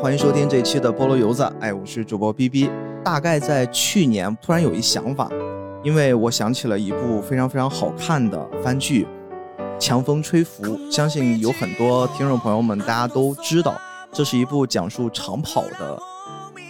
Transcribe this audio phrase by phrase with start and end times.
[0.00, 1.42] 欢迎收听这一期的菠萝油子。
[1.60, 2.70] 哎，我是主播 B B。
[3.04, 5.28] 大概在去年，突然有一想法，
[5.82, 9.04] 因为我想起了一部非常非常好看的番剧
[9.78, 13.76] 《强风吹拂》，相信有很多听众朋友们大家都知道，
[14.12, 15.98] 这是一部讲述长跑的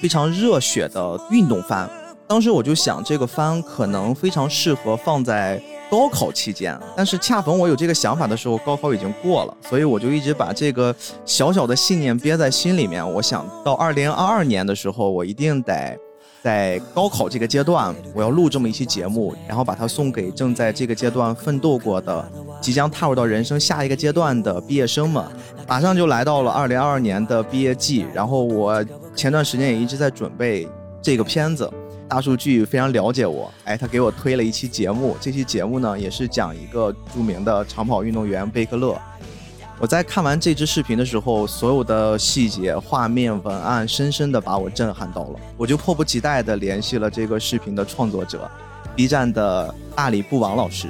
[0.00, 1.88] 非常热血的运动番。
[2.26, 13.06] 当时我就想，这个番可能非常适合放在高考期间，但是恰逢我有这个想法的时候，高考已经过了，所以我就一直把这个小小的信念憋在心里面。
[13.14, 15.98] 我想到二零二二年的时候，我一定得
[16.42, 25.24] 在高考这个阶段，我要录这么一期节目，然后把它送给正在这个阶段奋斗过的、即将踏入到人生下一个阶段的毕业生们。
[25.66, 28.84] 马上就来到了二零二二年的毕业季，然后我
[29.16, 30.68] 前段时间也一直在准备
[31.00, 31.70] 这个片子。
[32.08, 35.14] 大数据非常了解我，哎，他给我推了一期节目。
[35.20, 38.98] 这期节目呢，也是讲一个著名的长跑运动员贝克勒。
[39.78, 45.38] 我在看完这支视频的时候，所有的细节、画面、文案，深深的把我震撼到了。
[45.56, 48.50] 我就迫不及待的联系了这个视频的创作者
[48.96, 50.88] ，B 站的大理不王老师。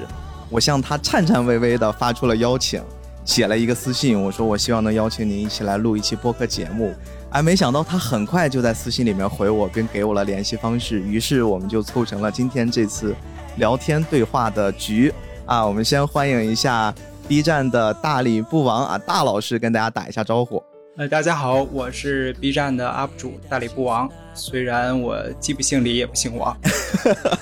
[0.48, 2.80] 我向他颤颤巍巍的发出了邀请，
[3.24, 6.94] 写了一个私信，我说我希望能邀请您一起来录一期播客节目。
[7.30, 10.98] 哎，没想到他很快就在私信里面回我，并给我了联系方式。
[11.00, 13.14] 于是我们就凑成了今天这次
[13.56, 15.12] 聊天对话的局
[15.44, 15.64] 啊。
[15.66, 16.92] 我们先欢迎一下
[17.28, 20.62] B 站的大理不王啊，大老师跟大家打一下招呼。
[20.96, 24.08] 呃，大家好，我是 B 站的 UP 主大理不王。
[24.32, 26.56] 虽然我既不姓李也不姓王。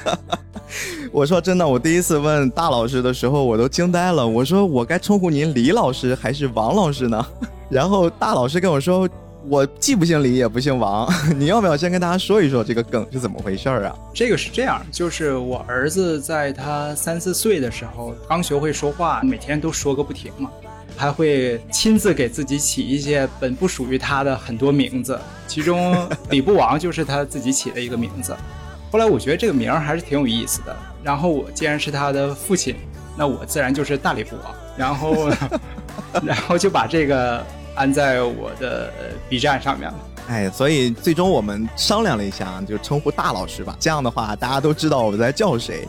[1.12, 4.26] 我说真的，我第一次问大老师的时候，我都惊呆了。
[4.26, 7.24] 我说我该称呼您李老师还是王老师呢？
[7.70, 9.08] 然后大老师跟我说。
[9.48, 11.08] 我既不姓李也不姓王，
[11.38, 13.96] 你要不要先跟大家说一说这个梗是怎么回事儿啊？
[14.12, 20.50] 这个是这样，就是我儿子在他三四岁的时候刚学会说话，每天都说个不停嘛，
[20.96, 28.36] 还会亲自给自己起一些本不属于他的很多名字，其中李不王就是他自己起的一个名字。
[28.90, 32.74] 后来我觉得这个名儿还是挺有意思的，然后我既然是他的父亲，
[33.16, 35.30] 那我自然就是大李不王，然后
[36.24, 37.46] 然后就把这个。
[37.76, 38.92] 安在我的
[39.28, 39.98] B 站上面了，
[40.28, 43.76] 哎，所以最终我们商量了一下，就称呼大老师吧。
[43.78, 45.86] 这样的话，大家都知道我们在叫谁。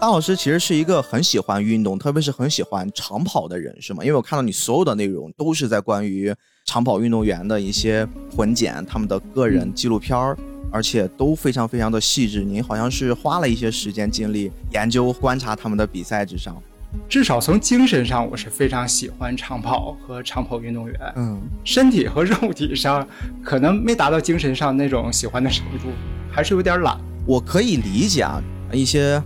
[0.00, 4.04] 大老师其实是一个很喜欢运动，特别是很喜欢长跑的人，是吗？
[4.04, 6.34] 因为我看到你所有的内容都是在关于
[6.66, 8.06] 长跑运动员的一些
[8.36, 10.36] 混剪，他们的个人纪录片儿，
[10.70, 12.44] 而且都非常非常的细致。
[12.44, 16.60] 您好像是花了一些时间精力研究观察他们的比赛之上。
[17.08, 20.98] 至少从精神上，我是非常喜欢长跑和长跑运动员。
[21.16, 23.06] 嗯，身体和肉体上
[23.42, 25.88] 可能没达到精神上那种喜欢的程度，
[26.30, 26.98] 还是有点懒。
[27.26, 29.22] 我可以理解啊，一些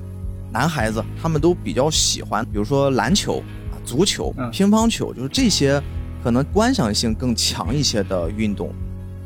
[0.53, 3.43] 男孩子他们都比较喜欢，比如说篮球、
[3.84, 5.81] 足球、乒乓球，就是这些
[6.23, 8.73] 可能观赏性更强一些的运动。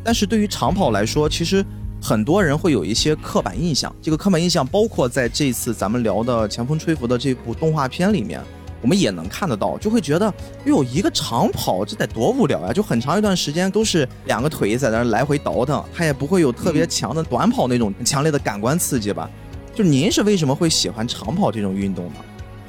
[0.05, 1.65] 但是对于长跑来说，其实。
[2.07, 8.41] 很多人会有一些刻板印象，这个刻板印象包括在这次咱们聊的《强风吹拂》的这部动画片里面，
[8.81, 12.73] 我们也能看得到，就会觉得，哎呦，一个长跑这得多无聊呀！
[12.73, 19.29] 就很长一段时间都是两个腿在那来回倒腾，它也不会有特别强的短跑那种强烈的感官刺激吧？
[19.75, 22.13] 就您是为什么会喜欢长跑这种运动呢？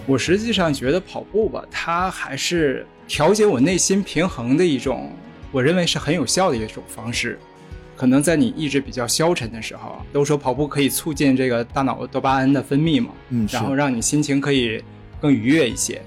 [0.07, 5.11] 我实际上觉得跑步吧，它还是调节我内心平衡的一种，
[5.51, 7.37] 我认为是很有效的一种方式。
[7.97, 14.81] 可能在你意志比较消沉的时候，都说跑步可以促进这个大脑多巴胺的分泌嘛，嗯，然后让你心情可以
[15.19, 15.99] 更愉悦一些，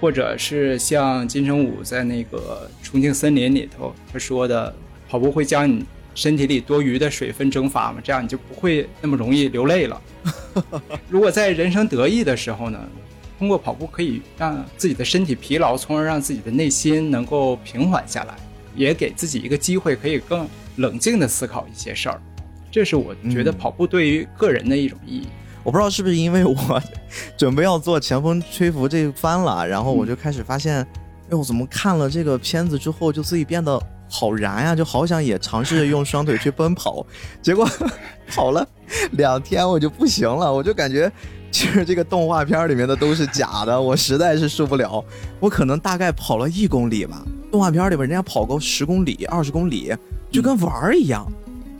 [0.00, 4.74] 或者是像金城武在那个《重庆森林》里头他说的，
[5.08, 10.02] 跑步会将你身体里多余的水分蒸发嘛，这样你就不会那么容易流泪了。
[11.08, 12.80] 如果在人生得意的时候呢，
[13.38, 18.34] 通过跑步可以让自己的身体疲劳，从而让自己的内心能够平缓下来，
[18.74, 20.44] 也给自己一个机会可以更。
[20.76, 22.20] 冷静的思考一些事儿，
[22.70, 25.28] 这是我觉得跑步对于个人的一种意义。
[25.62, 26.82] 我不知道是不是因为我
[27.36, 30.84] 准备要做《前风吹拂》这番了，然后我就开始发现，
[31.30, 33.80] 哎，我怎么看了这个片子之后，就自己变得
[34.10, 37.06] 好燃呀，就好想也尝试着用双腿去奔跑。
[37.40, 37.64] 结果
[38.26, 38.66] 跑了
[39.12, 41.10] 两天，我就不行了，我就感觉
[41.52, 45.04] 其实这个动画片里面的都是假的，我实在是受不了。
[45.38, 47.22] 我可能大概跑了一公里吧，
[47.52, 49.94] 动画片里边人家跑个十公里、二十公里。
[50.30, 51.30] 就跟玩儿一样，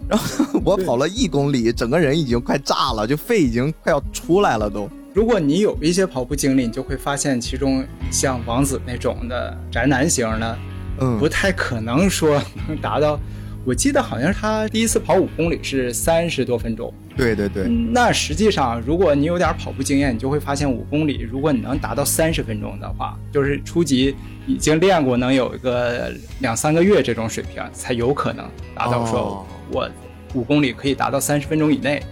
[0.07, 4.87] 然后 我跑了一公里，整个人已经快炸了，就肺已经快要出来了都。
[5.15, 10.59] 如果你有一些跑步经历，你就会发现，其中像王子那种的宅男型的，
[11.01, 12.39] 嗯，不太可能说
[12.69, 13.19] 能 达到
[13.65, 16.93] 我记得好像是他第一次跑五公里是三十多分钟。
[17.17, 24.17] 对对对，那实际上如果你有点跑步经验，你就会发现五公里，如果你能达到三十分钟的话，就是初级
[24.47, 28.45] 已经练过，能有一个两三个月这种水平，才有可能
[28.75, 29.89] 达到说我
[30.35, 32.03] 五公里可以达到三十分钟以内。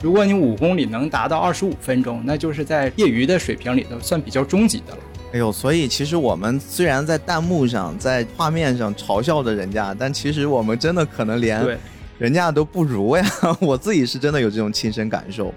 [0.00, 4.98] 如果你五公里能达到二十五分钟，那就是在业余的水平里头算比较中级的了。
[5.34, 11.76] 哎呦，所以其实我们虽然在弹幕上、在画面上嘲笑着人家，但其实我们真的可能连
[12.18, 13.26] 人家都不如呀。
[13.60, 15.52] 我自己是真的有这种亲身感受。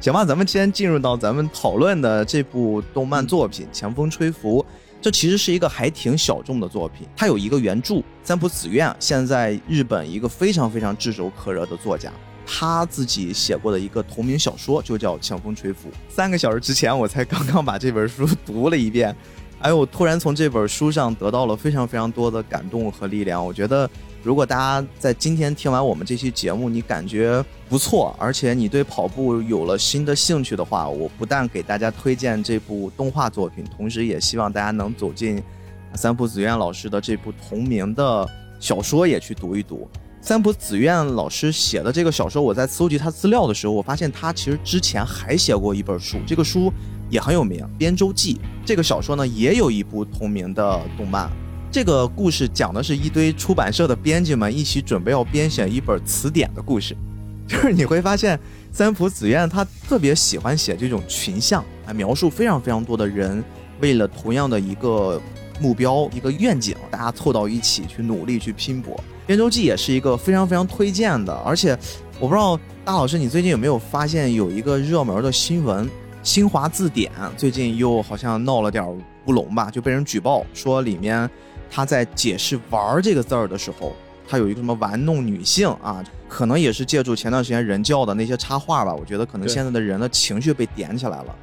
[0.00, 4.62] 行吧，咱们先进入到咱们讨论的这部动漫作品《强风吹拂》。
[5.02, 12.10] 这其实是一个还挺小众的作品，它有一个原著三浦紫苑，现在日本一个非常非常炙手可热的作家。
[12.50, 15.90] 他自己写过的一个同名小说就叫《强风吹拂》。
[16.08, 19.14] 三个小时之前，我才刚刚把这本书读了一遍，
[19.60, 23.44] 哎，我突然从这本书上得到了非常非常多的感动和力量。
[23.44, 23.88] 我觉得，
[24.22, 35.42] 如果大家在今天听完我们这期节目，你感觉不错，而且你对跑步有了新的兴趣的话，我不但给大家推荐这部动画作品，同时也希望大家能走进
[35.94, 38.26] 三浦紫苑老师的这部同名的
[38.58, 39.86] 小说，也去读一读。
[40.20, 46.72] 三浦紫苑老师写的这个小说，我在搜集他资料的时候，我发现他其实之前还写过一本书，这个书
[47.08, 48.34] 也很有名，《编舟记》。
[48.66, 51.30] 这个小说呢，也有一部同名的动漫。
[51.70, 56.96] 这个故事讲的是一堆出版社的编辑们一起准备要编写一本词典的故事。
[57.48, 58.38] 就是你会发现，
[58.72, 63.42] 三浦紫苑他特别喜欢写这种群像，啊，描述非常非常多的人
[63.80, 65.18] 为了同样的一个
[65.58, 68.94] 目标、一个愿景，大家凑到一起去努力去拼搏。
[69.28, 71.78] 《编周记》也是一个非常非常推荐的，而且
[72.18, 75.86] 我不知道大老师你最近有没有发现有一个热门的新闻，
[76.22, 78.82] 新华字典最近又好像闹了点
[79.26, 81.28] 乌龙吧，就被人举报说里面
[81.70, 83.92] 他在解释“玩”这个字儿的时候，
[84.26, 91.36] 他有一个什么玩弄女性啊，可能也是借助前段时间人教的那些插画吧，我觉得可能现在的人的情绪被点起来了。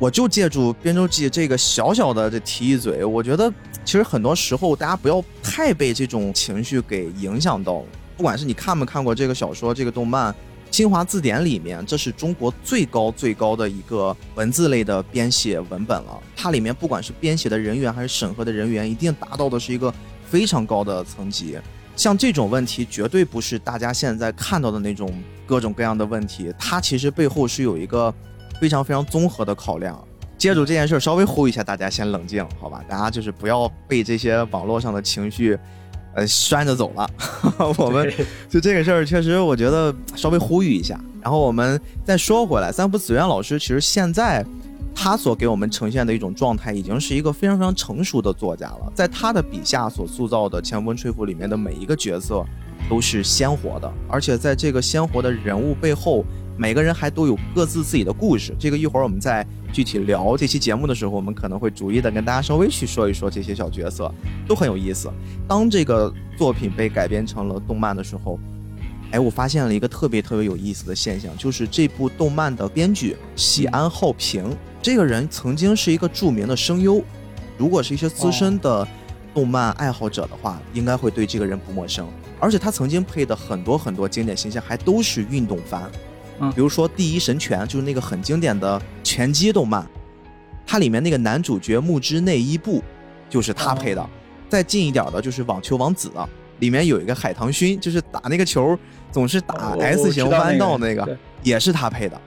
[0.00, 3.52] 我就借助《编舟记》这个小小的这提一嘴，我觉得
[3.84, 7.82] 其实很多时候大家不要太被这种情绪给影响到。
[8.16, 10.32] 不管是你看没看过这个小说、这个动漫，
[10.70, 16.22] 《新华字典》里面这是中国最高最高的一个文字类的编写文本了。
[16.36, 19.92] 它里面不管是编写的人员还是审核的人员，一定达到的是一个
[20.24, 21.58] 非常高的层级。
[21.96, 25.12] 像这种问题，绝对不是大家现在看到的那种
[25.44, 28.14] 各种各样的问题，它其实背后是有一个。
[28.60, 30.02] 非常非常综合的考量，
[30.36, 32.84] 借助这件事儿稍微呼吁一下大家，先冷静，好吧？
[32.88, 35.58] 大家就是不要被这些网络上的情绪，
[36.14, 37.08] 呃，拴着走了。
[37.78, 38.12] 我们
[38.48, 40.98] 就这个事儿，确实我觉得稍微呼吁一下。
[41.22, 44.44] 然后我们再说回来，三浦子苑老师其实现在
[44.94, 48.92] 他所给我们呈现的一种状态，已经是一个非常非常成熟的作家了。
[48.94, 52.44] 在他的笔下所塑造的《强风吹拂》里面的每一个角色，
[52.88, 56.24] 都是鲜活的，而且在这个鲜活的人物背后。
[56.58, 64.12] 每个人还都有各自自己的故事，这个一会儿我们在具体聊这期节目的时候，我们可能会逐一的跟大家稍微去说一说这些小角色，
[64.48, 65.08] 都很有意思。
[65.46, 68.40] 当这个作品被改编成了动漫的时候，
[69.12, 74.52] 哎，我发现了一个特别特别有意思的现象，就是这部动漫的编剧喜安浩平
[74.82, 77.00] 这个人曾经是一个著名的声优，
[77.56, 78.86] 如果是一些资深的
[79.32, 82.04] 动漫爱好者的话，应该会对这个人不陌生。
[82.40, 85.88] 而且他曾经配的很多很多经典形象还都是运动番。
[86.40, 89.86] 嗯，比如说《第一神拳》，就是那个很经典的拳击动漫，
[90.66, 92.82] 它里面那个男主角木之内一步
[93.28, 94.10] 就是他配的。
[94.48, 96.10] 再近一点的，就是《网球王子》，
[96.60, 98.78] 里面有一个海棠勋，就是打那个球
[99.12, 102.18] 总是打 S 型弯道那个，也是他配的。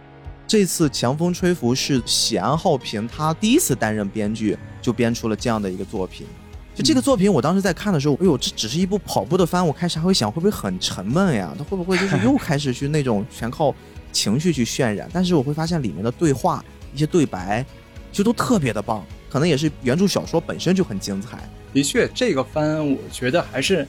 [0.45, 6.27] 这次《强风吹拂》是喜安浩平他第一次担任编剧，就编出了这样的一个作品。
[6.75, 11.53] 就这个作品，我当时在看的时候，哎呦，这只是一部跑步的番，我开始还会想，会不会很沉闷呀？
[11.57, 13.73] 他会不会就是又开始去那种全靠。
[14.11, 16.63] 情绪去渲染，但是我会发现里面的对话、
[16.93, 17.65] 一些对白，
[18.11, 19.05] 就都特别的棒。
[19.29, 21.37] 可能也是原著小说本身就很精彩。
[21.73, 23.87] 的确，这个番我觉得还是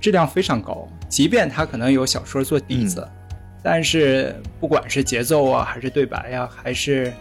[0.00, 0.88] 质量非常高。
[1.08, 3.08] 即便它可能有小说做底子，
[3.62, 7.12] 但是不管是节奏啊，还是对白呀，还是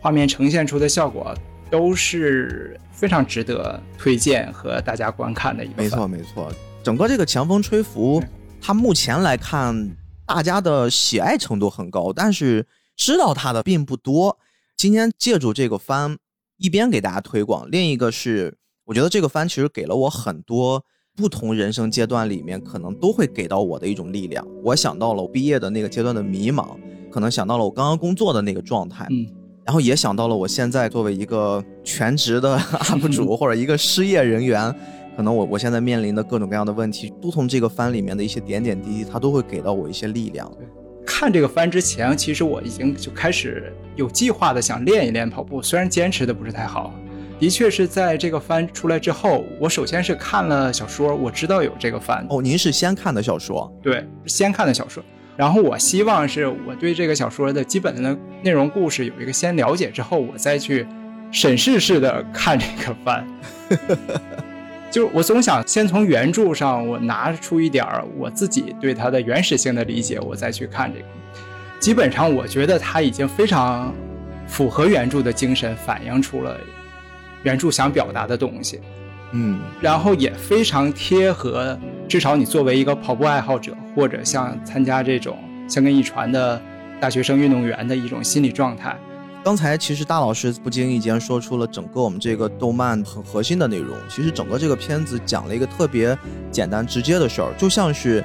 [0.00, 1.34] 画面呈现出的效果，
[1.70, 5.82] 都是非常值得推荐和大家观看的一个。
[5.82, 6.50] 没错，没错。
[6.82, 8.22] 整个这个强风吹拂，
[8.60, 9.90] 它目前来看。
[10.28, 14.38] 大家的喜爱程度很高，但是知道他的并不多。
[14.76, 16.18] 今天借助这个番，
[16.58, 18.54] 一边给大家推广，另一个是
[18.84, 20.84] 我觉得这个番其实给了我很多
[21.16, 24.46] 不同人生阶段里面可能都会给到我的一种力量。
[24.62, 26.76] 我想到了我毕业的那个阶段的迷茫，
[27.10, 29.26] 可能想到了我刚刚工作的那个状态，嗯，
[29.64, 32.58] 然后也想到了我现在作为一个全职的
[32.92, 34.74] UP 主 或者一个失业人员。
[35.18, 40.48] 可可能我我现在面临的各种各样的问题，都从这个番里面的一些点点滴滴，它都会给到我一些力量。
[41.04, 46.94] 看这个番之前，其实我已经就开始有计划的想练一练跑步，虽然坚持的不是太好。
[47.36, 52.24] 的确是在这个番出来之后，我首先是看了小说，我知道有这个番。
[52.30, 53.68] 哦，您是先看的小说？
[53.82, 55.02] 对，先看的小说。
[55.36, 60.86] 然后我希望是我对这个小说的基本的内容故事有一个先了解之后，我再去
[61.32, 63.26] 审视式的看这个番。
[64.90, 67.84] 就是我总想先从原著上我拿出一点
[68.16, 71.04] 我自己对它的原始性的理解，我再去看这个。
[71.78, 73.94] 基本上我觉得它已经非常
[74.46, 76.58] 符合原著的精神，反映出了。
[77.44, 78.80] 原著想表达的东西，
[79.30, 81.78] 嗯，然后也非常贴合，
[82.08, 86.60] 至少你作为一个跑步爱好者，或者像参加这种相跟一传的
[86.98, 88.96] 大学生运动员的一种心理状态。
[89.44, 93.96] 刚才其实大老师不经意间说出了整个我们这个动漫很核心的内容。
[94.08, 96.16] 其实整个这个片子讲了一个特别
[96.50, 98.22] 简单直接的事儿，就像是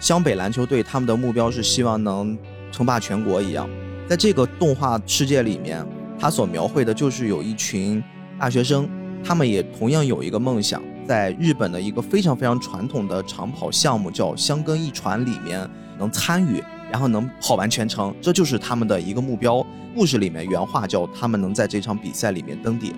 [0.00, 2.36] 湘北篮球队他们的目标是希望能
[2.70, 3.68] 称霸全国一样。
[4.08, 5.84] 在这个动画世界里面，
[6.18, 8.02] 他所描绘的就是有一群。
[8.38, 8.88] 大学生，
[9.24, 19.64] 他们也同样有一个梦想，在日本的一个非常非常传统的长跑项目叫箱根一传里面能参与，然后能跑完全程，这就是他们的一个目标。
[19.94, 22.94] 故事里面原话叫他们能在这场比赛里面登顶。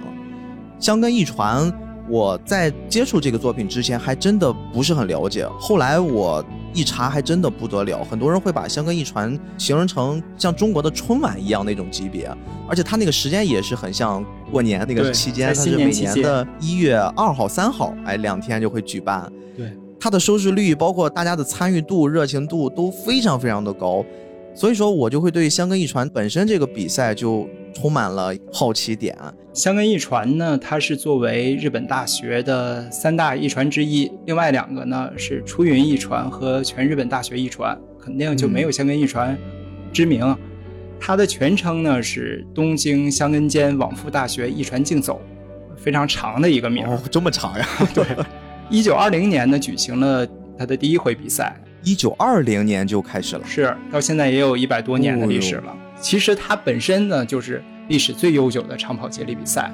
[0.78, 1.73] 香根一传，
[2.09, 6.44] 我在接触这个作品之前还真的不是很了解，后来我。
[6.73, 12.32] 一查还真的不得了，很多人会把香根一传形容成像中国的春晚一样那种级别，
[12.68, 19.28] 而且它那个时间也是很像过年那个期间，它是每年的一月二号、三号，哎，两天就会举办。
[19.56, 24.04] 对，它的收视率，包括大家的参与度、热情度都非常非常的高，
[24.54, 27.47] 所以说我就会对香根一传本身这个比赛就。
[27.73, 29.16] 充满了好奇点。
[29.54, 39.38] 香根一传呢，它是作为日本大学的三大一传之一，另外两个呢是出云一传和全日本大学一传，肯定就没有香根一传
[39.92, 40.37] 知名。
[40.99, 45.23] 它的全称呢是东京香根间往复大学一传竞走，
[45.76, 46.85] 非常长的一个名。
[46.85, 47.66] 哦，这么长呀？
[47.95, 48.04] 对。
[48.71, 50.25] 一九二零年呢举行了
[50.57, 51.61] 他的第一回比赛。
[51.83, 53.43] 一九二零年就开始了。
[53.45, 55.77] 是，到现在也有一百多年的历史了。
[56.00, 59.69] 其实它本身呢，就是历史最悠久的长跑接力比赛。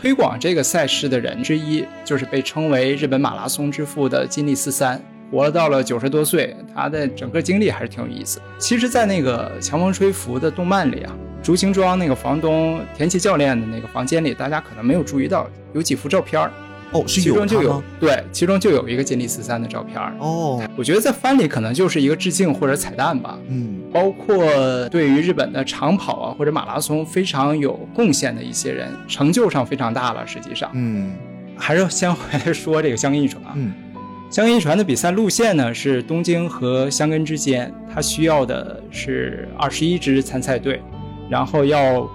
[0.00, 4.98] 推广这个赛事的人之一，就是被称为日本马拉松之父的金立四三，
[5.30, 6.56] 活了到了九十多岁。
[6.74, 8.40] 他的整个经历还是挺有意思。
[8.58, 16.50] 其实，在那个《强风吹拂》的动漫里啊，竹青庄那个房东田崎教练的那个房间里，大家可能没有注意到，有几幅照片儿。
[16.90, 23.38] 哦，其中就有对，其中就有一个金立四三的照片哦，我觉得在番里可能就是一个致敬或者彩蛋吧。
[23.48, 30.26] 嗯，包括对于日本的长跑啊或者马拉松非常有贡献的一些人，成就上非常大了。
[30.26, 31.12] 实际上，嗯，
[31.56, 33.42] 还是先回来说这个香根一传。
[33.54, 33.70] 嗯，
[34.30, 40.80] 香根一传的比赛路线呢是东京和香根之间，它需要的是二十一支参赛队，
[41.28, 42.08] 然后要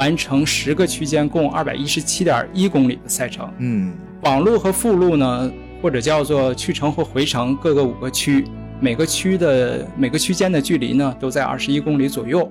[0.00, 3.48] 完成十个区间，共二百一十七点一公里的赛程。
[3.58, 3.92] 嗯。
[4.26, 8.44] 往路和附路呢，或者叫做去程或回程，各个五个区，
[8.80, 12.50] 每个区的每个区间的距离呢，都在二十一公里左右。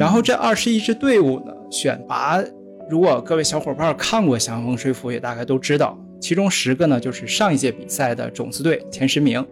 [0.00, 2.42] 然后这二十一支队伍呢，选拔，
[2.90, 9.46] 如果各位小伙伴看过《祥风吹拂》，也大概都知道，其中十个呢就是上一届比赛的种子队前十名，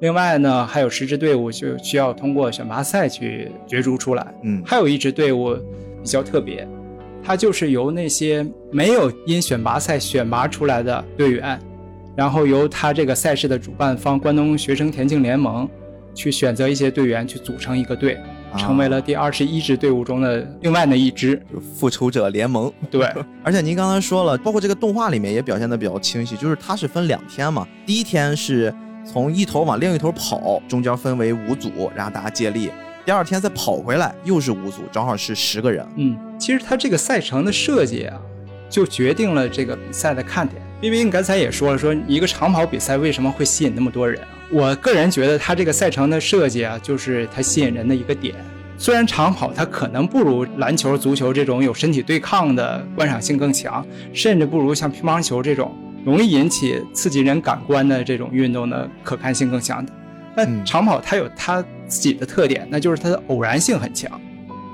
[0.00, 4.26] 另外呢还有十支队伍就需要通过选拔赛去角逐出来。
[4.42, 5.54] 嗯，还有一支队伍
[6.02, 6.66] 比较特别。
[7.24, 11.58] 它就是由那些没有因选拔赛选拔出来的队员，
[12.14, 15.66] 然后由他这个赛事的主办方关东学生田径联盟
[16.14, 18.18] 去选择一些队员去组成一个队，
[18.58, 21.42] 成为了第二十一支队伍中的另外的一支
[21.74, 22.70] 复仇者联盟。
[22.90, 23.10] 对，
[23.42, 28.72] 而且您刚才说了，包括这个动画里面也表现的比较清晰，就是它是分两天嘛，第一天是
[29.10, 32.70] 从一头往另一头跑，中间分为五组，然后大家接力。
[33.04, 35.86] 第二天再跑回来，又是五组，正好是十个人。
[35.96, 38.16] 嗯，其实它这个赛程的设计啊，
[38.70, 40.62] 就决定了这个比赛的看点。
[40.80, 44.28] 毕竟刚才也说了，说一个长跑比赛为什么会吸引那么多人啊？
[44.50, 48.34] 我个人觉得它这个赛程的设计啊，就是它吸引人的一个点。
[48.78, 59.92] 虽然长跑它可能不如篮球、足球这种有身体对抗的观赏性更强，甚至不如像乒乓球这种容易引起刺激人感官的这种运动的可看性更强的。
[60.34, 64.10] 但长跑它有它自己的特点，那就是它的偶然性很强。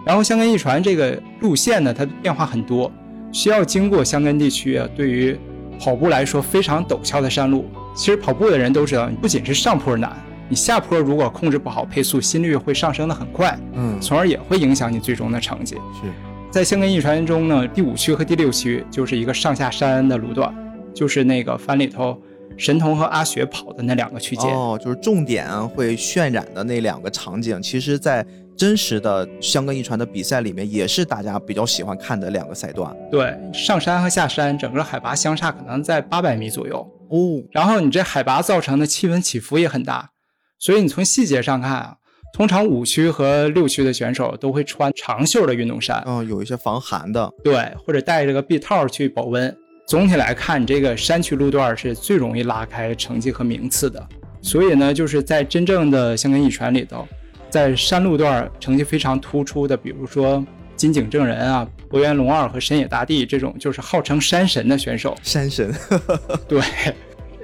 [0.07, 2.91] 然后香根一传这个路线呢，它变化很多，
[3.33, 4.89] 需要经过香根地区啊。
[4.97, 5.39] 对于
[5.79, 7.69] 跑步来说，非常陡峭的山路。
[7.95, 10.13] 其实跑步的人都知道，不仅是上坡难，
[10.49, 15.75] 你下坡如果控制不好配速，心率会上升的很快，嗯，从而也会影响你最终的成绩。
[15.75, 16.11] 是
[16.51, 20.53] 在香根一传中呢，第五区和第六区就是一个上下山的路段。
[20.93, 22.21] 就是那个番里头
[22.57, 24.51] 神童和阿雪跑的那两个区间。
[24.55, 28.25] 哦，就是重点会渲染的那两个场景，其实，在
[28.57, 32.95] 真实的香根一传的比赛里面，也是大家比较喜欢看的两个赛段。
[33.11, 36.79] 对，上山和下山，整个海拔相差可能在八百米左右。
[37.09, 40.11] 哦，然后你这海拔造成的气温起伏也很大，
[40.59, 41.97] 所以你从细节上看啊，
[42.35, 49.57] 通常五区和六区的选手都会穿长袖的运动衫，嗯，有一些防寒的，对，或者带着个臂套去保温。
[49.91, 54.01] 总体来看，这个山区路段是最容易拉开成绩和名次的。
[54.41, 57.05] 所以呢，就是在真正的香根一传里头，
[57.49, 65.17] 在山路段成绩非常突出的，比如说金井正人啊、博元龙二和神野大地这种，就是号称山神的选手。
[65.25, 65.75] 山神，
[66.47, 66.63] 对。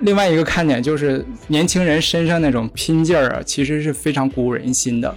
[0.02, 5.12] 另外一个看点就是年轻人身上那种拼劲儿啊，其实是非常鼓舞人心的。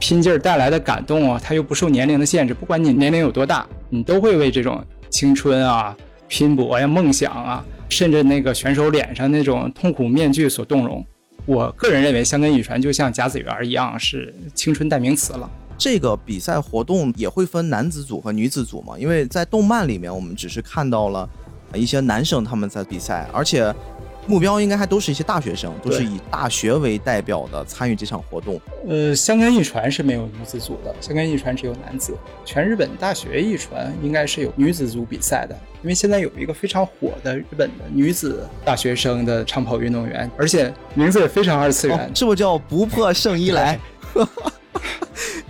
[0.00, 5.96] 拼劲儿带来的感动啊，它又不受年龄的限制，不管你年龄有多大，你都会为这种青春啊、
[6.32, 11.04] 拼搏呀、梦想啊，甚至那个选手脸上那种痛苦面具所动容。
[11.44, 15.50] 我个人认为，香根羽传就像甲子园一样，是青春代名词了。
[15.76, 18.98] 这个比赛活动也会分男子组和女子组嘛？
[18.98, 21.28] 因为在动漫里面，我们只是看到了
[21.74, 23.70] 一些男生他们在比赛，而且。
[24.26, 28.60] 目标应该还都是一些大学生，都是以大学为代表的参与这场活动。
[28.88, 32.16] 呃，香根一传是没有女子组的，香根一传只有男子。
[32.44, 43.78] 全日本大学一传应该是有女子组比赛的，因为现在有一个非常火的日本的女子大学生的长跑运动员，而且名字也非常二次元，是不是叫不破圣衣来？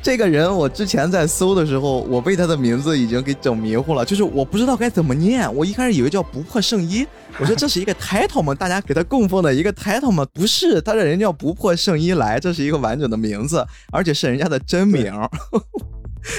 [0.03, 5.55] 这个人，我之前在搜的时候，我被他的名字已经给整迷糊了，就是我不知道该怎么念。
[5.55, 7.07] 我一开始以为叫不破圣衣，
[7.39, 8.53] 我说这是一个 title 吗？
[8.53, 10.27] 大家给他供奉的一个 title 吗？
[10.35, 15.13] 不是，他这人叫不破圣衣来，这是一个完整的名字，而且是人家的真名，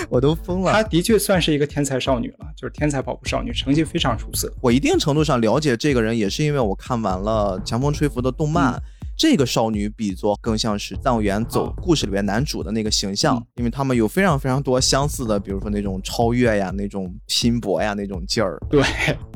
[0.10, 0.74] 我都疯了。
[0.74, 4.52] 他的确算是一个天才少女了，就是天才跑步少女，成绩非常出色。
[4.60, 8.82] 我一定程度上了解这个人，也是因为我看完了《强风吹拂》的动漫。
[9.24, 18.60] 这个少女比作更像是藏原走故事里面男主的那个形象，因为他们有非常非常多相似的，比如说那种超越呀、那种拼搏呀、那种劲儿。
[18.70, 18.84] 对，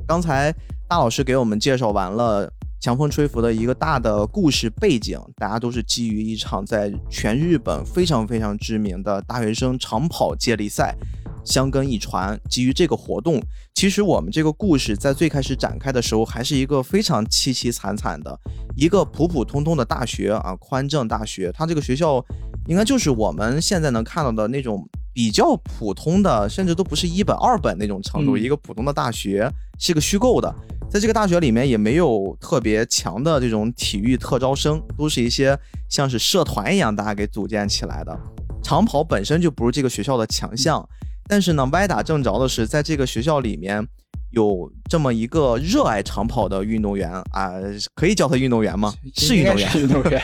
[0.05, 0.53] 刚才
[0.89, 10.95] 大老师给我们介绍完了强风吹拂的一个大的故事背景，大家都是基于一场在全日本非常非常知名的大学生长跑接力赛。
[11.43, 13.41] 相跟一传，基于这个活动，
[13.73, 18.37] 其实我们这个故事在最开始展开的时候，还是一个非常凄凄惨惨的
[18.75, 21.49] 一个普普通通的大学啊，宽正大学。
[21.53, 22.21] 它这个学校
[22.67, 29.49] 应该就是我们现在能看到的那种比较普通的，甚至都不是一本二本那种程度，一个普通的大学，
[29.79, 30.53] 是个虚构的。
[30.89, 35.57] 在这个大学里面，也没有特别强的这种体育特招生，都是一些
[35.89, 38.17] 像是社团一样大家给组建起来的。
[38.63, 40.87] 长跑本身就不是这个学校的强项。
[41.29, 43.85] 但是呢，歪打正着的是，在这个学校里面
[44.31, 47.51] 有这么一个热爱长跑的运动员啊，
[47.93, 48.93] 可以叫他运动员吗？
[49.13, 49.69] 是运动员。
[49.77, 50.21] 运动员。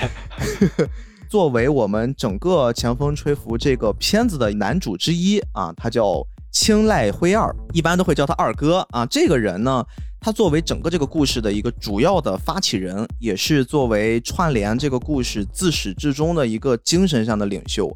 [1.33, 9.03] 作为我们整个《强风吹拂》这个片子的男主之一啊，他叫青濑辉二，一般都会叫他二哥啊。
[9.07, 9.83] 这个人呢，
[10.21, 17.91] 他作为整个这个故事的一个主要的发起人，也是作为串联这个故事自始至终的一个精神上的领袖。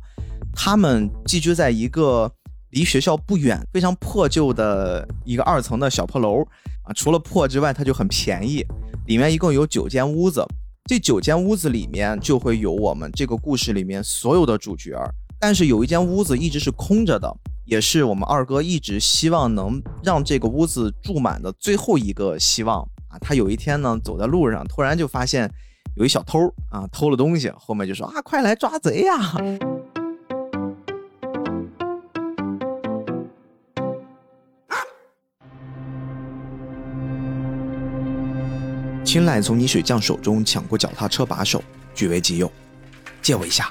[0.56, 2.32] 他们寄居在一个。
[2.72, 6.42] 离学校不远，非常破旧的一个二层的小破楼
[6.84, 8.62] 啊，除了破之外，它就很便宜。
[9.06, 10.46] 里面一共有九间屋子，
[10.88, 14.98] 这九间屋子里面就会有我们这个故事里面所有的主角。
[15.38, 17.32] 但是有一间屋子一直是空着的，
[17.66, 23.20] 也是我们二哥一直希望能让这个屋子住满的最后一个希望啊。
[23.20, 25.52] 他有一天呢，走在路上，突然就发现
[25.98, 26.40] 有一小偷
[26.72, 29.77] 啊偷了东西，后面就说啊，快来抓贼呀！
[39.18, 41.64] 青濑从泥水匠手中抢过脚踏车把手，
[41.96, 42.52] 据为己有。
[43.20, 43.68] 借我一下。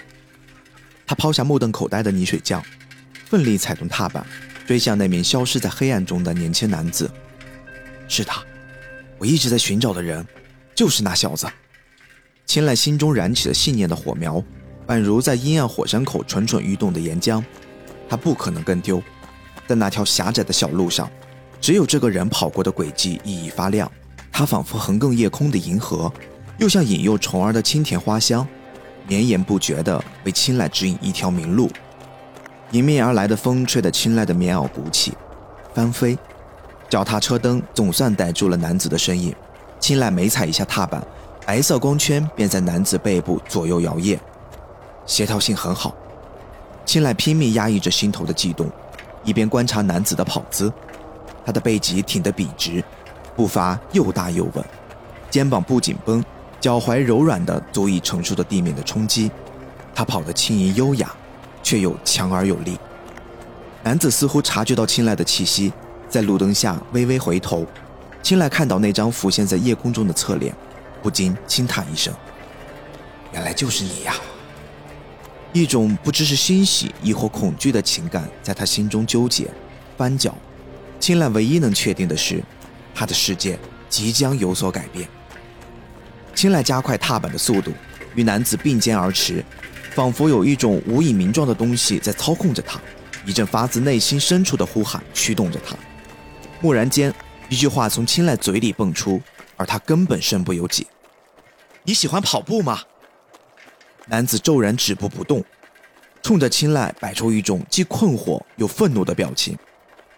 [1.06, 2.61] 他抛下目瞪口呆的泥水匠，
[3.26, 4.26] 奋力踩动踏板，
[4.66, 7.09] 追向那名消失在黑暗中的年轻男子。
[8.09, 8.42] 是他，
[9.18, 10.26] 我一直在寻找的人，
[10.74, 11.46] 就是那小子。
[12.44, 14.42] 青濑心中燃起了信念的火苗，
[14.88, 17.40] 宛如在阴暗火山口蠢蠢欲动的岩浆。
[18.09, 19.00] 他不可能跟丢，
[19.68, 21.09] 在那条狭窄的小路上，
[21.61, 23.88] 只有这个人跑过的轨迹熠熠发亮。
[24.38, 26.12] 它仿佛横亘夜空的银河，
[26.59, 28.46] 又像引诱虫儿的清甜花香，
[29.09, 31.70] 绵延不绝地为青睐指引一条明路。
[32.72, 35.14] 迎面而来的风吹得青睐的棉袄鼓起，
[35.72, 36.18] 翻飞。
[36.87, 39.35] 脚踏车灯总算逮住了男子的身影。
[39.81, 41.03] 青睐每踩一下踏板，
[41.46, 44.18] 白色光圈便在男子背部左右摇曳，
[45.07, 45.96] 协调性很好。
[46.85, 48.70] 青睐拼命压抑着心头的悸动，
[49.25, 50.70] 一边观察男子的跑姿，
[51.42, 52.85] 他的背脊挺得笔直。
[53.37, 54.64] 步伐又大又稳，
[55.31, 56.25] 肩膀不紧绷，
[56.59, 59.31] 脚踝柔软的足以承受着地面的冲击。
[59.94, 61.14] 他跑得轻盈优雅，
[61.62, 62.79] 却又强而有力。
[63.83, 65.72] 男子似乎察觉到青睐的气息，
[66.09, 67.66] 在路灯下微微回头。
[68.22, 70.53] 青睐看到那张浮现在夜空中的侧脸，
[71.03, 72.12] 不禁轻叹一声
[73.33, 74.14] ：“原来就是你呀！”
[75.53, 79.49] 一种不知是欣喜亦或恐惧的情感在他心中纠结、
[79.96, 80.35] 翻搅。
[80.99, 82.42] 青睐唯一能确定的是，
[82.96, 83.59] 他的世界
[83.90, 85.06] 即将有所改变。
[86.35, 87.72] 青睐加快踏板的速度，
[88.14, 89.44] 与男子并肩而驰。
[89.94, 92.78] 仿佛有一种无以名状的东西在操控着他，
[93.24, 95.74] 一阵发自内心深处的呼喊驱动着他。
[96.61, 97.14] 蓦然间，
[97.48, 99.22] 一句话从青睐嘴里蹦出，
[99.56, 100.87] 而他根本身不由己
[101.85, 102.80] ：“你喜欢跑步吗？”
[104.09, 105.42] 男子骤然止步不动，
[106.22, 109.56] 冲着青睐摆出一种既困惑又愤怒的表情，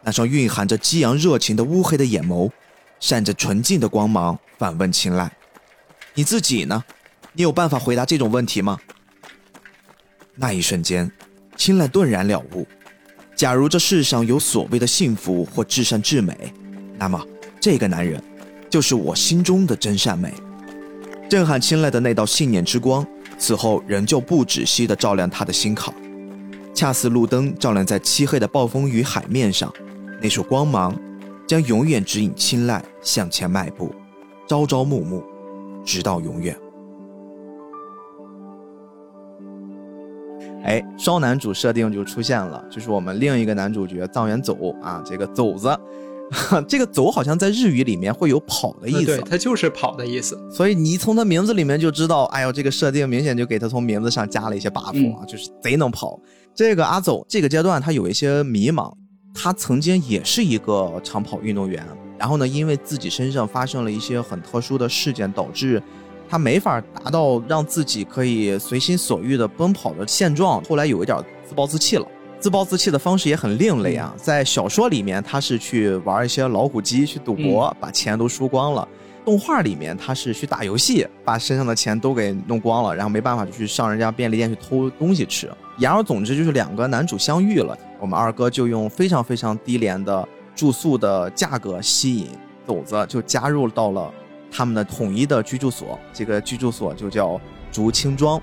[0.02, 2.50] 那双蕴含着激昂热情的乌黑的眼眸，
[3.00, 5.30] 闪着纯净的光芒，反问青睐
[6.14, 6.84] ：“你自己呢？
[7.32, 8.78] 你有办法回答这种问题吗？”
[10.34, 11.11] 那一瞬间，
[11.56, 12.66] 青睐顿然了悟：
[13.34, 16.52] 假如这世上有所谓的幸福或至善至美，
[16.96, 17.24] 那么
[17.61, 18.22] 这个男人
[18.70, 20.32] 就是我心中的真善美。
[21.28, 23.06] 震撼青睐的那道信念之光，
[23.38, 25.92] 此后仍旧不止息地照亮他的心坎，
[26.74, 29.72] 恰似路灯照亮在漆黑的暴风雨海面上，
[30.22, 30.98] 那束光芒
[31.48, 33.90] 将永远指引青睐向前迈步，
[34.46, 35.24] 朝朝暮暮，
[35.82, 36.54] 直到永远。
[40.62, 45.74] 哎，双男主设定就出现了，就是我们另一个男主角藏原走啊，这个走子，
[46.68, 50.38] 这个走好像在日语里面会有跑的意思，对，它就是跑的意思。
[50.50, 56.20] 所以你从他名字里面就知道，哎呦，这个设定明显就给他从名字上加了一些 buff 啊，就是贼能跑。
[56.54, 58.92] 这个阿走这个阶段他有一些迷茫，
[59.34, 61.86] 他曾经也是一个长跑运动员，
[62.18, 65.82] 然后呢，因为自己身上发生了一些很特殊的事件，导致。
[66.30, 72.06] 他没法达到让自己可以随心所欲的奔跑的现状，后来有一点自暴自弃了。
[72.38, 78.86] 自暴自弃的方式也很另类啊，在小说里面他是去玩一些老虎机去赌博，把钱都输光了；
[79.24, 85.50] 动画里面他是去打游戏，把身上的钱都给弄光了，然后没办法就去上人家便利店去偷东西吃。
[85.78, 92.28] 言而总之就是两个男主相遇了，我们二哥就用非常非常低廉的住宿的价格吸引
[92.66, 94.12] 斗子，就加入到了。
[94.50, 97.38] 他们的统一的居住所，这个居住所就叫
[97.70, 98.40] 竹青庄。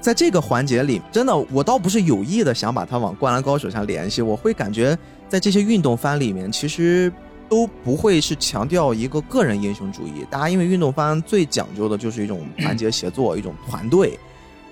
[0.00, 4.96] 在这个环节里，真的，我倒不是有意的想把它往《灌篮高手》上联系，我会感觉
[5.28, 7.12] 在这些运动番里面，其实
[7.48, 10.24] 都不会是强调一个个人英雄主义。
[10.30, 14.16] 大家因为运动番最讲究的就是一种团结协作，一种团队。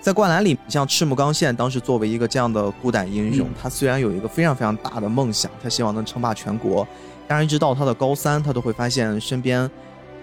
[0.00, 6.86] 在灌篮里，像赤木刚宪当时作为一个这样的孤胆英雄，他虽然有一个非常非常大的梦想，他希望能称霸全国，
[7.26, 9.70] 但是一直到他的高三，他都会发现身边。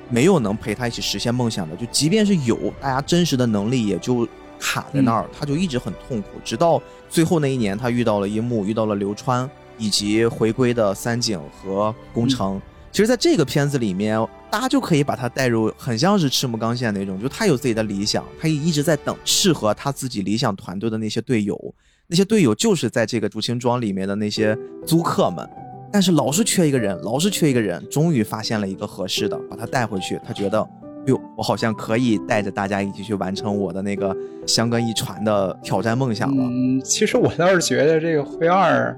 [0.08, 4.24] 没有能陪他一起实现梦想的，就即便是有，大家真实的能力也就
[4.60, 6.28] 卡在那儿，他就一直很痛苦。
[6.44, 12.62] 直到最后那一年，他遇到了樱木，遇到了流川，以及回归的三井和宫城。
[12.92, 14.16] 其实，在这个片子里面，
[14.50, 21.60] 大家就可以把他带入，很像是赤木刚宪那种，就他有自己的理想，他也一直在等适合他自己理想团队的那些队友，
[22.08, 25.48] 那些队友就是在这个竹青庄里面的那些租客们。
[25.92, 30.20] 但是老是缺一个人，老是缺一个人，终于发现了一个合适的，把他带回去。
[30.26, 30.58] 他觉得，
[31.06, 34.14] 哟，我好像可以带着大家一起去完成我的那个
[34.46, 36.44] 香根一传的挑战梦想了。
[36.50, 38.98] 嗯，其实我倒是觉得这个灰二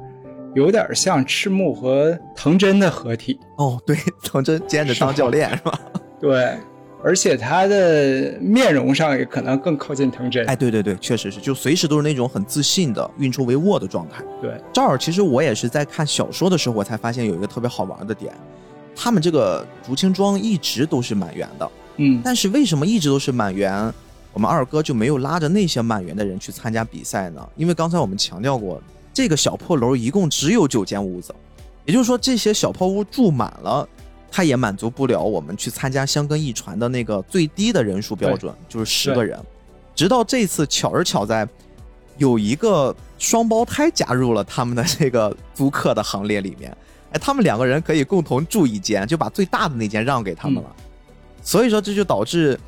[0.57, 3.39] 有点像赤木和藤真的合体。
[3.57, 5.79] 哦，对， 藤真兼着当教练是吧？
[6.19, 6.57] 对。
[7.03, 10.43] 而且他的面容上也可能更靠近藤真。
[10.47, 14.23] 哎，对对对，确实是，就随时都是那种很自信的运筹帷幄的状态。
[14.41, 18.33] 对，这儿其实我也是在看小说的时候，我才发现有一个特别好玩的点，
[18.95, 21.71] 他们这个竹青庄一直都是满员的。
[21.97, 23.93] 嗯，但是为什么一直都是满员，
[24.33, 27.47] 我们二哥就没有拉着那些满员的人去参加比赛呢？
[27.55, 28.81] 因为刚才我们强调过，
[29.17, 31.33] 这个小破楼一共只有九间屋子，
[31.85, 33.89] 也就是说这些小破屋住满了。
[34.29, 39.43] 它也满足不了我们去参加香根一传的那个最低的人数标准，就是十个人。
[39.95, 41.47] 直到这次巧是巧在，
[42.19, 46.71] 有一个双胞胎加入了他们的这个租客的行列里面。
[47.11, 50.75] 哎，他们两个人可以共同住一间，就把最大的那间让给他们了。
[51.41, 52.59] 所以说这就导致。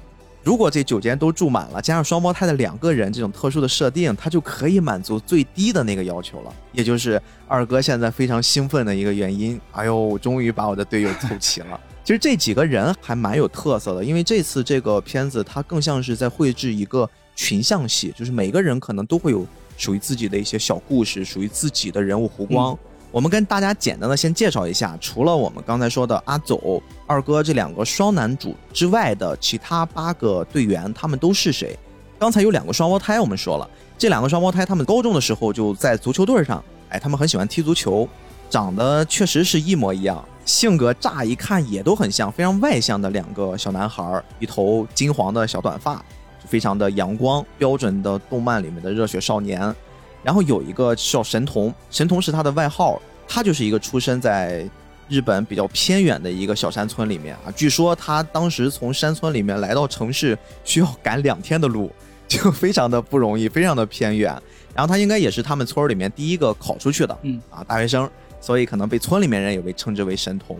[0.43, 9.59] 如果这九间都住满了，加上双胞胎的两个人，这种特殊的设定，它就可以满足最低的那个要求了，也就是二哥现在非常兴奋的一个原因。
[9.71, 11.79] 哎呦，我终于把我的队友凑齐了。
[12.03, 19.45] 其实这几个人还蛮有特色的，因为这次这个片子它更像是在绘制一个群像戏，就是每个人可能都会有
[19.77, 22.75] 属于自己的一些小故事，属于自己的人物弧光。
[23.11, 31.75] 我们跟大家简单的先介绍一下，除了我们刚才说的阿走、二哥这两个双男主之外的其他八个队员，他们都是谁？
[32.19, 33.67] 刚才有两个双胞胎，我们说了，
[33.97, 38.07] 这两个双胞胎他们高中的时候就在足球队上，哎，他们很喜欢踢足球，
[38.47, 46.03] 长得确实是一模一样，性格乍一看也都很像，非常外向的两个小男孩，一头金黄的小短发，
[46.45, 49.75] 非常的阳光，标准的动漫里面的热血少年。
[50.23, 54.69] 然后有一个叫神童，神童是他的外号，他就是一个出生在
[55.07, 57.51] 日本比较偏远的一个小山村里面啊。
[57.55, 61.91] 据说他当时从山村里面来到城市需要赶两天的路，
[62.27, 64.31] 就非常的不容易，非常的偏远。
[64.75, 70.57] 然后他应该也是他们村里面第一个考出去的，嗯啊大学生，所以可能被村里面人也被称之为神童。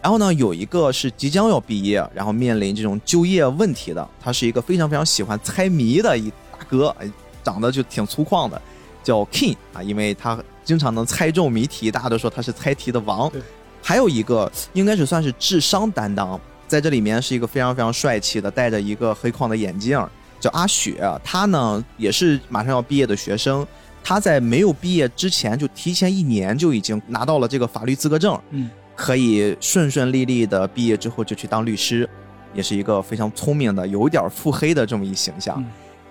[0.00, 7.08] 然后呢，有一个是即将要毕业，然后面临这种就业问题的，他是一个非常非常喜欢猜谜的一大哥，哎，
[7.44, 8.60] 长得就挺粗犷的。
[9.02, 13.30] 叫 King 啊，因为他经常能猜中谜题，大家都说他是猜题的王。
[13.82, 20.00] 还有一个应该是算是智商担当，在这里面是一个非常非常帅气的，戴着一个黑框的眼镜，
[20.38, 21.02] 叫阿雪。
[21.24, 23.66] 他呢也是马上要毕业的学生，
[24.04, 32.08] 他在没有毕业之前就提前一年就已经拿到了这个法律资格证，嗯，可以顺顺利利的毕业之后就去当律师，
[32.54, 35.62] 也是一个非常聪明的，有点腹黑的这么一形象。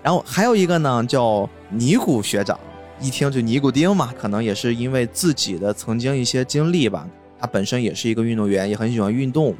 [0.02, 2.58] 然后还有一个呢叫尼古学长。
[3.02, 7.06] 一听就尼古丁嘛，可能也是因为自己的曾经一些经历吧。
[7.38, 9.52] 他本身也是一个运动员，也很喜欢运动，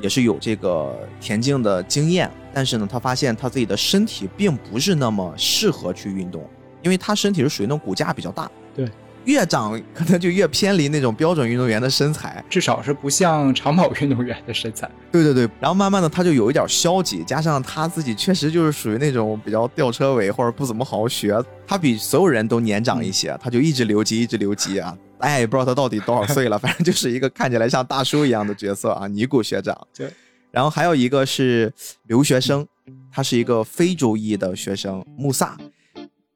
[0.00, 2.30] 也是有这个田径的经验。
[2.52, 6.48] 但是呢，他发现他自己的身体并不是那么适合去运动，
[6.82, 8.48] 因为他身体是属于那种骨架比较大。
[8.76, 8.88] 对。
[9.24, 14.90] 越长可能就越偏离那种标准运动员的身材，至少是不像长跑运动员的身材。
[15.10, 29.76] 对对对，然后慢慢的他就有一点消极，加上他自己确实就是属于那种比较吊车尾或者不怎么好好学，他比所有人都年长一些，他就一直留级一直留级啊， 哎也不知道他到底多少岁了，反正就是一个看起来像大叔一样的角色啊，尼古学长。
[29.96, 30.10] 对，
[30.50, 31.72] 然后还有一个是
[32.06, 32.66] 留学生，
[33.10, 35.56] 他是一个非洲裔的学生穆萨。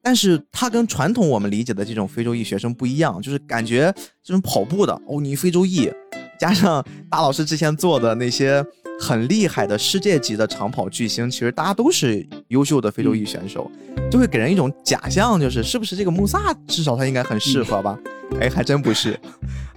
[0.09, 3.93] 但是他跟传统我们理解的这种非洲裔学生不一样，就是感觉
[4.23, 5.87] 这种跑步的哦，你非洲裔，
[6.39, 8.65] 加上大老师之前做的那些
[8.99, 13.69] 很厉害的世界级的长跑巨星，其实大家都是优秀的非洲裔选手，
[14.09, 17.95] 就会给人一种假象，就是是不是这个穆萨至少他应该很适合吧？
[18.41, 19.15] 哎，还真不是，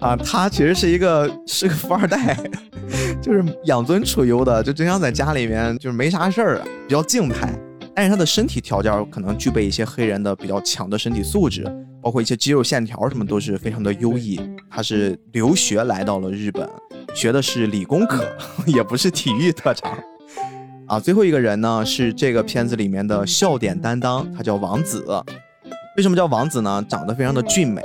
[0.01, 2.35] 啊，他其实是一个是个富二代，
[3.21, 7.53] 就是养尊处优的，就经常在家里面就是没啥事儿，比较静态。
[7.95, 11.65] 但是他的身体条件可能具备一些黑人的比较强的身体素质，
[12.01, 14.41] 包括一些肌肉线条什么都是非常的优异。
[14.71, 16.69] 他是留学来到了日本，
[17.15, 18.25] 学的是理工科，
[18.67, 19.97] 也不是体育特长。
[20.87, 25.05] 啊，最后一个人呢是这个片子里面的笑点担当，他叫王子。
[25.97, 26.85] 为什么叫王子呢？
[26.89, 27.83] 长得非常的俊美，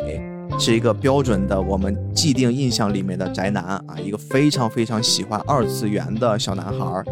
[0.57, 7.03] 是一个标准的我们既定印象里面的宅男啊，一个非常非常喜欢二次元的小男孩。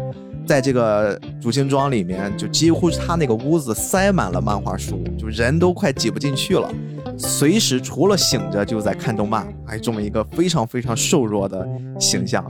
[0.46, 6.72] 在这个主星庄里面，就几乎是他那个屋子塞满了漫画书，就人都快挤不进去了。
[7.18, 11.66] 随时除了醒着就在看动漫，哎，这么一个非常非常瘦弱的
[11.98, 12.46] 形象。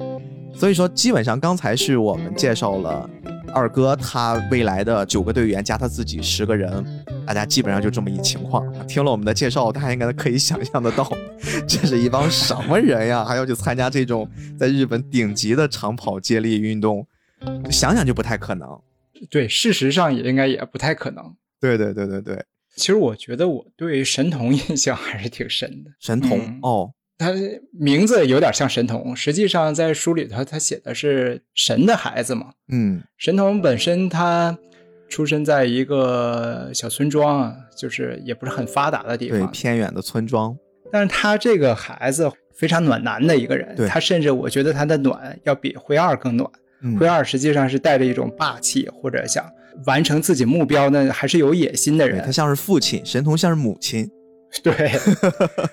[0.54, 3.08] 所以说，基本上刚才是我们介绍了
[3.54, 6.84] 二哥他未来的九个队员加他自己十个人，
[7.26, 8.62] 大家基本上就这么一情况。
[8.86, 11.10] 听了我们的介绍，大家应该可以想象得到，
[11.66, 13.24] 这是一帮什么人呀？
[13.24, 14.28] 还要去参加这种
[14.58, 17.06] 在日本顶级的长跑接力运动？
[17.70, 18.68] 想想就不太可能，
[19.30, 21.34] 对，事实上也应该也不太可能。
[21.60, 22.44] 对对对对对，
[22.76, 25.90] 其实我觉得我对神童 印象还是挺深的。
[26.00, 27.32] 神童哦，他
[27.72, 32.52] 名字有点像神童，实际上在书里头他写的是神的孩子嘛。
[32.68, 34.56] 嗯，神童本身他
[35.08, 40.56] 出生在一个小村庄啊，就是也不是很发达的地方，对，偏远的村庄。
[40.92, 46.48] 但是他这个孩子非常暖男的一个人，他甚至我觉得他的暖要比灰二更暖。
[46.98, 49.44] 灰二实际上是带着一种霸气，或者想
[49.86, 52.22] 完成自己目标呢，还是有野心的人。
[52.24, 54.08] 他像是父亲，神童像是母亲。
[54.62, 54.72] 对，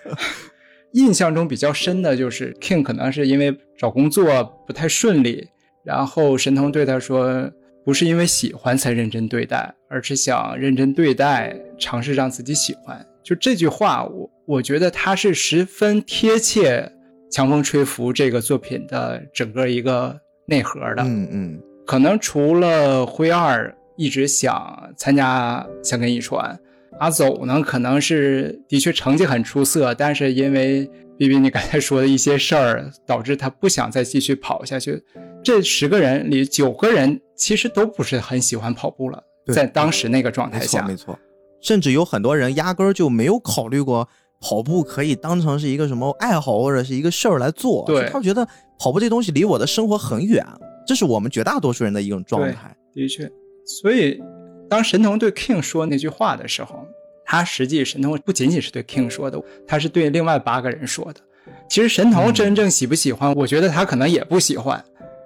[0.94, 5.48] 印象中比较深的就是 King，可能是因为找工作不太顺利，
[5.86, 7.50] 然后神童对他说
[7.86, 16.92] ：“不是因为喜欢才认真对待，而是想认真对待，尝试让自己喜欢。”就这句话，我我觉得他是十分贴切
[17.34, 20.20] 《强风吹拂》这个作品的整个一个。
[20.46, 26.60] 内核的，嗯嗯，可能除了灰二一直想参加香根一传，
[27.00, 35.04] 阿走呢可能是的确成绩很出色，但是因为 B B 你刚才说的一些事儿，导致他不想再继续跑下去。
[35.44, 41.18] 这十个人里九个人其实都不是很喜欢跑步了，在当时那个状态下，没错，
[41.62, 44.08] 甚至有很多人压根儿就没有考虑过
[44.44, 48.46] 跑步可以当成是一个什么爱好或者是一个事儿来做，对他觉得
[48.78, 50.46] 跑步这东西离我的生活很远，
[50.86, 52.76] 这是我们绝大多数人的一种状态。
[52.94, 53.32] 的确，
[53.66, 54.22] 所以
[54.70, 56.86] 当神童对 King 说那句话的时候，
[57.26, 61.22] 他实际神童不仅仅是对 King 说的，他是对另外八个人说的。
[61.70, 64.84] 其实神童真正喜不喜欢，我觉得他可能也不喜欢，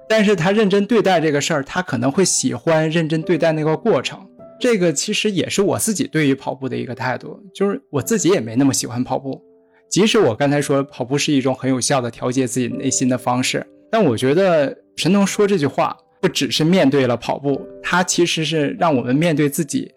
[0.07, 4.26] 但是他认真对待这个事儿，他可能会喜欢认真对待那个过程。
[4.59, 9.41] 这个其实也是我自己对于跑步的一个态度，就是我自己也没那么喜欢跑步，
[9.89, 19.91] 即使我刚才说跑步是一种很有效的调节自己内心的方式，但我觉得神童说这句话不只是面对了跑步，他其实是让我们面对自己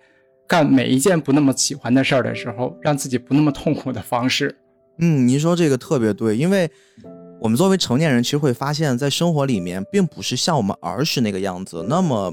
[0.47, 4.55] 干每一件不那么喜欢的事儿的时候，让自己不那么痛苦的方式。
[4.99, 6.71] 嗯，您说这个特别对，因为
[7.41, 12.31] 我们作为成年人，其实会发现，在生活里面，并不是像我们儿时那个样子那么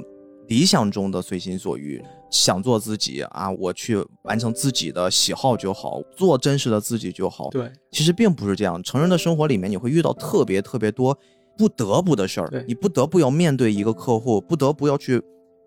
[0.49, 7.49] 理想中的随心所欲，想做自己啊，我去完成自己的喜好就好，做真实的自己就好。
[7.49, 8.81] 对，其实并不是这样。
[8.83, 11.17] 成人的生活里面，你会遇到特别特别多
[11.57, 15.21] 不得不的事儿，你不得不要面对一个客户，不得不要去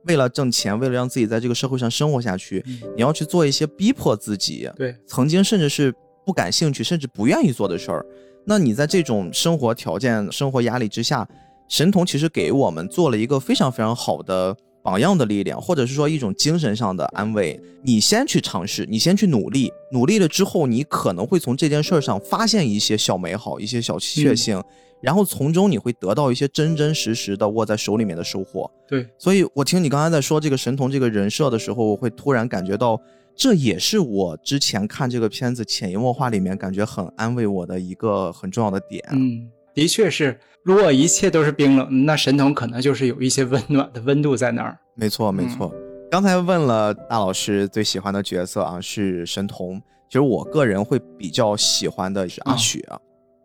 [0.04, 5.94] 为了挣钱，为了让自己在这个社会上生活下去，你要去做一些逼迫自己，对，曾经甚至是。
[6.22, 8.04] 不感兴趣，甚至不愿意做的事儿，
[8.44, 11.26] 那你在这种生活条件、生活压力之下，
[11.66, 17.60] 神童其实给我们做了一个非常非常好的榜样的力量，或者是说一种精神上的安慰。
[17.82, 24.62] 你先去尝试，你先去努力，努力了之后，你可能会从这件事儿上发现一些小美好、一些小确幸，
[25.00, 28.70] 然后从中你会得到一些真真实实的握在手里面的收获。
[28.88, 33.00] 对，所以我听你刚才在说这个神童这个人设的时候，我会突然感觉到。
[33.36, 39.02] 这也是我之前看这个片子潜移默化里面感觉很安慰我的一个很重要的点。
[39.12, 44.78] 嗯，的确是，如果一切都是冰冷，那神童可能就是有一些温暖的温度在那儿。
[44.94, 45.72] 没错，没错。
[46.10, 49.80] 刚才问了大老师最喜欢的角色啊，是神童。
[50.08, 52.84] 其实我个人会比较喜欢的是阿雪。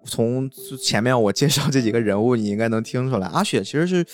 [0.04, 0.50] 从
[0.82, 4.06] 前面我介绍这几个人物，你应该能听出来，阿雪其实是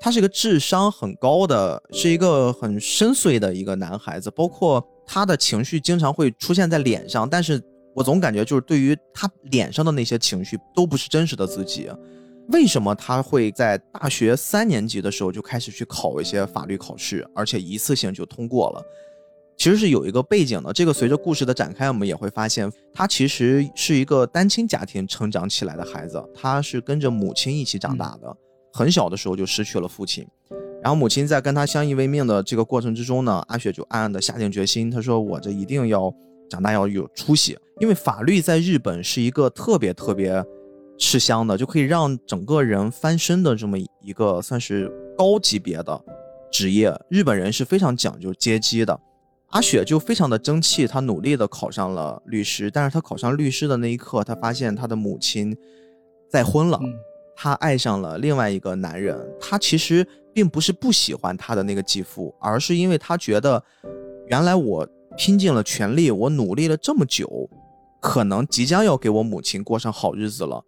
[0.00, 4.86] 他是一个智商很高的，是一个很深邃的一个男孩子，包括。
[5.10, 7.58] 他的情绪经常会出现在脸上，但是
[7.98, 11.90] 我总感觉就是对于他脸上的那些情绪都不是真实的自己。
[12.50, 18.80] 为什么他会在大学三年级的时候就开始去考一些法律考试，而且一次性就通过了？
[19.56, 20.72] 其实是有一个背景的。
[20.72, 28.36] 这个随着故事的展开，我们也会发现，他其实是一个单亲家庭成长起来的孩子，他是跟着母亲一起长大的，
[28.72, 30.24] 很小的时候就失去了父亲。
[30.80, 36.14] 然后母亲在跟他相依为命的这个过程之中呢，阿雪就暗暗的下定决心，她说：“我这一定要
[36.48, 40.44] 长大要有出息，因为法律在日本是一个特别特别
[40.98, 46.04] 吃香的，就可以让整个人翻身的这么一个算是高级别的
[46.50, 46.92] 职业。
[47.08, 48.98] 日本人是非常讲究阶级的。
[49.50, 55.56] 阿雪就非常的争气，她努力的考上了律师，但是她考上律师的那一刻，她发现她的母亲
[56.28, 56.78] 再婚了，
[57.34, 63.60] 她爱上了另外一个男人，她其实。”并不是不喜欢她的那个继父，而是因为她觉得，
[64.28, 67.50] 原来我拼尽了全力，我努力了这么久，
[68.00, 70.62] 可能即将要给我母亲过上好日子了，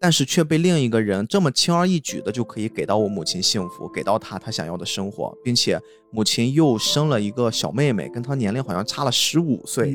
[0.00, 5.78] 但是却被另一个人这么轻而易举的就可以给到我母亲幸福，给到她她想要的生活，并且
[6.10, 9.94] 母亲又生了一个小妹妹，跟她年龄好像差了十五岁，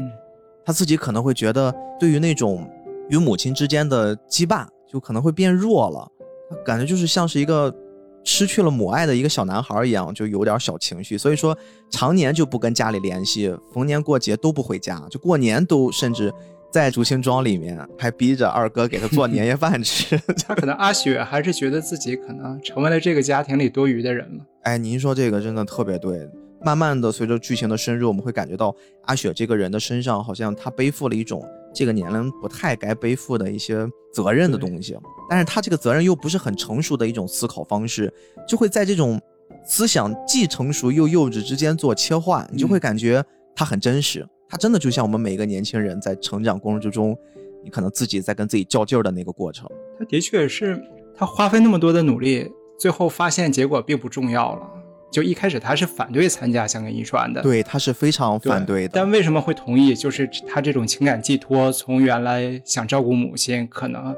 [0.63, 2.69] 她自己可能会觉得，对于那种
[3.09, 6.07] 与母亲之间的羁绊，就可能会变弱了，
[6.51, 7.75] 他感觉就是像是一个。
[8.23, 11.57] 失去了母爱的一个小男孩一样，就有点小情绪，所以说
[11.89, 16.31] 常年就不跟家里联系，逢年过节都不回家，就过年都甚至
[16.71, 20.17] 在竹青庄里面还逼着二哥给他做年夜饭吃。
[20.47, 24.45] 他可能阿雪还是觉得自己可能成为了这个家庭里多余的人了。
[24.63, 26.29] 哎，您说这个真的特别对。
[26.63, 31.43] 慢慢的随着剧情的深入，我们会感觉到阿雪这个人的身上好像他背负了一种。
[31.73, 34.97] 这个年龄不太该背负的一些责任的东西，
[35.29, 38.13] 但是他这个责任又不是很成熟的一种思考方式，
[38.47, 39.19] 就会在这种
[39.65, 43.23] 思想既成熟又幼稚之间做切换，你就会感觉
[43.55, 47.17] 他很真实，他真的就像我们每个年轻人在成长过程之中，
[47.63, 49.69] 你可能自己在跟自己较劲儿的那个过程。
[49.97, 50.81] 他的确是，
[51.15, 54.67] 他花费那么多的努力，最后发现结果并不重要了。
[55.11, 58.93] 就一开始他是反对参加香港遗传的，对，他是非常反对的。
[58.93, 59.93] 但为什么会同意？
[59.93, 64.15] 就是他这种情感寄托，从原来想照顾母亲，可能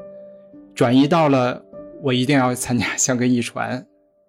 [0.75, 1.59] 转移到了
[2.03, 3.83] 我一定要参加香港遗传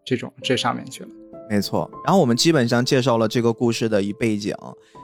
[0.05, 1.09] 这种这上面去了。
[1.51, 1.91] 没错。
[2.05, 4.55] 然后我们基本上介绍了这个故事的一背景。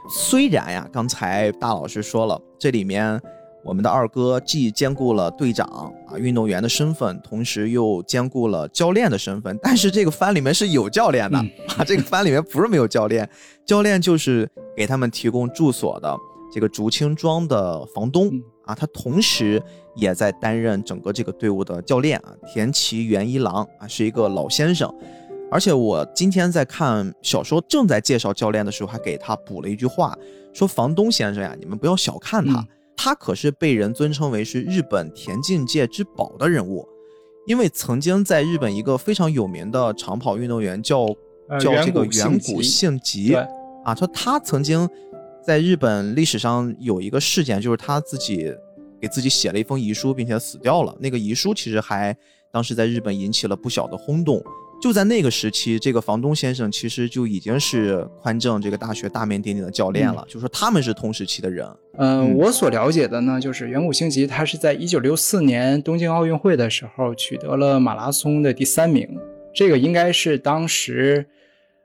[0.09, 3.21] 虽然呀，刚才大老师说了，这里面。
[3.65, 5.67] 我们的二哥既兼顾了队长
[6.09, 9.59] 啊运动员的身份，同时又兼顾了教练的身份。
[9.63, 11.39] 但是这个番里面是有教练的
[11.77, 13.29] 啊，这个番里面不是没有教练，
[13.67, 16.17] 教练就是给他们提供住所的。
[16.53, 19.63] 这个竹青庄的房东嗯啊，他同时
[19.95, 24.93] 也在担任整个这个队伍的教练啊，田崎元一郎啊，是一个老先生。
[25.53, 30.17] 而且我今天在看小说，正在介绍教练的时候，还给他补了一句话，
[30.53, 32.67] 说房东先生呀，你们不要小看他，嗯
[33.03, 36.87] 他可是被人尊称为是日本田径界之宝的人物，
[37.47, 41.07] 因为曾经在日本一个非常有名的长跑运动员叫
[41.49, 43.35] 呃叫这个远古幸吉，
[43.85, 44.87] 啊，说他曾经
[45.43, 48.53] 在日本历史上有一个事件，就是他自己
[49.01, 50.95] 给自己写了一封遗书，并且死掉了。
[51.01, 52.15] 那个遗书其实还
[52.53, 54.45] 当时在日本引起了不小的轰动。
[54.81, 61.67] 就在那个时期，这个房东先生其实就已经是宽政这个大学大名鼎鼎的教练了，就说他们是同时期的人。
[61.99, 69.07] 嗯、嗯我所了解的呢，就是远古星吉他是在一九六四年东京奥运会的时候取得了马拉松的第三名，
[69.55, 71.27] 这个应该是当时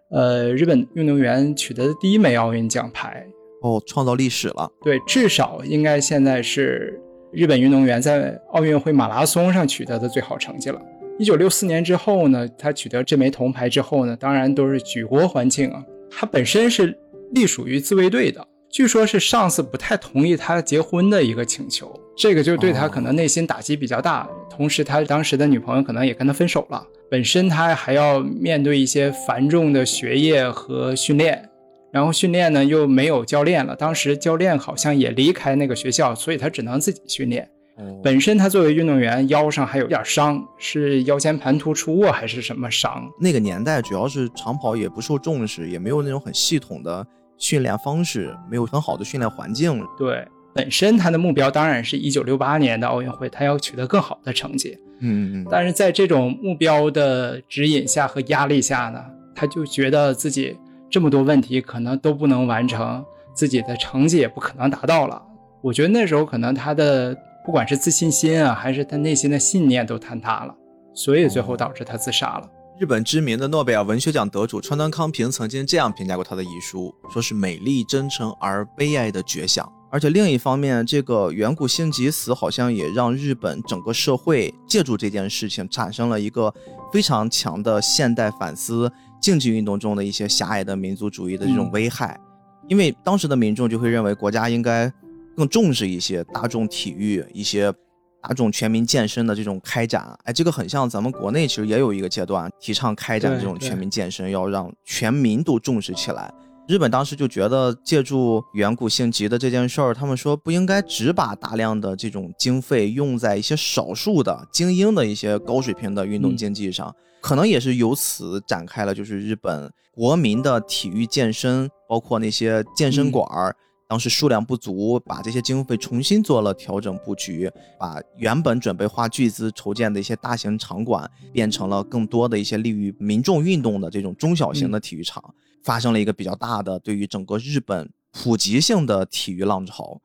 [0.09, 3.27] 呃日本运动员取得的第一枚奥运奖牌。
[3.61, 4.71] 哦，创造历史了。
[4.83, 6.97] 对，至少应该现在是
[7.33, 10.79] 日本运动员在奥运会马拉松上取得的最好成绩了。
[11.17, 15.81] 一九六四年之后呢，他取得这枚铜牌之后呢，当然都是举国欢庆啊。
[16.11, 16.97] 他本身是
[17.31, 24.27] 隶属于自卫队的，据说是上司不太同意他结婚的一个请求，这个就对他可能内心打击比较大。
[24.49, 31.49] 同时，他当时的女朋友可能也跟他分手了，本身他还要面对一些繁重的学业和训练。
[31.93, 37.49] 然后训练呢又没有教练了，当时教练好像也离开那个学校，所以他只能自己训练。
[37.77, 43.09] 哦本身他作为运动员，腰上还有点伤，是腰间盘突出啊，还是什么伤？
[43.19, 47.05] 那个年代主要是长跑也不受重视，也没有那种很系统的
[47.37, 49.85] 训练方式，没有很好的训练环境。
[49.97, 54.77] 对，本身他的目标当然是一九六八年的奥运会，他要取得更好的成绩。
[54.99, 55.47] 嗯嗯嗯。
[55.51, 59.03] 但是在这种目标的指引下和压力下呢，
[59.35, 60.55] 他就觉得自己
[60.89, 63.03] 这么多问题可能都不能完成，
[63.33, 65.21] 自己的成绩也不可能达到了。
[65.61, 70.55] 我觉得那时候可能他的不管是自信心啊，还是他内心的信念都坍塌了，
[70.95, 72.49] 所以最后导致他自杀了。
[72.79, 79.71] 日本知名的诺贝尔文学奖得主川端康平曾经这样评价过他的遗书，说是美丽、真诚而悲哀的绝响。
[79.91, 86.51] 而且另一方面，这个远古幸吉死好像也让日本整个社会借助这件事情产生了一个
[86.91, 88.91] 非常强的现代反思
[89.21, 92.19] 竞技运动中的一些狭隘的民族主义的这种嗯危害。
[92.67, 94.91] 因为当时的民众就会认为国家应该
[95.35, 97.73] 更重视一些大众体育、一些
[98.21, 100.17] 大众全民健身的这种开展。
[100.23, 106.33] 哎，这个很像咱们国内其实也有一个阶段提倡开展这种全民健身，要让全民都重视起来。
[106.67, 123.55] 日本当时就觉得借助远古幸吉的这件事儿，他们说不应该只把大量的这种经费用在一些少数的精英的一些高水平的运动嗯竞技上，可能也是由此展开了就是日本国民的体育健身，包括那些健身嗯馆儿。
[123.87, 140.01] 当时数量不足，把这些经费重新做了调整布局，把原本准备花巨资筹建的一些大型场馆，变成了更多的一些利于民众运动的这种中小型的体育场，发生了一个比较大的对于整个日本普及性的体育浪潮。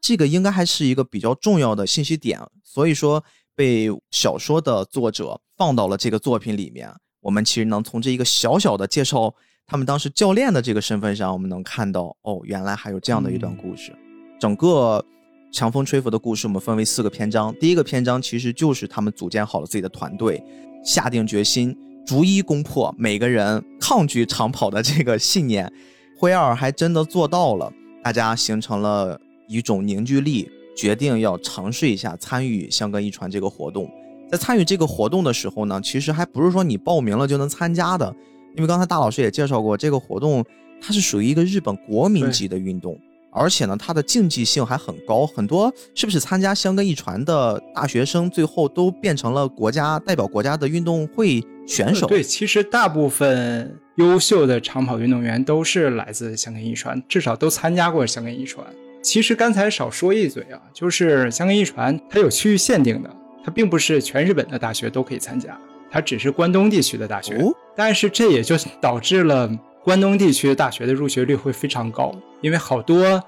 [0.00, 3.22] 这个应该还是一个比较重要的信息点，所以说
[3.54, 6.92] 被小说的作者放到了这个作品里面。
[7.20, 9.34] 我们其实能从这一个小小的介绍
[9.70, 13.94] 他们当时教练的这个身份上，我们能看到哦，原来还有这样的一段故事。
[14.40, 15.04] 整个
[15.52, 17.54] 强风吹拂的故事，我们分为四个篇章。
[17.60, 20.42] 第一个篇章其实就是他们组建好了自己的团队，
[20.84, 25.72] 下定决心逐一攻破每个人抗拒长跑的这个信念。
[26.18, 29.16] 辉二还真的做到了，大家形成了
[29.46, 33.88] 一种凝聚力，决定要尝试一下参与香根一传这个活动。
[34.28, 38.12] 在参与这个活动的时候呢，其实还不是说你报名了就能参加的，
[38.56, 40.44] 因为刚才大老师也介绍过，这个活动
[40.80, 42.98] 它是属于一个日本国民级的运动，
[43.30, 52.06] 而且呢，它的竞技性还很高，很多是不是参加香根一传的大学生，最后都变成了国家代表国家的运动会选手。
[52.06, 58.66] 对，其实大部分优秀的长跑运动员都是来自香根一传，至少都参加过香根一传。
[59.02, 63.10] 其实刚才少说一嘴啊，就是香根一传它有区域限定的，
[63.44, 65.58] 它并不是全日本的大学都可以参加，
[65.90, 67.34] 它只是关东地区的大学。
[67.36, 69.48] 哦但是这也就导致了
[69.82, 73.22] 关东地区的大学的入学率会非常高，因为好多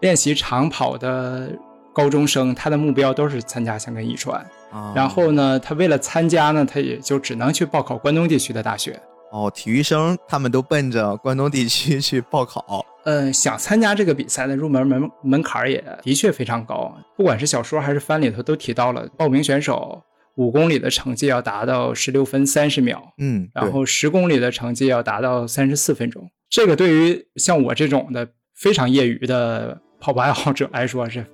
[0.00, 1.48] 练习长跑的
[1.92, 4.44] 高中生，他的目标都是参加香根一传。
[4.72, 8.98] 啊然后呢，他为了参加呢，他也就只能去报考关东地区的大学。
[9.30, 12.84] 哦，体育生他们都奔着关东地区去报考。
[13.04, 20.02] 嗯，想参加这个比赛的入门门门槛也的确非常高，不管是小说还是番里头都提到了，报名选手
[20.36, 26.30] 五公里的成绩要达到十六分三十秒，嗯，然后十公里的成绩要达到三十四分钟。
[26.50, 31.24] 这个对于像我这种的非常业余的跑步爱好者来说是，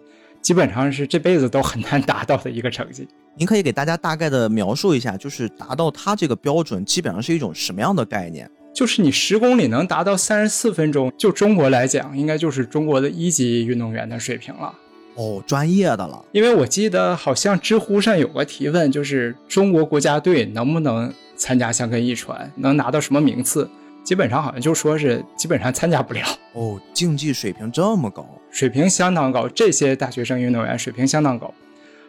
[0.40, 3.06] 基本上是这辈子都很难达到的一个成绩。
[3.36, 8.50] 您可以给大家大概的描述一下，就是达到他这个标准，基本上是一种什么样的概念？
[8.74, 14.74] 就是你十公里能达到三十四分钟，就中国来讲，应该就是中国的一级运动员的水平了。
[15.20, 16.24] 哦，专业的了。
[16.32, 23.68] 因为我记得好像知乎上有个提问，就是中国国家队能不能参加香根一传，能拿到什么名次？
[24.02, 26.24] 基本上好像就说是基本上参加不了。
[26.54, 31.52] 哦，竞技水平这么高，水平相当高，这些大学生运动员水平相当高。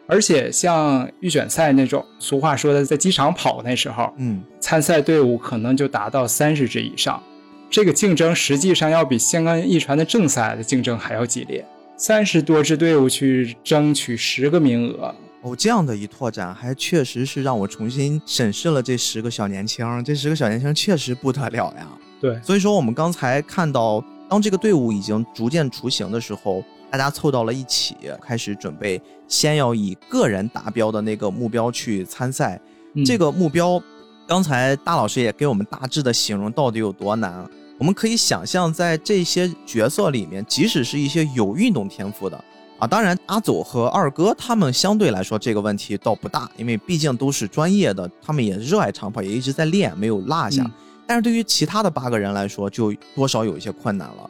[0.07, 7.21] 而且像预选赛那种，俗话说的在机场跑那时候，嗯，参赛队伍可能就达到三十支以上。
[7.69, 11.65] 这个竞争实际上要比香港一传的正赛的竞争还要激烈，
[12.01, 15.13] 三十多支队伍去争取十个名额。
[15.41, 20.03] 哦，这样的一拓展，还确实是让我重新审视了这十个小年轻。
[20.03, 21.87] 这十个小年轻确实不得了呀。
[22.19, 26.63] 对，所以说我们刚才看到，当这个队伍已经逐渐雏形的时候。
[26.89, 32.59] 大家凑到了一起，开始准备，先要以个人达标的那个目标去参赛。
[33.05, 33.81] 这个目标，
[34.27, 37.49] 刚才大老师也给我们大致的形容到底有多难。
[37.81, 42.37] 我们可以想象，在这些角色里面，即使是一些有运动天赋的
[42.77, 50.63] 啊，当然阿祖和二哥他们相对来说这个问题倒不大，因为毕竟都是专业的，他们也热爱长跑，也一直在练，没有落下。
[51.07, 54.29] 但是对于其他的八个人来说，就多少有一些困难了。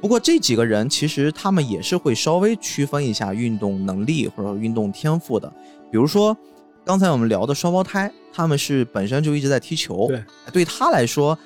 [0.00, 5.48] 不过这几个人其实他们也是会稍微区分一下运动能力或者运动天赋的，
[5.88, 6.36] 比如说
[6.84, 11.38] 刚才我们聊的双胞胎，他们是本身就一直在踢球，对，对他来说，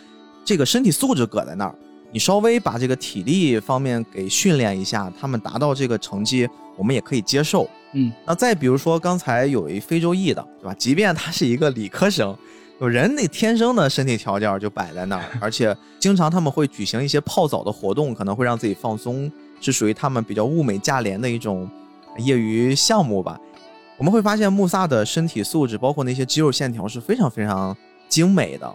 [0.46, 1.74] 这个身体素质搁在那儿，
[2.12, 7.68] 你稍微把这个体力方面给训练一下，他们达到这个成绩，我们也可以接受。
[7.94, 10.74] 嗯，那再比如说刚才有一非洲裔的，对吧？
[10.78, 12.34] 即便他是一个理科生。
[12.80, 19.28] 有人那天生的身体条件就摆在那儿，而且经常他们会举行一些泡澡的活动，可能会让自己放松，
[19.60, 21.68] 是属于他们比较物美价廉的一种
[22.18, 23.40] 业余项目吧。
[23.96, 27.76] 我们会发现穆萨的身体素质，包括那些肌肉线条是非常非常
[28.08, 28.72] 精美的。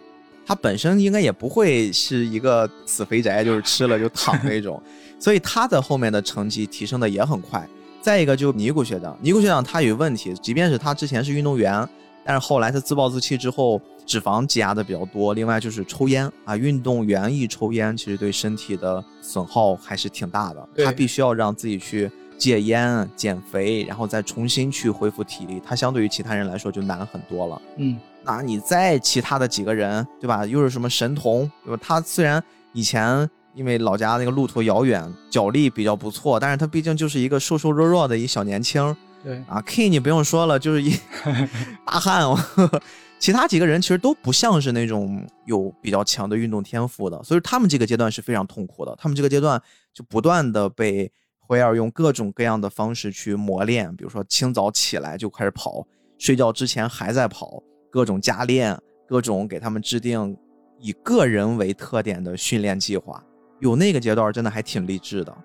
[0.52, 4.84] 他本身应该也不会是一个死肥宅，就是吃了就躺那种，
[5.18, 7.66] 所以他的后面的成绩提升的也很快。
[8.02, 11.88] 再一个就是尼古学长，尼古学长他有问题，即便是他之前是运动员。
[12.26, 15.34] 但是后来他自暴自弃之后，脂肪积压的比较多。
[15.34, 20.68] 另外就是抽烟啊，运动员一抽烟，其实对身体的损耗还是挺大的。
[20.84, 25.62] 他必须要让自己去戒烟、减肥，然后再重新去恢复体力。
[25.66, 27.62] 他相对于其他人来说就难很多了。
[27.78, 30.46] 嗯，那你再其他的几个人，对吧？
[30.46, 31.80] 又是什么神童，对吧？
[31.82, 32.44] 他虽然
[32.74, 38.96] 以前因为老家那个路途遥远，脚力比较不错，但是他毕竟就是一个瘦瘦弱弱的一小年轻。
[39.24, 40.96] 对啊，K 你不用说了，就是一
[41.86, 42.26] 大汉。
[43.20, 48.96] 其他几个人其实都不像是那种有比较强的运动天赋的，所以他们这个阶段是非常痛苦的。
[48.98, 49.62] 他们这个阶段
[49.94, 55.86] 就不断的被辉尔用各种各样的方式去磨练，比如说清早起来就开始跑，
[56.18, 57.62] 睡觉之前还在跑，
[57.92, 58.76] 各种加练，
[59.08, 60.36] 各种给他们制定
[60.80, 63.24] 以个人为特点的训练计划。
[63.60, 65.38] 有那个阶段真的还挺励志的。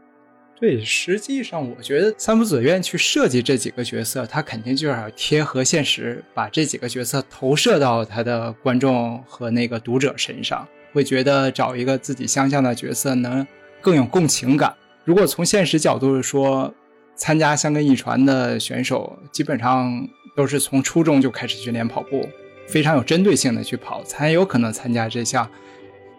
[0.58, 13.46] 对，实际上我觉得三浦子苑去设计这几个角色，他肯定就是要贴合现实，把这几个角色投射到他的观众和那个读者身上，会觉得找一个自己相像的角色能
[13.82, 14.74] 更有共情感。
[15.04, 16.72] 如果从现实角度说，
[17.16, 20.06] 参加香根一传的选手基本上
[20.36, 22.28] 都是从初中就开始训练跑步，
[22.68, 25.48] 非常有针对性的去跑，才有可能参加这项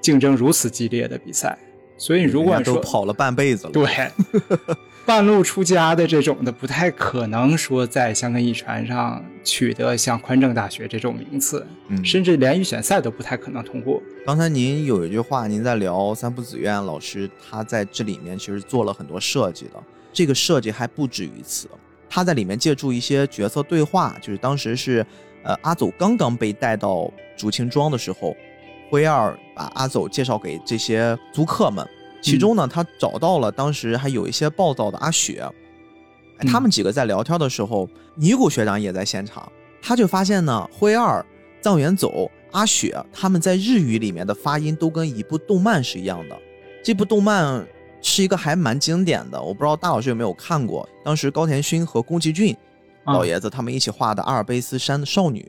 [0.01, 1.57] 竞争如此激烈的比赛。
[1.99, 3.85] 所以，如果都跑了半辈子了，对，
[5.03, 13.99] 半路出家的这种的，不太可能说在香港一传上取得像宽政大学这种名次，嗯，甚至连预选赛都不太可能通过。
[14.25, 19.83] 刚才您有一句话，您在聊三浦子苑老师，他在这里面其实做了很多设计的。
[20.17, 21.69] 这个设计还不止于此，
[22.09, 25.05] 他在里面借助一些角色对话，就是当时是，
[25.43, 27.07] 呃，阿走刚刚被带到
[27.37, 28.35] 竹青庄的时候。
[28.89, 31.87] 灰二把阿走介绍给这些租客们，
[32.19, 35.47] 其中呢，他找到了当时还有一些暴躁的阿雪，
[36.47, 39.47] 他们几个在聊天的时候，尼古学长也在现场，
[39.83, 41.23] 他就发现呢，灰二、
[41.61, 46.35] 藏原走、阿雪他们在日语里面的发音都跟一部动漫是一样的。
[46.83, 47.63] 这部动漫
[48.07, 52.55] 是一个还蛮经典的，我不知道大老师有没有看过，当时高田勋和宫崎骏
[53.03, 55.45] 老爷子他们一起画的《阿尔卑斯山的少女》，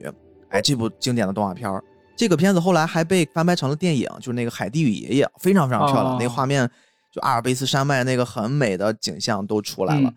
[0.51, 1.83] 哎，这部经典的动画片儿。
[2.17, 6.69] 这个片子后来还被翻拍成了电影，就是那个《海蒂与爷爷》，非常非常漂亮，那画面
[7.13, 10.13] 就阿尔卑斯山脉那个很美的景象都出来了。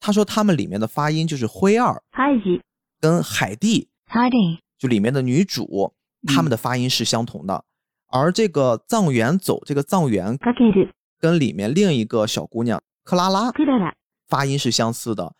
[0.00, 2.02] 他说他们里面的发音就是灰二，
[3.00, 3.88] 跟海蒂，
[4.78, 5.92] 就里面的女主，
[6.26, 7.64] 他们的发音是相同的。
[8.10, 10.36] 而这个藏原走，这个藏原
[11.24, 13.50] 跟里面另一个小姑娘克拉拉，
[14.28, 15.34] 发音是相似的。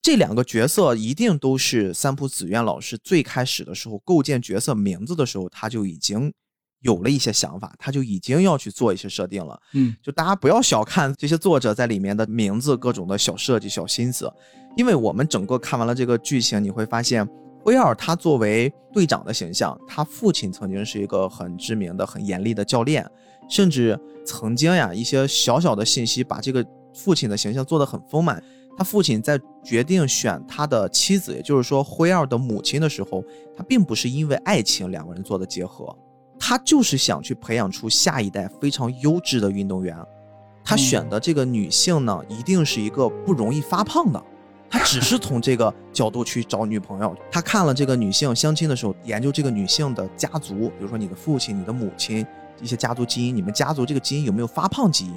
[0.00, 6.32] 这两个角色一定都是三浦紫苑老师最开始的时候构建角色名字的时候，他就已经
[6.80, 9.60] 有了一些想法，他就已经要去做一些设定了。
[9.74, 14.32] 嗯，就大家不要小看这些作者在里面的名字各种的小设计、小心思，
[14.74, 17.28] 因为我们整个看完了这个剧情，你会发现。
[17.66, 23.04] 威尔他作为队长的形象，他父亲曾经是一个很知名的、很严厉的教练，
[23.48, 28.42] 甚至曾经呀一些小小的信息把这个父亲的形象做得很丰满。
[28.78, 33.24] 他父亲在决定选他的妻子，也就是说辉尔的母亲的时候，
[33.56, 35.96] 他并不是因为爱情两个人做的结合，
[36.38, 39.96] 他就是想去培养出下一代非常优质的运动员。
[40.62, 44.22] 他选的这个女性呢，一定是一个不容易发胖的。
[44.68, 47.16] 他只是 从这个角度去找女朋友。
[47.30, 52.26] 他看了这个女性相亲的时候，研究这个女性的家族，比如说你的父亲、你的母亲
[52.60, 55.14] 一些家族基因，你们家族这个基因有没有发胖基因？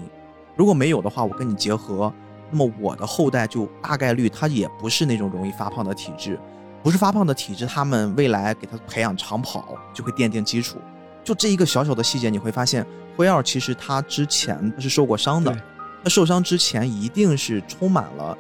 [0.56, 2.14] 如果没有的话，我跟你结合，
[2.52, 6.40] 那么我的后代就大概率他也不是那种容易发胖的体质，
[6.84, 10.78] 不是发胖的体质，他们未来给他培养长跑就会奠定基础。
[11.24, 12.86] 就这一个小小的细节，你会发现
[13.16, 15.56] 辉耀其实他之前是受过伤的，
[16.04, 18.38] 他受伤之前一定是充满了。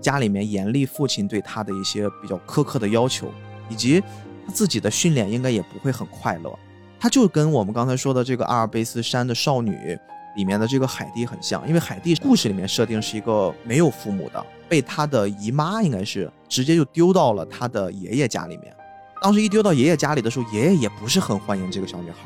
[0.00, 3.32] 家里面严厉父亲对他的一些比较苛刻的要求，
[3.68, 4.00] 以及
[4.46, 6.56] 他自己的训练应该也不会很快乐。
[7.00, 9.98] 他就跟我们刚才说的这个阿尔卑斯山的少女
[10.36, 18.74] 里面的这个海蒂很像，因为海蒂故事里面设定是一个没有父母的，被她的姨妈应该是直接就丢到了她的爷爷家里面。
[19.20, 22.18] 当时一丢到爷爷家里的时候，爷爷也不是很欢迎这个小女孩。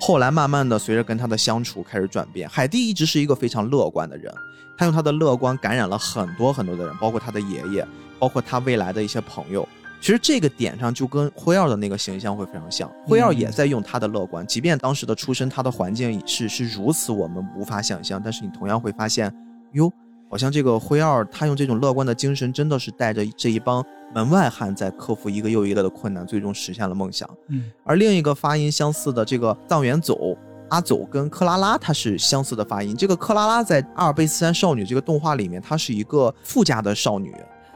[0.00, 4.32] 后来慢慢的随着跟她的相处开始转变，海蒂一直是一个非常乐观的人。
[4.76, 7.86] 她用她的乐观感染了很多很多的人，包括她的爷爷，
[8.18, 9.68] 包括她未来的一些朋友。
[10.02, 12.90] 其实这个点上就跟辉耀的那个形象会非常像。
[13.06, 18.20] 辉耀也在用他的乐观，即便当时的出身，他的环境是是如此，我们无法想象。
[18.20, 19.32] 但是你同样会发现，
[19.74, 19.88] 哟，
[20.28, 23.80] 好像这个辉耀他用这种乐观的精神，真的是带着这一帮
[24.12, 27.30] 门外汉在克服一个又一个的困难，最终实现了梦想。
[27.46, 30.36] 嗯，而另一个发音相似的这个藏元走。
[30.70, 32.96] 阿走跟克拉拉，它是相似的发音。
[32.96, 37.30] 这个克拉拉在《阿尔卑斯山少女》这个动画里面，她是一个富家的少女，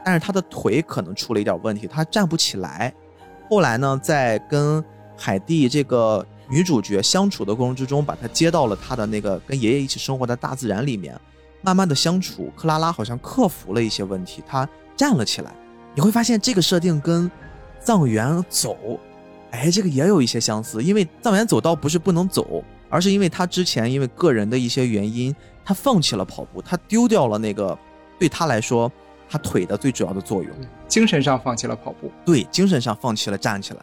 [0.07, 2.93] 但是他的腿可能出了一点问题，他站不起来。
[3.49, 4.81] 后来呢，在跟
[5.17, 11.13] 海蒂这个女主角相处的过程之中，把他接到了他的那个跟爷爷一起生活在大自然里面，
[11.61, 15.53] 慢慢的相处，克拉拉好像克服了一些问题，她站了起来。
[15.93, 17.29] 你会发现这个设定跟
[17.81, 18.77] 藏原走，
[19.51, 22.63] 哎，这个也有一些相似，因为藏原走倒不是不能走。
[22.89, 25.35] 而是因为他之前因为个人的一些原因，
[25.65, 27.77] 他放弃了跑步，他丢掉了那个
[28.17, 28.89] 对他来说
[29.29, 30.51] 他腿的最主要的作用，
[30.87, 33.81] 精神上放弃了跑步，对，精神上放弃了站起来。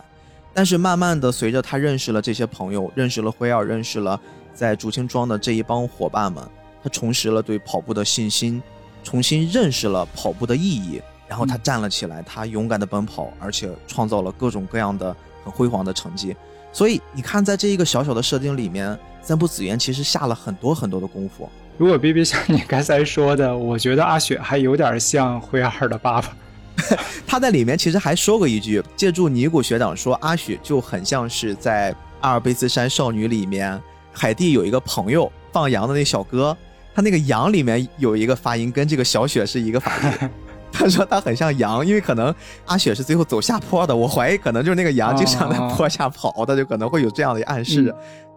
[0.52, 4.18] 但是慢慢的，随着他认识了这些朋友，认识了辉耀，认识了
[4.54, 6.42] 在竹青庄的这一帮伙伴们，
[6.82, 8.62] 他重拾了对跑步的信心，
[9.02, 16.36] 重新认识了跑步的意义，然后他站了起来，他勇敢的奔跑，而且创造了各种各样的很辉煌的成绩。
[16.72, 21.48] 所以你看，在这一个小小的设定里面，三浦紫苑其实下了很多很多的功夫。
[21.76, 26.36] 如果 B B 像你刚才说的，我觉得阿雪还有点像灰二的爸爸。
[27.26, 33.80] 他在里面其实还说过一句，借助尼古学长说，阿雪就很像是在《阿尔卑斯山少女》里面，
[34.12, 36.56] 海蒂有一个朋友放羊的那小哥，
[36.94, 40.30] 他那个羊里面有一个发音跟这个小雪是一个发音。
[40.76, 42.34] 他说他很像羊，因为可能
[42.66, 47.94] 阿雪是最后走下坡的，我怀疑可能就是那个羊经常在坡下跑，他就可能会有这样的暗示。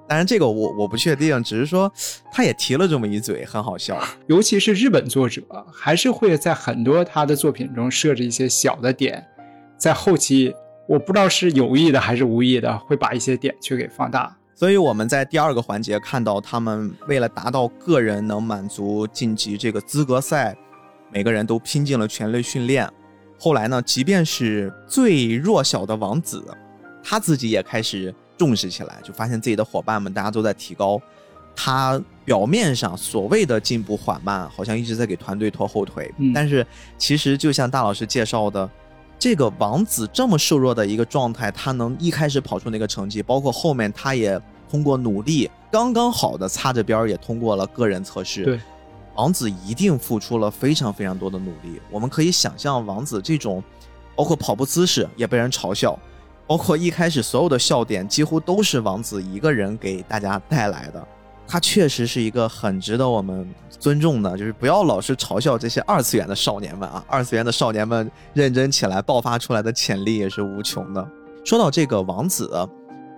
[0.08, 1.92] 当然这个我我不确定，只是说
[2.32, 4.02] 他也提了这么一嘴，很好笑。
[4.28, 5.42] 尤其是日本作者，
[5.74, 9.26] 还是会在很多他的作品中设置一些小的点，
[9.78, 10.54] 在后期
[10.88, 14.36] 我不知道是有意的还是无意的，会把一些点去给放大。
[14.56, 20.56] 所以我们在第二个环节看到他们为了达到个人能满足晋级这个资格赛。
[21.10, 22.86] 每个人都拼尽了全力训练，
[23.40, 26.44] 后来呢，即便是最弱小的王子，
[27.02, 31.02] 他自己也开始重视起来，就发现自己的伙伴们大家都在提高，
[31.56, 36.66] 他表面上所谓的进步缓慢，好像一直在给团队拖后腿，但是
[36.98, 38.70] 其实就像大老师介绍的，
[39.18, 48.44] 这个王子这么瘦弱的一个状态，他能一开始跑出那个成绩，包括后面他也通过努力，刚刚好的擦着边儿也通过了个人测试。
[48.44, 48.60] 对。
[49.16, 51.82] 王子一定付出了非常非常多的努力。
[51.90, 53.64] 我们可以想象，王子这种，
[54.16, 55.98] 包括跑步姿势也被人嘲笑，
[56.48, 61.08] 包括一开始所有的笑点几乎都是王子一个人给大家带来的。
[61.50, 67.02] 他确实是一个很值得我们尊重的，就是不要老是嘲笑这些二次元的少年们啊！
[67.08, 71.08] 二次元的少年们认真起来，爆发出来的潜力也是无穷的。
[71.46, 72.50] 说到这个王子，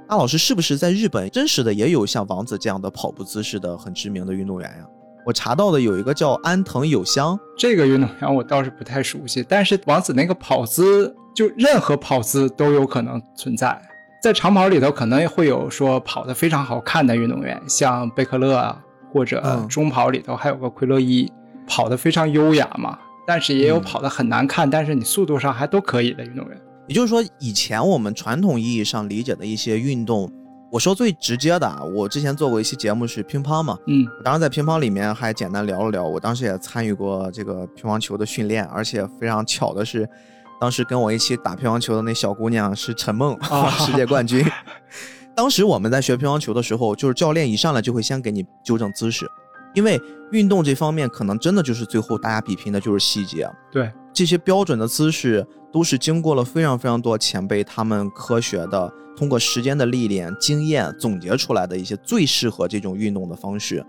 [0.08, 4.86] 大老师是不是在日本真实的也有像王子这样的跑步姿势的很知名的运动员呀？
[5.26, 13.82] 我查到的有一个叫安藤友香，这个运动员我倒是不太熟悉，但是王子那个跑姿，就任何跑姿都有可能存在。
[14.22, 18.78] 在长跑里头，可能会有说跑得非常好看的运动员，像贝克勒啊，
[19.14, 21.32] 或者嗯中跑里头还有个奎勒伊，
[21.66, 23.00] 跑得非常优雅嘛。
[23.26, 26.62] 但是也有嗯跑得很难看，但是你速度上还都可以的运动员。
[26.88, 30.30] 也就是说，以前我们传统意义上理解的一些运动，
[30.70, 40.06] 我说最直接的啊，我之前做过一期节目是乒乓嘛，嗯当时在乒乓里面还简单聊了聊，我当时也参与过这个乒乓球的训练，而且非常巧的是，
[40.60, 44.46] 当时跟我一起打乒乓球的那小姑娘是陈梦， 啊世界冠军。
[45.36, 49.26] 当时我们在学乒乓球的时候，就是教练一上来就会先给你纠正姿势，
[49.74, 50.00] 因为
[50.32, 53.50] 运动这方面可能真的就是最后大家比拼的就是细节。
[53.72, 63.86] 对，这些标准的姿势都是经过了非常非常多前辈他们科学的通过时间的历练、经验总结出来的一些最适合这种运动的方式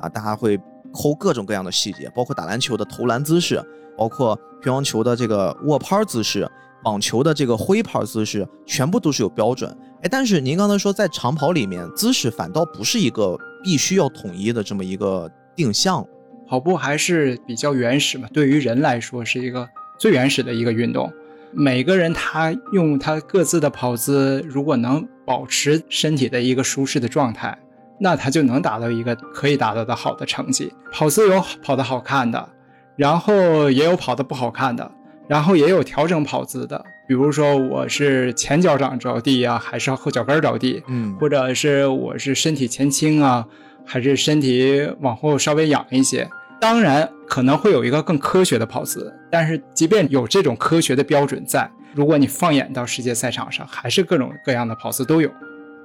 [0.00, 0.58] 啊，大家会
[0.94, 3.62] 抠各种各样的细节，包括打篮球的投篮姿势，
[3.98, 6.48] 包括乒乓球的这个握拍姿势。
[6.84, 16.06] 网球的这个挥拍姿势全部都是有标准，哎，但是您刚才说在长跑里面姿势反倒不是一个必须要统一的这么一个定向，
[16.46, 19.66] 跑步还是比较原始嘛，对于人来说是一个
[19.98, 21.10] 最原始的一个运动。
[21.52, 27.58] 每个人他用他各自的跑姿，如果能保持身体的一个舒适的状态，
[27.98, 30.72] 那他就能达到一个可以达到的好的成绩。
[30.92, 32.48] 跑姿有跑得好看的，
[32.96, 34.90] 然后也有跑得不好看的，
[35.28, 41.16] 然后也有调整跑姿的，比如说我是前脚掌着地啊，还是后脚跟着地，嗯。
[41.20, 43.46] 或者是我是身体前倾啊，
[43.84, 46.28] 还是身体往后稍微仰一些。
[46.60, 55.28] 当然可能会有一个更科学的跑姿，但是即便有这种科学的标准在，如果你放眼到世界赛场上，还是各种各样的跑姿都有，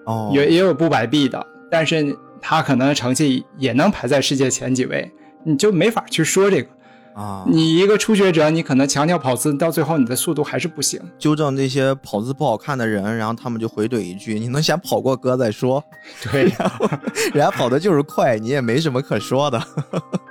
[0.05, 5.12] 哦，也也有不摆臂的，但是他可能成绩也能排在世界前几位，
[5.44, 6.70] 你就没法去说这个。
[7.16, 11.02] 啊，你一个初学者，你可能强调跑姿，到最后你的速度还是不行。
[11.18, 15.84] 纠正这些跑姿不好看的人，然后他们就回怼一句：“你能先跑过哥再说。
[16.32, 16.44] 对，”
[17.34, 19.62] 人家跑的就是快，你也没什么可说的。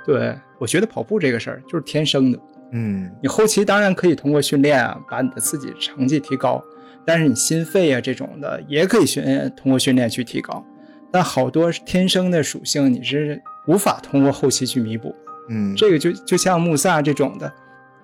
[0.03, 2.39] 对，我觉得跑步这个事儿就是天生的。
[2.71, 6.63] 嗯你后期当然可以通过训练啊，把你的自己成绩提高，
[7.05, 9.23] 但是你心肺啊这种的也可以训
[9.55, 10.63] 通过训练去提高，
[11.11, 15.15] 但好多天生的属性你是无法通过后期去弥补。
[15.49, 17.51] 嗯，这个就就像穆萨这种的，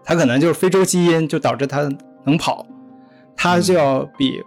[0.03, 1.88] 他可能就是非洲基因就导致他
[2.24, 2.66] 能跑，
[3.36, 4.41] 他就要比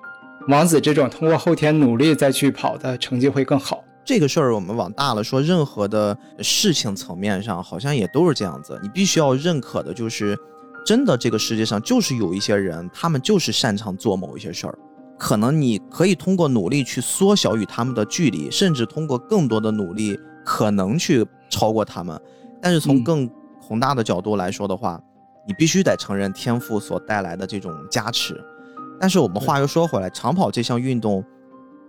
[0.48, 3.84] 王子这种通过后天努力再去跑的成绩会更好。
[4.04, 8.80] 这个事儿我们往大了说，任何的事情层面上好像也都是这样子。
[8.82, 10.36] 你必须要认可的就是，
[10.84, 14.78] 真的这个世界上就是有一些人，他们就是擅长做某一些事儿。
[15.18, 22.18] 可能你可以通过努力去缩小与他们的距离，甚至通过更多的努力，可能去超过他们。
[22.62, 25.00] 但是从嗯更宏大的角度来说的话，
[25.46, 28.40] 你必须得承认天赋所带来的这种加持。
[29.00, 31.24] 但是我们话又说回来，长跑这项运动，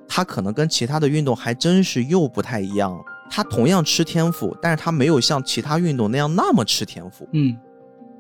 [0.07, 2.99] 它可能跟其他的运动还真是又不太一样。
[3.31, 7.27] 它同样吃天赋，但是它没有像其他运动那样那么吃天赋。
[7.33, 7.55] 嗯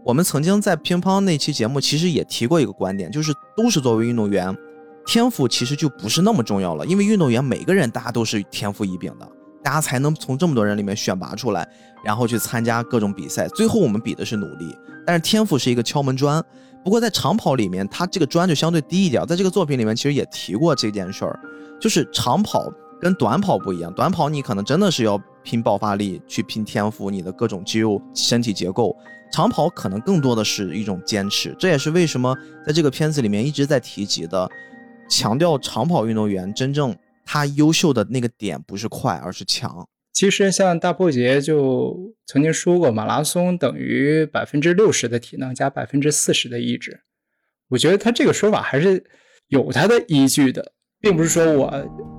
[0.05, 4.55] 我们曾经在乒乓那期节目其实也提过一个观点，就是都是作为运动员，
[5.09, 9.27] 天赋其实就不是那么重要了，因为运动员每个人大家都是天赋异禀的，
[9.63, 11.67] 大家才能从这么多人里面选拔出来，
[12.05, 13.47] 然后去参加各种比赛。
[13.47, 16.39] 最后我们比的是努力，但是天赋是一个敲门砖。
[16.83, 19.25] 不过在长跑里面，它这个砖就相对低一点。
[19.25, 21.39] 在这个作品里面，其实也提过这件事儿，
[21.81, 28.95] 就是长跑跟短跑不一样，短跑你可能真的是要拼爆发力，去拼天赋，你的各种肌肉、身体结构。
[29.31, 34.49] 长跑可能更多的是一种坚持，这也是为什么在这个片子里面一直在提及的，
[35.09, 36.95] 强调长跑运动员真正
[37.25, 39.87] 他优秀的那个点不是快，而是强。
[40.13, 47.01] 其实像大破节就曾经说过，马拉松等于百分之六十的体能加百分之四十的意志。
[47.69, 49.03] 我觉得他这个说法还是
[49.47, 51.71] 有他的依据的，并不是说我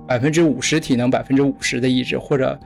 [0.08, 2.58] 百分之五十体能，百分之五十的意志，或者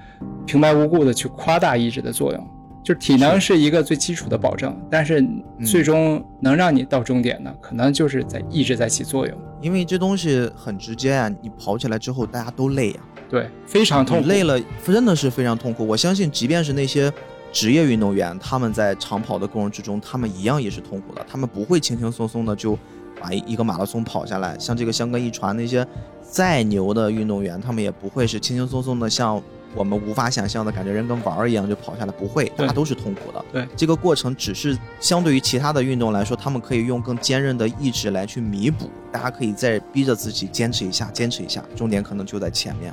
[0.46, 2.53] 平白无故的去夸大意志的作用。
[2.84, 5.26] 就是体能是一个最基础的保证，但是
[5.64, 9.36] 最终能让你到终点的，可能就是在一直在起作用。
[9.62, 14.28] 因为这东西很直接啊，你跑起来之后大家都累啊，对，非常痛苦。
[14.28, 15.86] 累了真的是非常痛苦。
[15.86, 17.10] 我相信，即便是那些
[17.50, 21.24] 职业运动员，他们在长跑的过程之中，他们一样也是痛苦的。
[21.26, 22.78] 他们不会轻轻松松的就
[23.18, 24.58] 把一个马拉松跑下来。
[24.58, 25.86] 像这个香格一传那些
[26.20, 29.42] 再牛的运动员，他们也不会是轻轻松松的像
[29.74, 33.44] 我们无法想象的感觉，人跟玩儿一样就跑下来，不会，大家都是痛苦的。
[33.52, 38.90] 对，这个过程只是相对于其他的运动来说，他们可以用更坚韧的意志来去弥补。
[39.12, 42.92] 大家可以再逼着自己坚持一下，坚持一下，重点可能就在前面。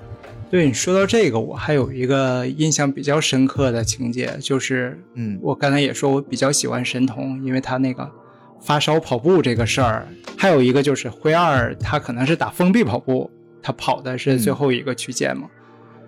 [0.49, 8.09] 对你说到这个，我还有一个印象比较深刻的情节，就是，嗯我刚才也说我比较喜欢神童，因为他那个
[8.59, 10.05] 发烧跑步这个事儿，
[10.37, 13.31] 还有一个就是灰二，他可能是打封闭跑步，
[13.63, 15.47] 他跑的是最后一个区间嘛。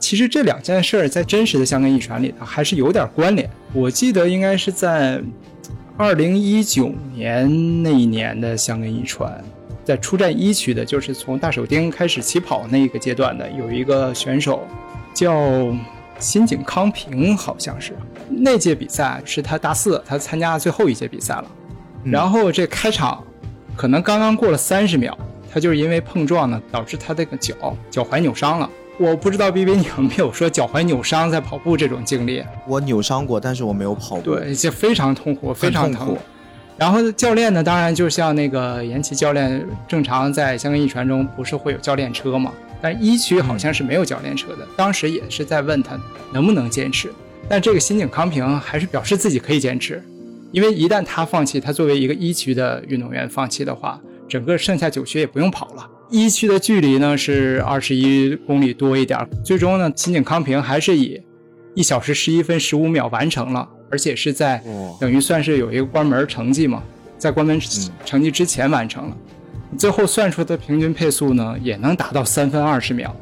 [0.04, 3.49] 其实这两件事儿在真实的香港一传里头还是有点关联。
[3.72, 5.24] 我记得应该是在
[5.95, 9.41] 二零一九年那一年的香港一传，
[9.86, 14.68] 在出战一区的，就是从大手町开始起跑那个阶段的，有一个选手
[15.14, 15.74] 叫
[16.20, 17.93] 新井康平，好像是
[18.28, 21.45] 那届比赛是他大四，他参加最后一届比赛了。
[22.04, 23.24] 嗯然后这开场
[23.78, 25.18] 可能刚刚过了三十秒，
[25.49, 27.56] 他就是因为碰撞呢，导致他这个脚
[27.89, 28.70] 脚踝扭伤了。
[29.00, 32.44] 我不知道 B B 你有没有说脚踝扭伤在跑步这种经历？
[32.68, 34.38] 我扭伤过，但是我没有跑过。
[34.39, 36.22] 对，就非常痛苦，非常疼痛苦。
[36.78, 42.52] 然后教练呢，当然就像那个延琦教练，正常在香港一传中不是会有教练车嘛？
[42.82, 44.68] 但一区好像是没有教练车的。
[44.76, 46.00] 当时也是在问他
[46.32, 47.12] 能不能坚持，
[47.50, 50.04] 但这个新井康平还是表示自己可以坚持，
[50.52, 55.89] 因为一旦他放弃，他作为一个一区的运动员放弃的话，整个剩下九区也不用跑了。
[56.10, 61.22] 一区的距离呢是二十一公里多一点，最终呢，新井康平还是以
[61.74, 64.64] 一小时十一分十五秒完成了，而且是在
[64.99, 66.84] 等于算是有一个关门成绩嘛，
[67.18, 67.60] 在关门
[68.06, 69.18] 成绩之前完成了。
[69.78, 73.16] 最后算出的平均配速呢，也能达到三分二十秒，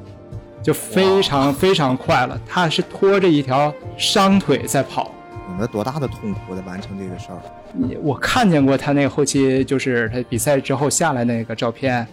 [0.62, 2.40] 就非常非常快了。
[2.46, 5.14] 他是拖着一条伤腿在跑。
[5.54, 7.40] 有了多大的痛苦在完成这个事儿？
[7.74, 12.06] 你我看见过他那个后期，就是他比赛之后下来那个照片，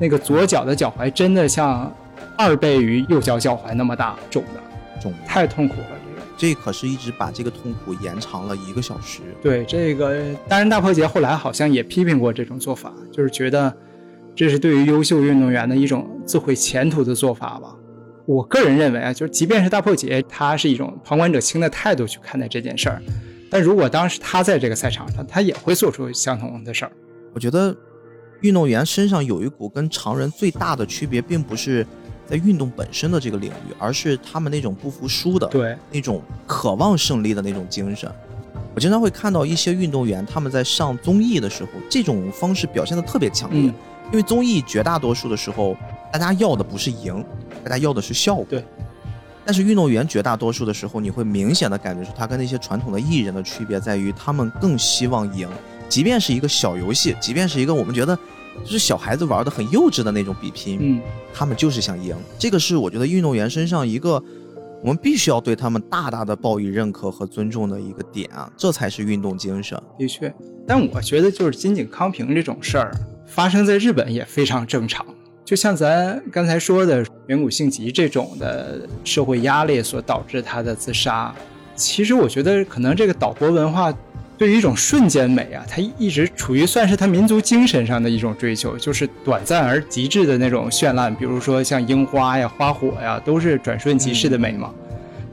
[0.00, 1.94] 那个左脚的脚踝真的像
[2.36, 4.60] 二倍于右脚脚踝那么大，肿的，
[5.00, 5.86] 肿，太痛苦了。
[6.38, 9.20] 这个这可是一直把这个痛苦延长了一个小时。
[9.42, 13.76] 对这个，当然大破节后来好像也批评过这种做法，就是觉得
[14.34, 17.76] 这是对于优秀运动员的一种自毁前途的做法吧。
[18.24, 23.02] 我个人认为啊，就是即便是大破节，他是一种旁观者清的态度去看待这件事儿，
[23.50, 26.92] 但如果当时他在这个赛场上，他也会做出相同的事儿。
[27.34, 27.76] 我觉得
[28.40, 31.86] 运动员身上有一股跟常人最大的区别，并不是
[32.28, 38.10] 在运动本身的这个领域，而是他们那种不服输的、对，那种渴望胜利的那种精神。
[38.74, 43.68] 我经常会看到一些运动员他们在上综艺的时候，这种方式表现的特别强烈。
[43.68, 43.74] 嗯
[44.12, 45.76] 因为综艺绝大多数的时候，
[46.12, 47.24] 大家要的不是赢，
[47.62, 48.44] 大家要的是效果。
[48.48, 48.64] 对。
[49.44, 55.48] 但是运动员绝大多数的时候，你会明显的感觉出他跟那些传统的艺人的区别在于，他们更希望赢，
[55.90, 58.16] 即便是一个小游戏，即便是一个我们觉得
[58.64, 61.00] 就是小孩子玩的很幼稚的那种比拼，嗯，
[61.34, 62.16] 他们就是想赢。
[62.38, 64.22] 这个是我觉得运动员身上一个
[64.82, 69.78] 我们必须要对他们大大的报以认可和尊重的一个点啊，这才是运动精神。
[69.98, 70.32] 的确。
[70.66, 72.94] 但我觉得就是金井康平这种事儿
[73.26, 75.04] 发生在日本也非常正常。
[75.44, 81.34] 就像咱刚才说的远古性疾这种的社会压力所导致他的自杀，
[81.74, 83.92] 其实我觉得可能这个岛国文化
[84.40, 94.72] 对于一种瞬间美啊，它一直处于算是他民族精神上的一种追求，就是短暂而极致的那种绚烂，比如说像樱花呀、花火呀，都是转瞬即逝的美嘛。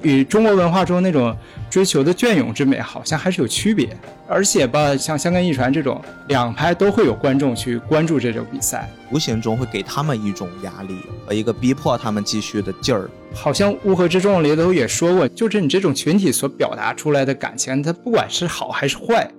[0.03, 1.35] 与中国文化中那种
[1.69, 3.89] 追求的隽永之美好像还是有区别，
[4.27, 10.95] 而且吧，像香港艺传这种两拍都会有观众去关注这种比赛，无形中会给他们一种压力
[11.25, 13.09] 和一个逼迫他们继续的劲儿。
[13.33, 19.29] 好像《乌合之众》里头也说过，就是你这种群体所表达出来的感情，它不管是好还是坏，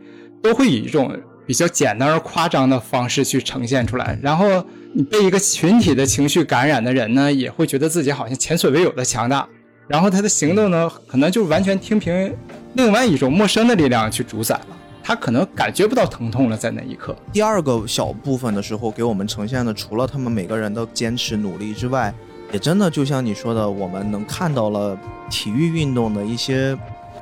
[0.43, 4.19] 都会以一种比较简单而夸张的方式去呈现出来。
[4.23, 9.49] 然后你被一个群体的情绪感染的人呢，也会觉得自己好像前所未有的强大。
[9.89, 12.37] 然后他的行动呢，可能就完全听凭
[12.75, 14.67] 另外一种陌生的力量去主宰了。
[15.03, 17.17] 他可能感觉不到疼痛了，在那一刻。
[17.33, 22.13] 第二个小部分的时候，给我们呈现的除了他们每个人的坚持努力之外，
[22.53, 24.99] 也真的就像你说的，我们能看到了
[25.31, 26.77] 体育运动的一些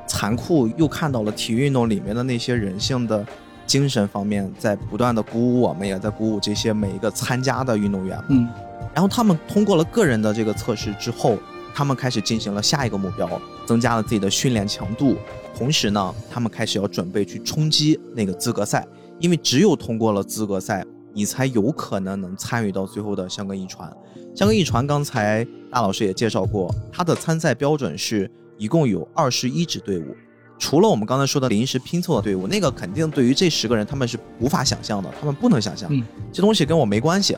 [0.08, 3.24] 残酷，又看到了体育运动里面的那些人性的
[3.68, 8.26] 精神方面，在不断的鼓舞我们，也在鼓舞这些每一个参加的运动员们。
[8.30, 8.48] 嗯，
[8.92, 11.36] 然后他们通过了个人的这个测试之后，
[11.76, 13.28] 他们开始进行了下一个目标，
[13.66, 15.14] 增加了自己的训练强度。
[15.54, 18.82] 同时呢，他们开始要准备去冲击那个资格赛，
[19.20, 23.94] 因为只有通过了资格赛，你才有可能能参与到最后的香港一传。
[24.34, 30.16] 香港一传刚才大老师也介绍过，它的参赛标准是一共有二十一支队伍，
[30.58, 36.02] 除了我们刚才说的临时拼凑的队伍，那个肯定对于这十个人他们是无法想象的，他们不能想象，嗯
[36.32, 37.36] 这东西跟我没关系。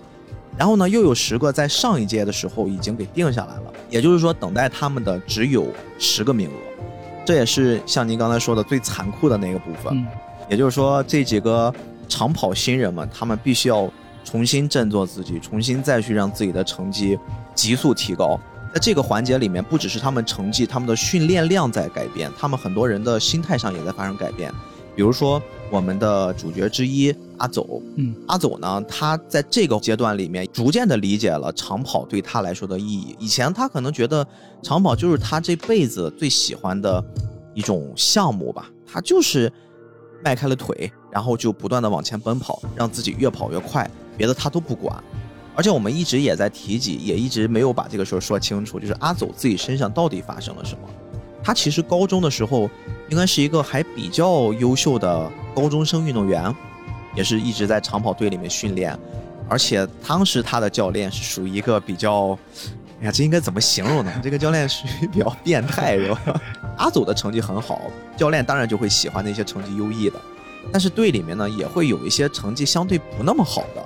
[0.58, 6.52] 然后呢，又有十个在上一届的时候已经给定下来了，也就是说，等待他们的只有十个名额。
[7.24, 9.96] 这也是像您刚才说的最残酷的那个部分。
[9.96, 10.06] 嗯
[10.50, 11.70] 也就是说，这几个
[12.08, 13.86] 长跑新人们，他们必须要
[14.24, 17.18] 重新振作自己，重新再去让自己的成绩
[17.54, 18.40] 急速提高。
[18.72, 24.50] 在这个环节里面，不只是他们成绩，他们的训练量在改变，他们很多人的心态上也在发生改变。
[24.96, 25.38] 比如说
[25.70, 33.16] 我们的主角之一阿走，嗯，阿走呢，他在这个阶段里面逐渐的理解了长跑对他来说的意义。
[33.18, 34.26] 以前他可能觉得
[34.62, 37.04] 长跑就是他这辈子最喜欢的
[37.54, 39.52] 一种项目吧，他就是
[40.22, 45.02] 迈开了腿，然后就不断的往前奔跑，让自己越跑越快，别的他都不管。
[45.54, 50.88] 而且我们一直也在提及，也一直没有把这个事儿说清楚，就是阿走自己身上到底发生了什么。
[51.42, 52.68] 他其实高中的时候
[53.08, 56.54] 应该是一个还比较优秀的高中生运动员，
[57.18, 58.96] 也是一直在长跑队里面训练，
[59.48, 62.38] 而且当时他的教练是属于一个比较，
[63.00, 64.20] 哎呀，这应该怎么形容呢？
[64.22, 66.40] 这个教练属于比较变态，是吧？
[66.78, 67.82] 阿走的成绩很好，
[68.16, 70.20] 教练当然就会喜欢那些成绩优异的，
[70.70, 73.84] 但是队里面呢也会有一些成绩相对不那么好的，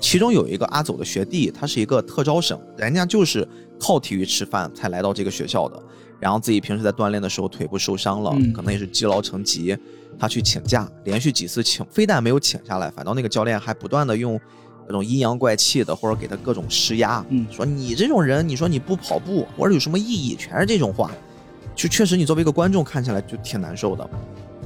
[0.00, 3.46] 其中有一个阿走的学弟，他是一个特招生，人家就是
[3.78, 5.80] 靠体育吃饭才来到这个学校的。
[6.18, 9.76] 然后自己平时在锻炼的时候腿部受伤了，嗯可能也是积劳成疾，
[10.22, 14.40] 他去请假，连续几次请，非但没有请下来，反倒那个教练还不断的用
[14.86, 21.10] 那种阴阳怪气的，或者给他各种施压，嗯说你这种人，你说你不跑步或者有什么意义，全是这种话，
[21.74, 24.08] 就确实你作为一个观众看起来就挺难受的。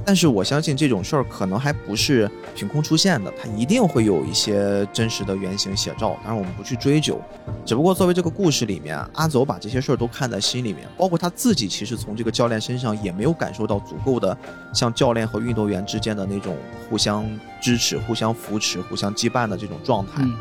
[0.07, 6.17] 但是我相信这种事儿可能还不是凭空出现的，它一定会有一些真实的原型写照。
[6.23, 7.19] 当然我们不去追究，
[7.65, 14.35] 只不过作为这个故事里面，阿走把这些事儿都看在心里面，包括他自己其实从这个教练身上也没有感受到足够的
[14.73, 16.55] 像教练和运动员之间的那种
[16.89, 17.29] 互相
[17.61, 20.23] 支持、互相扶持、互相羁绊的这种状态。
[20.23, 20.33] 嗯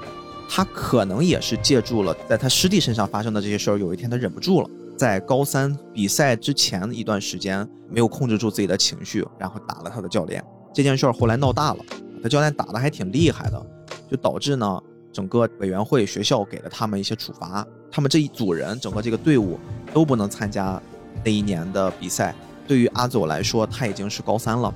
[0.48, 10.42] 他可能也是借助了在他师弟身上发生的这些事儿，有一天他忍不住了，在高三比赛之前一段时间没有控制住自己的情绪，然后打了他的教练。
[10.72, 11.84] 这件事儿后来闹大了，
[12.22, 13.66] 他教练打的还挺厉害的，
[14.10, 14.82] 就导致呢
[15.12, 19.58] 整个委员会学校给了他们一些处罚，他们这一组人整个这个队伍
[19.92, 20.80] 都不能参加
[21.24, 22.34] 那一年的比赛。
[22.66, 24.74] 对于阿走来说，他已经是高三了，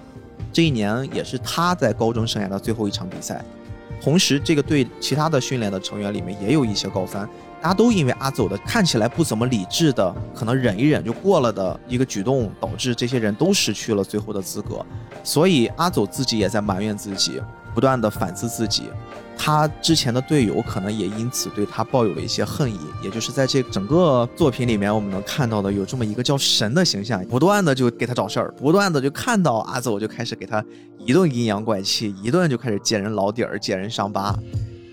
[0.52, 3.44] 这一年也是他在高中生涯的最后一场比赛。
[4.00, 7.28] 同时，这个队其他的训练的成员里面也有一些高三，
[7.60, 14.84] 大家都因为阿走的看起来不怎么理智的，可能忍一忍就过了的一个举动，导致这些人都失去了最后的资格。
[15.22, 17.40] 所以阿走自己也在埋怨自己，
[17.74, 18.84] 不断的反思自己。
[19.36, 30.62] 他之前的队友可能也因此对他抱有了一些恨意，也就是在这整个作品里面，我们能看到的有这么一个叫神的形象，不断的就给他找事儿，不断的就看到阿走就开始给他
[30.98, 34.34] 一顿阴阳怪气，一顿就开始揭人老底儿、揭人伤疤，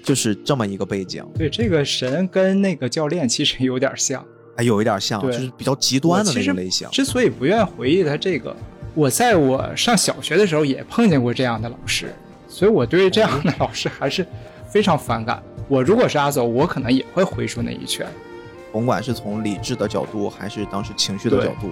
[0.07, 4.25] 就是这么一个背景，对，这个神跟那个教练其实有点像。
[4.55, 6.89] 还有一点像，就是比较极端的那种类型。
[6.89, 8.55] 之所以不愿回忆他这个，
[8.95, 12.11] 我在我上小学的时候也碰见过这样的老师，
[12.47, 14.25] 所以我对这样的老师还是
[14.67, 15.43] 非常反感。
[15.67, 18.07] 我如果是阿走，我可能也会回出那一拳。
[18.71, 21.69] 甭管是从理智的角度，还是当时情绪的角度，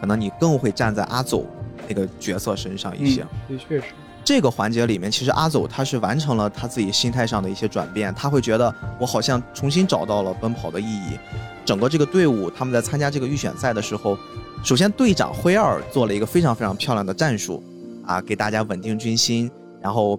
[0.00, 1.44] 可能你更会站在阿走
[1.86, 3.26] 那个角色身上一些。
[3.48, 3.84] 嗯，的确是。
[4.24, 11.18] 这个环节里面，其实阿走他是完成了他自己心态上的一些转变，他会觉得我好像重新找到了奔跑的意义。
[11.64, 14.16] 整个这个队伍他们在参加这个预选赛的时候，
[14.62, 17.62] 首先队长辉二做了一个非常非常漂亮的战术，
[18.04, 19.50] 啊，给大家稳定军心，
[19.80, 20.18] 然后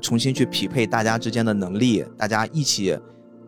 [0.00, 2.96] 重新去匹配大家之间的能力，大家一起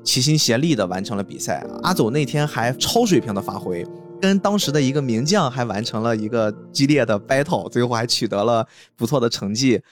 [0.05, 1.64] 齐心协力的完成了比赛。
[1.82, 3.86] 阿走那天还超水平的发挥，
[4.23, 8.64] 跟当时的一个名将还完成了一个激烈的 battle，最后还取得了
[8.95, 9.83] 不错的成绩。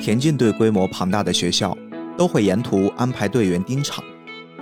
[0.00, 1.76] 田径队规模庞大的学校，
[2.16, 4.02] 都会沿途安排队员盯场，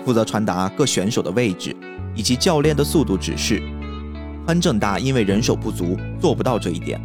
[0.04, 1.76] 负责传达各选手的位置
[2.16, 3.62] 以及教练的速度指示。
[4.44, 7.00] 潘正大因为人手不足，做不到这一点，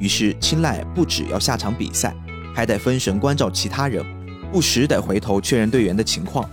[0.00, 2.12] 于是青睐不只要下场比赛，
[2.52, 4.04] 还得分神关照其他人，
[4.50, 6.48] 不时得回头确认队员的情况。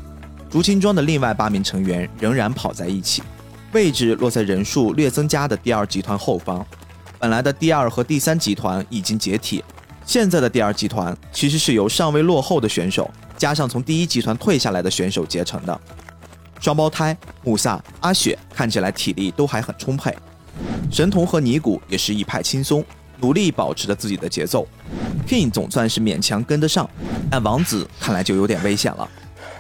[0.49, 3.23] 竹青庄的另外八名成员仍然跑在一起，
[3.71, 6.63] 位置落在人数略增加的第二集团后方。
[7.19, 9.63] 本来的第二和第三集团已经解体，
[10.05, 15.81] 现在的第二集团其实是由尚未落后的选手加上从第一集团退下来的选手结成的。
[16.59, 20.15] 双胞胎穆萨、阿雪看起来体力都还很充沛，
[20.91, 22.83] 神童和尼古也是一派轻松，
[23.21, 24.67] 努力保持着自己的节奏。
[25.27, 26.89] King 总算是勉强跟得上，
[27.29, 29.07] 但王子看来就有点危险了。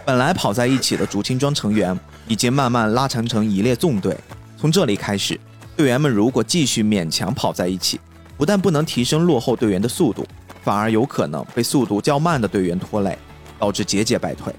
[0.05, 1.97] 本来跑在一起的竹青庄成员
[2.27, 4.17] 已经慢慢拉长成一列纵队，
[4.57, 5.37] 从这里开始，
[5.75, 7.99] 队员们如果继续勉强跑在一起，
[8.37, 10.25] 不但不能提升落后队员的速度，
[10.63, 13.17] 反而有可能被速度较慢的队员拖累，
[13.59, 14.53] 导致节节败退。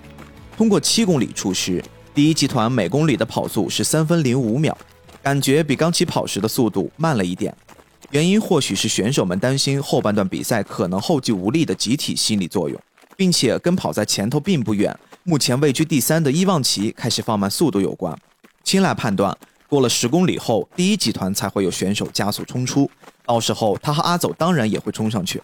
[0.57, 1.83] 通过七公里处时，
[2.15, 4.77] 第一集团每公里的跑速是三分零五秒，
[5.23, 7.55] 感觉比刚起跑时的速度慢了一点。
[8.11, 12.81] 原因或许是选手们担心后半段比赛可能后继无力的集体心理作用，
[13.19, 18.19] 并且跟跑在前头并不远，目前位居第三的伊旺奇开始放慢速度有关。
[18.65, 19.37] 青睐判断，
[19.69, 22.91] 过了十公里后，第一集团才会有选手加速冲出，
[23.27, 25.43] 到时候他和阿走当然也会冲上去。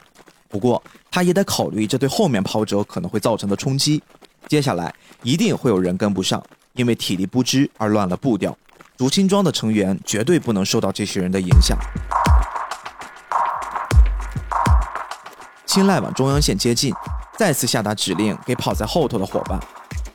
[0.49, 4.03] 不过他也得考虑这对后面跑者可能会造成的冲击。
[4.49, 6.43] 接下来一定会有人跟不上，
[6.73, 8.57] 因为体力不支而乱了步调。
[8.97, 11.77] 竹青庄的成员绝对不能受到这些人的影响。
[15.67, 16.95] 青睐往中央线接近，
[17.37, 19.59] 再次下达指令给跑在后头的伙伴。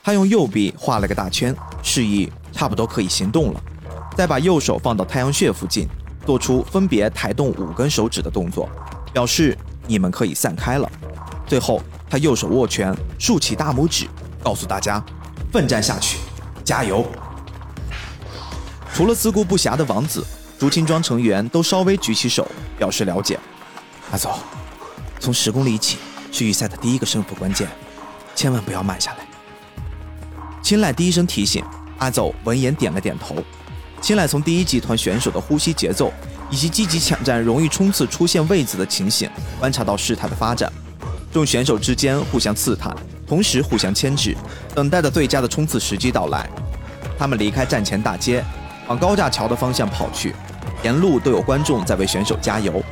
[0.02, 3.60] 他用右臂画了个大圈，示意差不多可以行动了。
[4.16, 5.88] 再把右手放到太阳穴附近，
[6.24, 8.68] 做出分别抬动五根手指的动作，
[9.12, 10.90] 表示你们可以散开了。
[11.46, 14.08] 最后，他右手握拳，竖起大拇指，
[14.42, 15.02] 告诉大家：
[15.52, 16.18] 奋战下去，
[16.64, 17.04] 加油！
[18.94, 20.24] 除了自顾不暇的王子，
[20.58, 22.46] 竹青庄成员都稍微举起手
[22.78, 23.38] 表示了解。
[24.10, 24.38] 阿走，
[25.20, 25.98] 从十公里起
[26.32, 27.68] 是预赛的第一个胜负关键，
[28.34, 29.18] 千万不要慢下来。
[30.62, 31.62] 青睐第一声提醒，
[31.98, 33.36] 阿走闻言点了点头。
[34.00, 36.10] 青睐从第一集团选手的呼吸节奏
[36.50, 40.72] 以及积极抢占容易冲刺出现位子的情形，观察到事态的发展。
[41.32, 42.96] 众选手之间互相刺探，
[43.26, 44.34] 同时互相牵制，
[44.74, 46.48] 等待着最佳的冲刺时机到来。
[47.18, 48.44] 他们离开站前大街。
[48.88, 50.34] 往高架桥的方向跑去，
[50.82, 52.82] 沿路都有观众在为选手加油。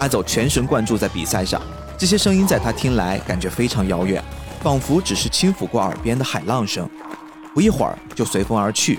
[0.00, 1.62] 阿走全神贯注在比赛上，
[1.96, 4.22] 这些声音在他听来感觉非常遥远，
[4.62, 6.88] 仿佛只是轻抚过耳边的海浪声，
[7.54, 8.98] 不一会儿就随风而去。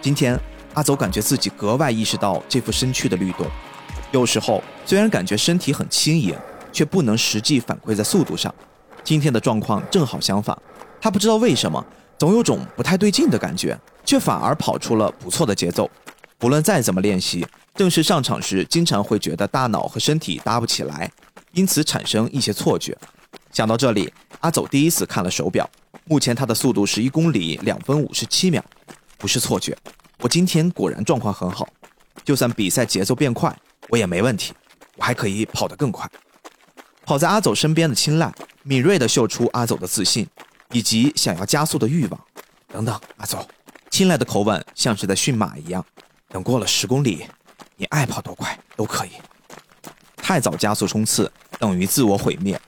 [0.00, 0.38] 今天，
[0.74, 3.46] 阿走感觉自己格外意识到这副身躯的律动。
[4.12, 6.34] 有时候虽然感觉身体很轻盈，
[6.72, 8.54] 却不能实际反馈在速度上。
[9.02, 10.56] 今天的状况正好相反，
[11.00, 11.84] 他不知道为什么，
[12.18, 13.78] 总有种不太对劲的感觉。
[14.04, 15.88] 却反而跑出了不错的节奏。
[16.36, 17.46] 不论再怎么练习，
[17.76, 21.08] 正式上场时，经常会觉得大脑和身体搭不起来，
[21.52, 22.96] 因此产生一些错觉。
[23.50, 25.68] 想到这里，阿走第一次看了手表，
[26.04, 28.64] 目前他的速度是一公里两分五十七秒，
[29.18, 29.76] 不是错觉。
[30.18, 31.68] 我今天果然状况很好，
[32.24, 33.54] 就算比赛节奏变快，
[33.88, 34.52] 我也没问题，
[34.96, 36.08] 我还可以跑得更快。
[37.04, 38.32] 跑在阿走身边的青睐
[38.62, 40.26] 敏锐地嗅出阿走的自信，
[40.70, 42.20] 以及想要加速的欲望。
[42.68, 43.46] 等等，阿走。
[43.90, 45.84] 青睐的口吻像是在驯马一样，
[46.28, 47.26] 等过了十公里，
[47.76, 49.10] 你爱跑多快都可以。
[50.22, 52.58] 太早加速冲刺等于自我毁灭。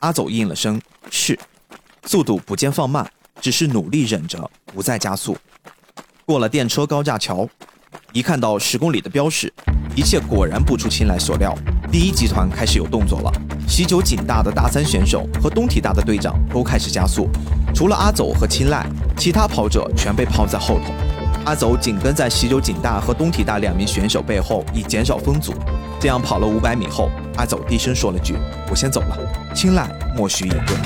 [0.00, 1.38] 阿走应了声是，
[2.06, 3.08] 速度不见放慢，
[3.38, 5.36] 只是努力忍着不再加速。
[6.24, 7.46] 过了电车高架桥，
[8.12, 9.52] 一看到十公里的标识，
[9.94, 11.54] 一切果然不出青睐所料。
[11.92, 13.30] 第一集团开始有动作了，
[13.68, 17.28] 喜酒锦大的大三选手和东体大的队长都开始加速。
[17.74, 18.86] 除了阿走和青睐，
[19.18, 21.21] 其他跑者全被抛在后头。
[21.44, 25.52] 阿走紧跟在喜酒井大和东体大两名选手背后，以减少风阻。
[25.98, 28.36] 这样跑了五百米后，阿走低声说了句
[28.70, 29.18] ：“我先走了。”
[29.52, 30.76] 青睐默许隐遁。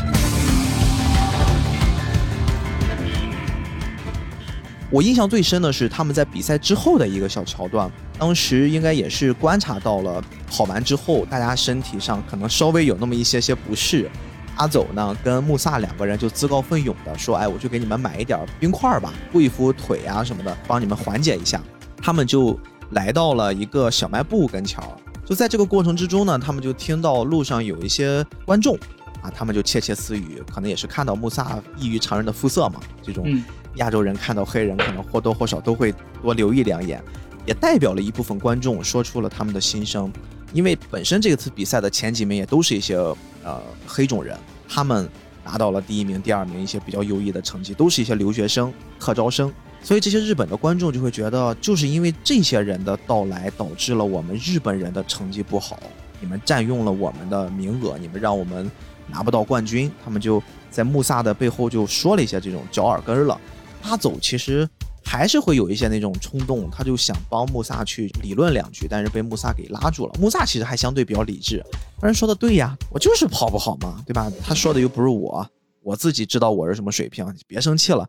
[4.89, 14.11] 我印象最深的是他们在比赛之后的一个小桥段，当时应该也是观察到了跑完之后，大家身体上可能稍微有那么一些些不适。
[14.57, 21.63] 阿走呢，跟穆萨两个人就自告奋勇的说：“哎，我去给你们买一点冰块吧，敷一敷腿啊什么的，帮你们缓解一下。”
[22.03, 22.59] 他们就
[22.91, 24.89] 来到了一个小卖部跟前儿。
[25.25, 28.77] 就在这个过程之中呢，他们就听到路上有一些观众
[29.21, 33.27] 啊，他们就窃窃私语，可能也是看到穆萨异于常人的肤色嘛，这种
[33.75, 35.93] 亚洲人看到黑人可能或多或少都会
[36.23, 37.03] 多留意两眼，
[37.45, 40.11] 也代表了一部分观众说出了他们的心声。
[40.57, 42.97] 因为本身这次比赛的前几名也都是一些
[43.45, 44.35] 呃黑种人，
[44.67, 45.07] 他们
[45.45, 49.53] 拿到了第一名、第二名一些比较优异的成绩，都是一些留学生、特招生，
[49.83, 55.79] 所以这些日本的观众就会觉得，就是因为这些人的到来，导致了我们日本人的成绩不好，
[56.21, 58.71] 你们占用了我们的名额，你们让我们
[59.09, 63.39] 拿不到冠军，他们就在穆萨的背后就说了一些这种嚼耳根了。
[63.83, 64.67] 他走其实。
[65.09, 70.13] 还是会有一些那种冲动，他就想帮穆萨去理论两句，但是被穆萨给拉住了。
[70.19, 71.63] 穆萨其实还相对比较理智，
[72.01, 74.31] 当然说的对呀，我就是跑不好嘛，对吧？
[74.43, 75.49] 他说的又不是我，
[75.81, 78.05] 我自己知道我是什么水平，别生气了。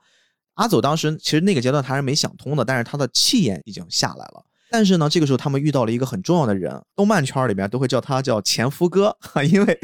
[0.55, 4.43] 阿走当时其实那个阶段他是没想通的，但是他的气焰已经下来了。
[4.71, 9.15] 但是呢，这个时候他们遇到了一个很重要的人，动漫圈里面都会叫他叫前夫哥，
[9.49, 9.79] 因为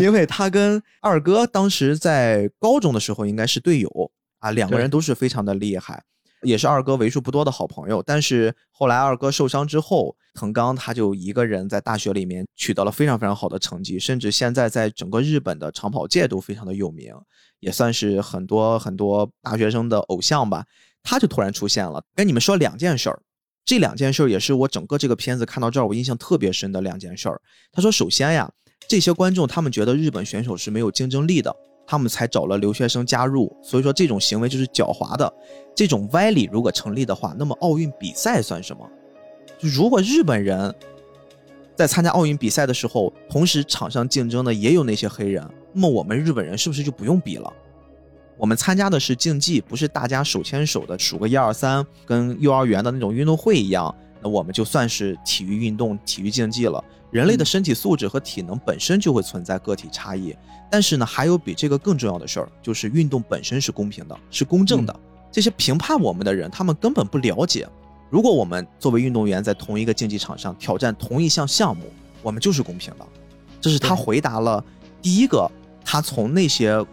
[0.00, 6.02] 因为他跟二哥当时在高中的时候应该是队友啊，两个人都是非常的厉害。
[6.42, 17.12] 也是二哥为数不多的好朋友，但是后来二哥受伤之后，藤刚他就一个人在大学里面取得了非常非常好的成绩，甚至现在在整个日本的长跑界都非常的有名，
[17.60, 20.64] 也算是很多很多大学生的偶像吧。
[21.02, 23.20] 他就突然出现了，跟你们说两件事儿，
[23.64, 27.40] 这两件事儿也是我整个这个片子看到这儿我印象特别深的两件事儿。
[27.72, 28.50] 他说，首先呀，
[28.88, 31.54] 这些观众他们觉得日本选手是没有竞争力的，
[31.90, 35.32] 他们才找了留学生加入，所以说这种行为就是狡猾的。
[35.74, 38.86] 这种歪理如果成立的话，那么奥运比赛算什么？
[39.58, 40.74] 如果日本人
[41.74, 45.42] 在参加奥运比赛的时候，同时场上竞争的也有那些黑人，
[45.72, 47.50] 那么我们日本人是不是就不用比了？
[48.36, 53.92] 我们参加的是竞技，不是大家手牵手的数个一二三，跟幼儿园的那种运动会一样。
[54.20, 56.84] 那我们就算是体育运动、体育竞技了。
[57.10, 60.36] 人类的身体素质和体能本身就会存在个体差异，
[60.70, 64.94] 但是呢，还有比这个更重要的事儿，就是运动本身是公平的，是公正的。
[65.30, 67.68] 这些评判我们的人，他们根本不了解。
[68.10, 71.84] 如果我们作为运动员在同一个竞技场上挑战同一项项目，
[72.22, 73.06] 我们就是公平的。
[73.60, 74.64] 这是他回答了
[75.02, 75.50] 第一个，
[75.84, 76.84] 他从那些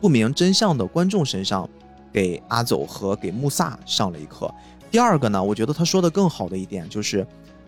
[0.00, 1.68] 不明真相的观众身上
[2.12, 4.52] 给阿走和给穆萨上了一课。
[4.90, 7.26] 第二个呢，我觉得他说的更好的一点就是，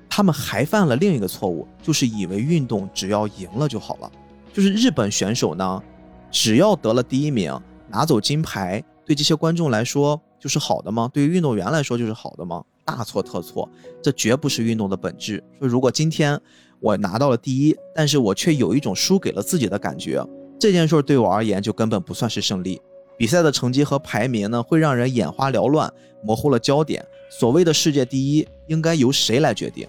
[0.08, 4.10] 他们还犯了另一个错误，就是以为运动只要赢了就好了。
[4.52, 5.82] 就是日本选手呢，
[6.30, 7.58] 只要得了第一名，
[7.88, 11.10] 拿走金牌，对这些观众来说就是好的吗？
[11.12, 12.64] 对于运动员来说就是好的吗？
[12.84, 13.68] 大错特错，
[14.02, 15.42] 这绝不是运动的本质。
[15.58, 16.40] 说如果今天
[16.80, 20.24] 我拿到了第一，但是我却有一种输给了自己的感觉，
[20.58, 22.80] 这件事对我而言就根本不算是胜利。
[23.18, 25.92] 比赛的成绩和排名呢，会让人眼花缭乱，
[26.22, 27.04] 模糊了焦点。
[27.28, 29.88] 所谓的世界第一，应该由谁来决定？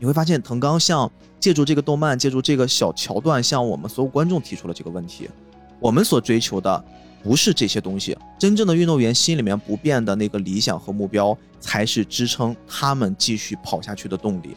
[0.00, 1.08] 你会发现藤冈向
[1.38, 5.30] 借助这个动漫，借助这个小桥段，向我们所有观众提出了这个问题：
[5.78, 6.84] 我们所追求的。
[7.22, 14.56] 不是这些东西，真正的运动员心里面不变的那个理想和目标，才是支撑他们继续跑下去的动力。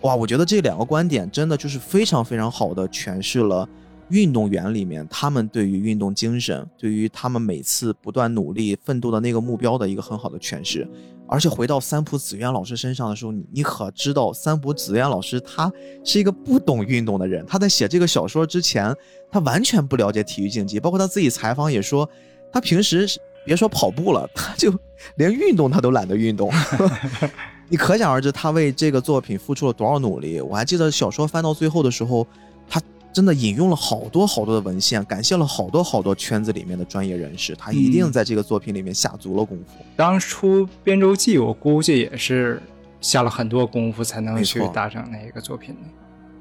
[0.00, 3.68] 哇，我觉得这两个观点真的就是非常非常好的诠释了。
[4.08, 10.84] 运动员里面，他们对于运动精神，对于他们每次不断努力奋斗的那个目标的一个很好的诠释。
[11.32, 15.72] 而且回到三浦紫苑老师身上的时候，你你可知道，三浦紫苑老师他
[16.04, 17.42] 是一个不懂运动的人。
[17.46, 18.94] 他在写这个小说之前，
[19.30, 22.06] 他完全不了解体育竞技，包括他自己采访也说，
[22.52, 23.08] 他平时
[23.46, 24.70] 别说跑步了，他就
[25.14, 26.52] 连运动他都懒得运动。
[27.70, 30.38] 你可想而知，他为这个作品付出了多少努力。
[30.38, 32.26] 我还记得小说翻到最后的时候，
[32.68, 32.78] 他。
[33.12, 39.84] 真的引用了好多好多的文献，感谢了好多好多圈子里面的专业人士，他一定在这个作品里面下足了功夫。
[39.96, 42.62] 当初编周记，我估计也是
[43.00, 45.80] 下了很多功夫才能去达成那一个作品的。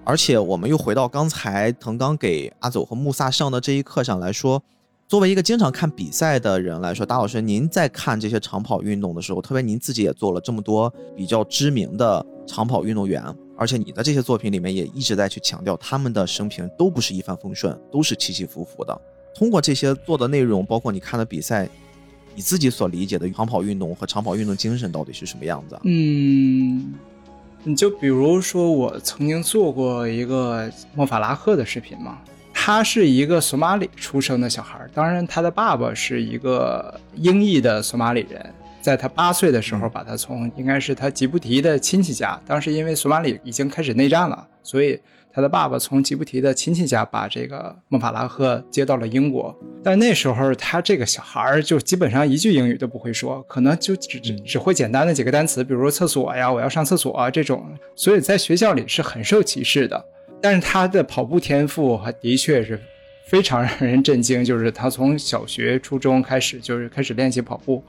[0.04, 4.64] 而且我们又回到刚才藤刚给阿走和穆萨上的这一课上来说，
[5.08, 13.22] 作为一个经常看比赛的人来说，大老师您在看这些长跑运动的时候，特别您自己也做了这么多比较知名的长跑运动员。
[13.62, 19.02] 而且你的这些作品里面也一直在去强调，他们的生平都不是一帆风顺，都是起起伏伏的。
[19.36, 21.70] 通过这些做的内容，包括你看的比赛，
[22.34, 25.80] 你自己所理解的长跑运动和长跑运动精神到底是什么样子？
[25.84, 26.92] 嗯，
[27.64, 32.18] 你就比如说，我曾经做过一个莫法拉赫的视频嘛，
[32.52, 38.52] 他是一个索马里出生的小孩，当然他的爸爸是一个英裔的索马里人。
[38.82, 45.00] 在他八岁的时候，把他从应该是他吉布提的亲戚家，当时因为索马里已经开始内战了，所以
[45.32, 49.56] 他的爸爸从吉布提的亲戚家把这个孟法拉赫接到了英国。
[49.84, 60.06] 但那时候他这个小孩儿就基本上一句英语都不会说，可能就只只只会简单的几个单词，比如说厕所呀，我要上厕所啊这种，所以在学校里是很受歧视的。
[60.42, 62.80] 但是他的跑步天赋还的确是
[63.28, 67.84] 非常让人震惊，就是他从小学、初中开始就是开始练习跑步。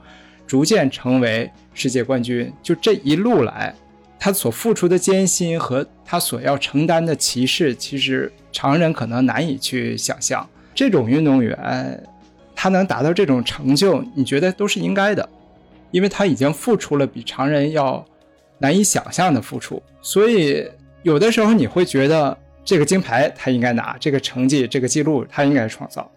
[0.45, 3.73] 逐渐成为世界冠军，就这一路来，
[4.19, 10.47] 他所付出的艰辛和他所要承担的歧视，其实常人可能难以去想象。
[10.75, 12.03] 这种运动员，
[12.55, 15.27] 他能达到这种成就，你觉得都是应该的，
[15.91, 18.03] 因为他已经付出了比常人要
[18.59, 19.81] 难以想象的付出。
[20.01, 20.67] 所以
[21.03, 26.09] 有的时候你会觉得，这个金牌他应该拿，这个成绩、这个记录他应该创造，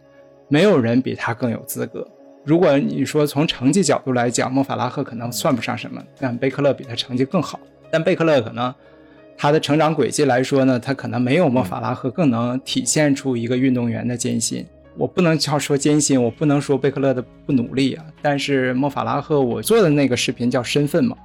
[0.49, 2.07] 没有人比他更有资格。
[2.47, 7.59] 如果你说从成绩角度来讲，莫法拉赫可能算不上什么，但贝克勒比他成绩更好。
[7.91, 8.73] 但贝克勒可能
[9.37, 14.65] 他的成长轨迹来说呢，他可能没有莫法拉赫更能体现出一个运动员的艰辛。
[14.97, 18.05] 我不能叫说艰辛，我不能说贝克勒的不努力啊。
[18.23, 21.17] 但是莫法拉赫，我做的那个视频叫身份嘛，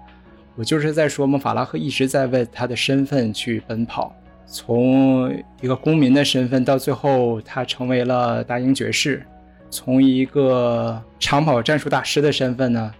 [0.56, 4.12] 我就是在说莫法拉赫一直在为他的身份去奔跑，
[4.48, 5.32] 从
[5.62, 9.24] 一个公民的身份到最后他成为了大英爵士。
[9.72, 12.94] 从一个长跑战术大师的身份呢，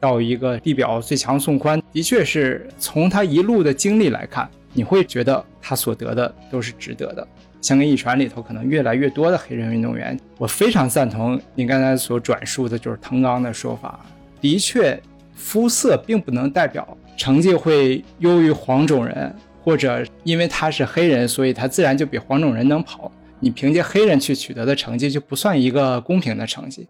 [0.00, 7.28] 到一个地表最强宋宽，的确是从他一路的经历来看，你会觉得他所得的都是值得的。
[7.60, 14.00] 香港一传里头可能越来越多的黑人运动员，我非常赞同您刚才所转述的，就是藤冈的说法，
[14.40, 14.98] 的确
[15.34, 23.10] 肤色并不能代表成绩会优于黄种人，或者因为他是黑人，所以他自然就比黄种人能跑。
[23.40, 26.86] 你凭借黑人去取得的成绩就不算一个公平的成绩。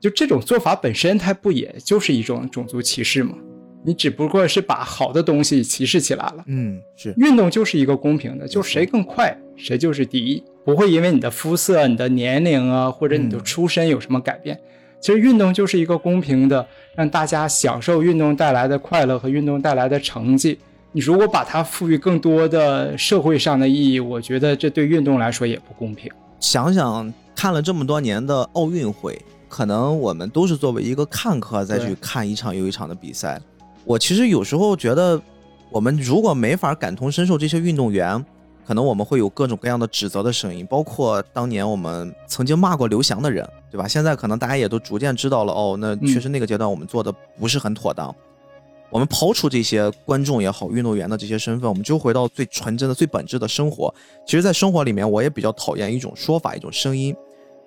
[0.00, 3.34] 就这种做法本身，它不也就是一种种族歧视吗？
[3.84, 6.44] 你只不过是把好的东西歧视起来了。
[6.46, 14.58] 嗯，是运动就是一个公平的，就谁更快，谁就是第一，不会因为你的肤色、你的年龄啊，或者你的出身有什么改变。
[15.00, 16.64] 其实运动就是一个公平的，
[16.94, 20.58] 让大家享受运动带来的快乐和运动带来的成绩。
[20.92, 26.12] 你如果把它赋予更多的社会上的意义，我觉得这对运动来说也不公平。
[26.38, 33.40] 想想看了这么多年的奥运会，可能我们都是作为一个看客再去看一场又一场的比赛。
[33.84, 35.20] 我其实有时候觉得，
[35.70, 38.24] 我们如果没法感同身受这些运动员。
[38.64, 43.88] 可能我们会有各种各样的指责的声音，包括当年我们曾经骂过刘翔的人，对吧？
[43.88, 48.14] 现在可能大家也都逐渐知道了，哦，那确实那个阶段我们做的不是很妥当。
[48.92, 53.92] 我们抛出这些观众也好，运动员的这些身份，我们就回到最纯真的、最本质的生活。
[54.26, 57.16] 其实，在生活里面，我也比较讨厌一种说法、一种声音，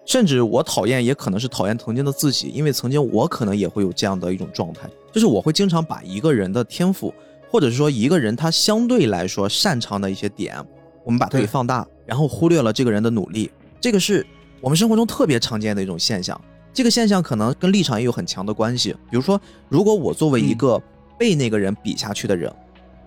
[0.06, 7.12] 甚至我讨厌，也可能是讨厌曾经的自己，因为曾经我可能也会有这样的一种状态，就是我会经常把一个人的天赋，
[7.50, 10.56] 或者是说一个人他相对来说擅长的一些点。
[11.04, 14.26] 我们把它给放大，然后忽略了这个人的努力，这个是
[14.60, 16.40] 我们生活中特别常见的一种现象。
[16.74, 18.92] 这个现象可能跟立场也有很强的关系。
[19.10, 19.40] 比如说，
[19.70, 20.82] 如果我作为一个
[21.18, 22.54] 被那个人比下去的人，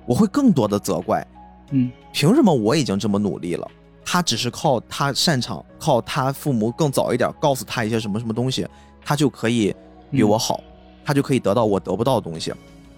[0.07, 1.27] 我会更多的责怪，
[1.71, 3.69] 嗯，凭什么我已经这么努力了，
[4.05, 8.67] 他只是靠他擅长，靠他父母更早一点告诉他一些什么什么东西，
[9.05, 9.75] 他就可以
[10.11, 10.63] 比我好，
[11.05, 12.53] 他就可以得到我得不到的东西。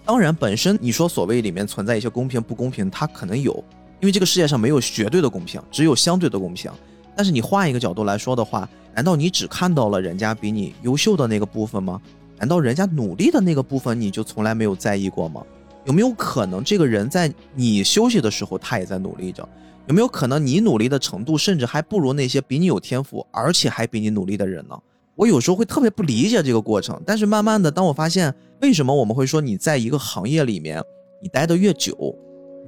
[0.05, 3.51] 当然，本身你说所谓里面存在一些公平不公平，他可能有。
[3.99, 6.71] 因为这个世界上没有绝对的公平，只有相对的公平。
[7.15, 12.01] 但是你换一个角度来说的话，难道你只看到了人家比你优秀的那个部分吗？
[12.41, 15.43] 难道人家努力的那个部分你就从来没有在意过吗？
[15.85, 19.47] 有没有可能这个人在你休息的时候他也在努力着？
[19.85, 24.75] 有没有可能你努力的程度甚至还不如那些比你有天赋而且还比你努力的人呢？
[25.15, 26.99] 我有时候会特别不理解这个过程。
[27.05, 30.83] 但是慢慢的，当我发现为什么我们会说你在一个行业里面
[31.21, 31.95] 你待的越久。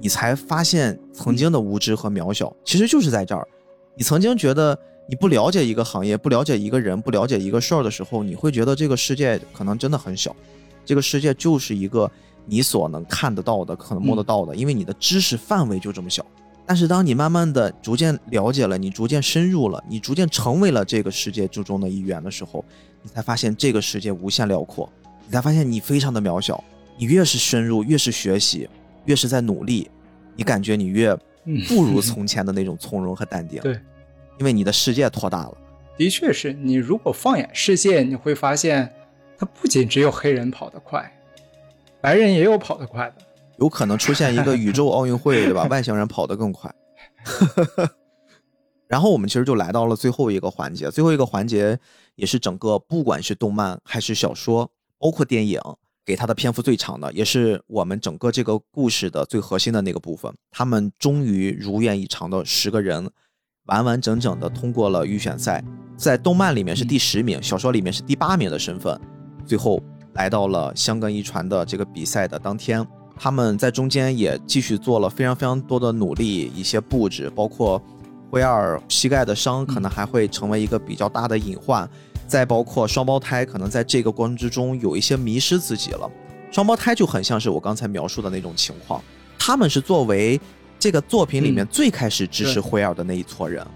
[0.00, 3.46] 你才发现曾经的无知和渺小，其实就是在这儿。
[3.96, 4.76] 你曾经觉得
[5.06, 10.34] 你不了解一个行业、不了解一个人、不了解一个事儿的时候，你会觉得这个世界可能真的很小。
[10.84, 12.10] 这个世界就是一个
[12.46, 16.24] 你所能看得到的、可能摸得到的，因为你的知识范围就这么小。
[16.66, 22.64] 但是当你慢慢的逐渐了解了，你逐渐深入了，你逐渐成为了这个世界之中的一员的时候，
[23.02, 24.90] 你才发现这个世界无限辽阔，
[25.26, 26.62] 你才发现你非常的渺小。
[26.96, 28.68] 你越是深入，越是学习。
[29.06, 29.86] 越是在努力，
[30.34, 31.14] 你感觉你越
[31.68, 33.60] 不如从前的那种从容和淡定。
[33.60, 33.78] 对，
[34.38, 35.56] 因为你的世界拓大了。
[35.96, 38.92] 的确是你如果放眼世界，你会发现，
[39.38, 41.12] 它不仅只有黑人跑得快，
[42.00, 43.16] 白人也有跑得快的。
[43.58, 45.64] 有可能出现一个宇宙奥运会，对吧？
[45.70, 46.74] 外星人跑得更快。
[48.88, 51.78] 然后我们其实就来到了最后一个环节，最后一个环节
[52.16, 55.60] 也是整个不管是动漫还是小说，包括电影。
[56.06, 60.30] 给他的篇幅最长的，也是我们整个这个故事的最核心的那个部分。
[60.50, 63.10] 他们终于如愿以偿的十个人，
[63.66, 65.64] 完完整整的通过了预选赛，
[65.96, 68.98] 在动漫里面是第十名，小说里面是第八名的身份，
[69.46, 69.82] 最后
[70.14, 72.86] 来到了香根一传的这个比赛的当天。
[73.16, 77.80] 他们在中间也继续做了非常非常多的努力，一些布置，包括
[78.30, 81.88] 灰二膝盖的伤可能还会成为一个比较大的隐患。
[82.26, 86.10] 再包括双胞胎，可能在这个过程之中有一些迷失自己了。
[86.50, 89.00] 双胞胎就很像是我刚才描述的那种情况，
[89.38, 90.40] 他们是作为
[90.78, 93.66] 这个作品里面最开始支持灰儿的那一撮人，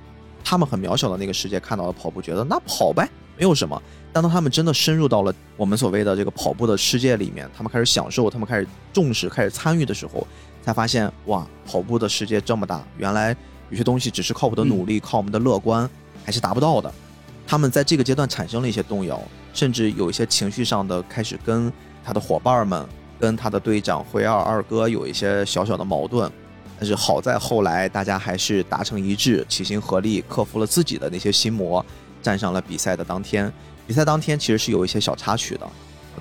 [0.45, 3.81] 他们很渺小的那个世界看到了跑步，觉得那跑呗，没有什么。
[4.13, 10.27] 但当他们真的深入到了我们所谓的这个跑步的世界里面，他们开始享受，他们开始重视，开始参与的时候，
[10.63, 13.37] 才发现哇，跑步的世界这么大，原来
[13.71, 15.89] 有些东西只是靠我们的努力，靠我们的乐观
[16.25, 16.93] 还是达不到的。
[17.47, 19.23] 他们在这个阶段产生了一些动摇，
[19.53, 21.73] 甚至有一些情绪上的开始跟
[22.05, 22.87] 他的伙伴们、
[23.19, 26.31] 跟他的队长灰二二哥有一些小小的矛盾。
[26.79, 31.85] 但是好在后来大家还是达成一致，齐心合力克服了自己的那些心魔，
[32.23, 33.53] 站上了比赛的当天。
[33.87, 35.69] 比赛当天其实是有一些小插曲的，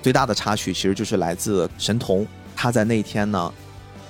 [0.02, 2.26] 最大的插曲其实就是来自神童，
[2.56, 3.52] 他在那天呢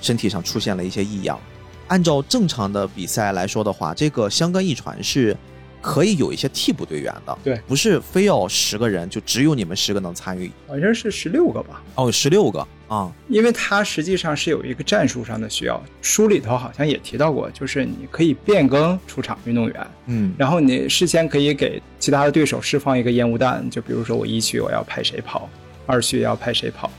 [0.01, 1.39] 身体上出现了一些异样。
[1.87, 5.35] 按照正常的比赛来说的话，这个香根一传是。
[5.81, 11.81] 可以有一些替补队员的，对，不是非要十个人就只有你们十个能参与，好像是十六个吧？
[11.95, 25.47] 哦，十六个啊，因为它实际上是有一个战术上的需要，书里头好像也提到过，就是你可以变更出场运动员，嗯，然后你事先可以给其他的对手释放一个烟雾弹，就比如说我一区我要派谁跑，
[25.85, 26.91] 二区要派谁跑，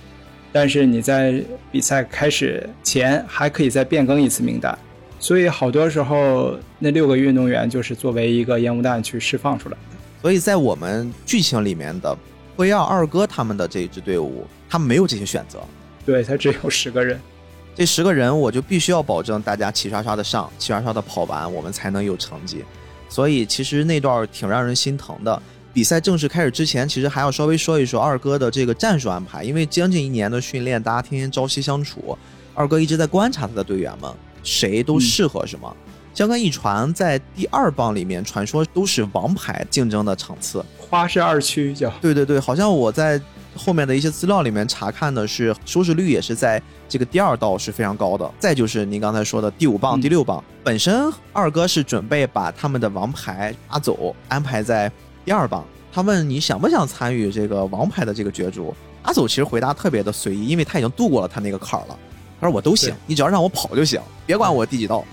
[0.53, 1.43] 但是你在
[1.73, 4.79] 比赛开始前还可以再变更一次名单，
[5.19, 9.97] 所以好多时候那六个运动员就是作为一个烟雾弹去释放出来的。
[10.23, 12.17] 所以在我们剧情里面的
[12.55, 15.59] 辉耀二哥他们的这一支队伍，他们没有这些选择。
[16.05, 17.21] 对他只有十个人，
[17.75, 22.65] 这十个人我就必须要保证大家齐刷刷的上，齐刷刷的跑完，我们才能有成绩。
[23.09, 25.43] 所以其实那段挺让人心疼的。
[25.73, 32.19] 比赛正式开始之前，其实还要稍微说一说二哥的这个战术安排，因为将近一年的训练，大家天天朝夕相处，
[32.55, 34.13] 二哥一直在观察他的队员们，
[34.43, 35.77] 谁都适合什么。
[36.13, 41.89] 江根一传在第二棒里面，传说都是王牌竞争的场次，花式二区叫。
[42.01, 43.21] 对对对，好像我在
[43.55, 48.31] 后面的一些资料里面查看的是收视率也是在这个第二道是非常高的。
[48.39, 54.91] 再就是您刚才说的第五棒、第六棒，本身二哥是准备把他们的王牌阿走安排在。
[55.23, 55.63] 第二棒，
[55.93, 58.75] 他问你想不想参与这个王牌的这个角逐？
[59.03, 61.99] 阿走其实回答特别的随意，因为他已经度过了他那个坎儿了。
[62.41, 65.05] 他说我都行，你只要让我跑就行，别管我第几道。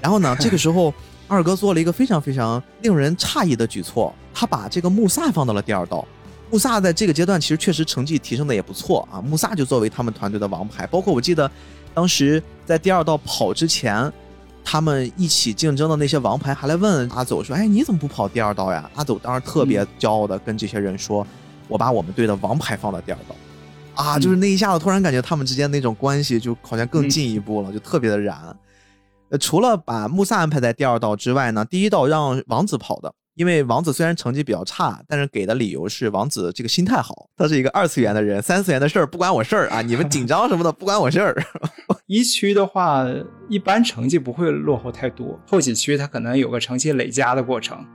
[0.00, 0.94] 然后呢，这个时候
[1.26, 6.06] 二哥做了一个非常非常令人诧异的举措，他把这个穆萨放到了第二道。
[6.50, 9.20] 穆萨在这个阶段其实确实成绩提升的也不错啊。
[9.20, 11.50] 穆萨就作为他们团队的王牌，包括我记得
[11.94, 14.12] 当时在第二道跑之前。
[14.70, 21.26] 他们一起竞争的那些王牌还来问阿走说：“哎，你怎么不跑第二道呀？”阿走当时特别骄傲的跟这些人说
[21.68, 23.34] ：“我把我们队的王牌放到第二道。”
[23.96, 28.36] 啊，就是那一下子突然感觉他们之间那种关系就好像更进一步了，就特别的燃。
[29.30, 33.14] 呃，除了把穆萨安排在第二道之外呢，第一道让王子跑的。
[33.38, 41.40] 因为王子虽然成绩比较差，但是给的理由是王子这个心态好，他是一个二次元的人，三次元的事儿不关我事儿啊，你们紧张什么的不关我事儿。
[42.06, 43.06] 一区的话，
[43.48, 47.86] 一般成绩不会落后太多，后几区他可能有个成绩累加的过程，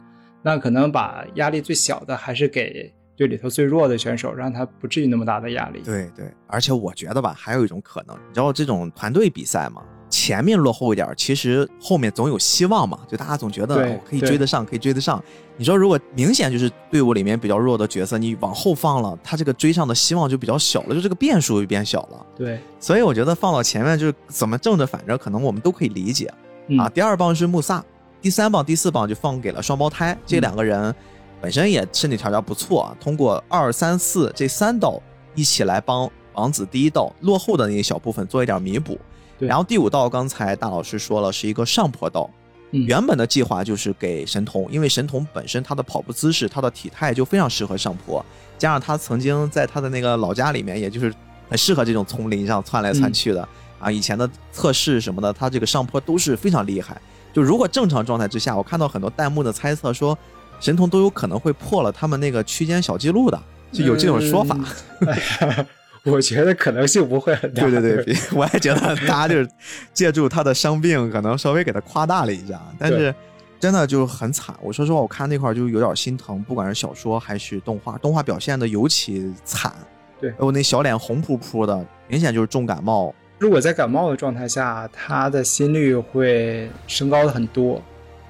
[0.42, 5.82] 那可能把压力最小的还是给队里头最弱的选手，让他不至于那么大的压力。
[5.82, 9.84] 对对，而且我觉得吧，还有一种可能，你知道这种团队比赛吗？
[10.14, 13.00] 前面落后一点，其实后面总有希望嘛。
[13.10, 15.22] 就大家总觉得我可以追得上，可以追得上。
[15.58, 22.26] 你说如果明显就是队伍里面比较弱的角色，你往后放了，他这个追上的希望就比较小了，就这个变数就变小了。
[22.36, 26.32] 对，所以我觉得放到前面就是怎么正着反着，可能我们都可以理解。
[26.78, 27.84] 啊，第二棒是穆萨，
[28.22, 30.94] 第三棒、第四棒就放给了双胞胎这两个人，
[31.42, 32.96] 本身也身体条件不错啊。
[33.02, 35.02] 通过二三四这三道
[35.34, 38.96] 一起来帮王子第一道落后的那一小部分做一点弥补。
[39.40, 42.30] 然后第五道，刚才大老师说了，是一个上坡道。
[42.72, 48.26] 原本的计划就是给神童，因为神童本身他的跑步姿势、他的体态就非常适合上坡，
[48.58, 51.14] 加上他曾经在他的那个老家里面，也就是
[51.48, 53.48] 很适合这种丛林上窜来窜去的
[53.78, 53.92] 啊。
[53.92, 57.00] 以前的测试什么的，他这个上坡都是非常厉害。
[57.32, 60.18] 就如果正常状态之下，我看到很多弹幕的猜测说，
[60.60, 63.40] 神童都有可能会破了他们那个区间小记录的，
[63.72, 64.58] 就有这种说法。
[66.06, 67.64] 我觉得可能性不会很大。
[67.64, 69.50] 对对对，我也觉得大家就是
[69.94, 72.62] 借助他的伤病，可能稍微给他夸大了一下。
[72.78, 73.14] 但是
[73.60, 74.54] 真的就很惨。
[74.62, 79.74] 我说实话，我看那块就有点心疼，不管是小说还是动画，动画表现的尤其惨。
[80.20, 83.16] 对，我那小脸红扑扑的，明显就是重感冒。
[83.40, 87.82] 如果在感冒的状态下，他的心率会升高的很多。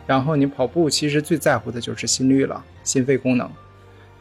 [0.06, 3.50] 然后你跑步其实最在乎的就是心率了，心肺功能。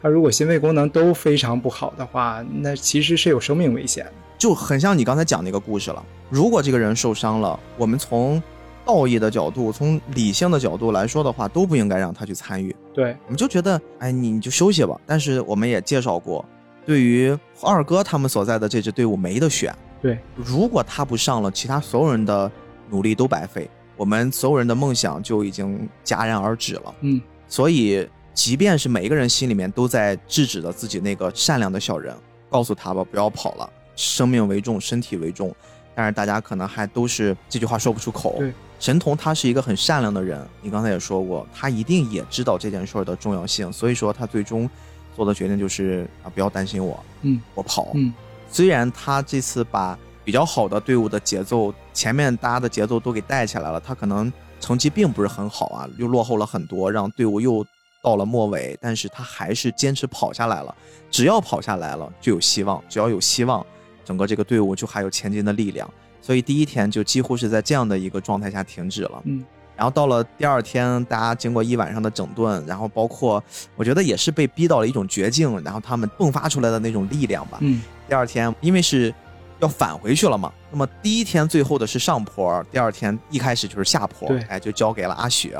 [0.03, 6.05] 他如果心肺功能都非常不好的话，那其实是有生命危险的，就很像你刚才讲那个故事了。
[6.29, 8.43] 如果这个人受伤了，我们从
[8.85, 12.75] 道义的角度、从理性的角度来说的话，都不应该让他去参与。
[12.93, 14.99] 对，我们就觉得，哎，你你就休息吧。
[15.05, 16.43] 但是我们也介绍过，
[16.85, 19.73] 对于二哥他们所在的这支队伍没得选。
[20.01, 22.51] 对，如果他不上了，其他所有人的
[22.89, 26.93] 努力都白费，我们所有人的梦想就已经戛然而止了。
[26.99, 28.05] 嗯，所以。
[28.33, 32.15] 即便是每一个人心里面都在制止着自己那个善良的小人，
[32.49, 35.55] 告诉他吧，不要跑了，生命为重，身体为重。
[35.95, 38.37] 但是大家可能还都是这句话说不出口。
[38.39, 44.67] 对，神童他是一个很善良的人，你刚才也说过，他一定也知道这件事儿的重要性，所以说他最终
[45.15, 47.91] 做的决定就是啊，不要担心我，嗯，我跑。
[47.93, 48.11] 嗯，
[48.49, 57.63] 虽然他这次把比较好的队伍的节奏，前面大家的节奏都给带起来了，他可能成绩并不是很好啊，又落后了很多，让队伍又。
[58.03, 60.75] 到了末尾，但是他还是坚持跑下来了。
[61.09, 62.83] 只要跑下来了，就有希望。
[62.89, 63.65] 只要有希望，
[64.03, 65.89] 整个这个队伍就还有前进的力量。
[66.21, 69.21] 所以第一天就几乎是在这样的一个状态下停止了。
[69.23, 69.41] 嗯，
[69.77, 73.41] 然后到了第二天，大家经过一晚上的整顿，然后包括
[73.77, 77.57] 我觉得也是被逼到了一种绝境，然后他们迸发出来的那种力量吧。
[77.61, 79.13] 嗯，第二天因为是
[79.59, 85.57] 要返回去了嘛，那么第一天最后的是上坡，第二天一开始就是下坡，对，哎，就交给了阿雪。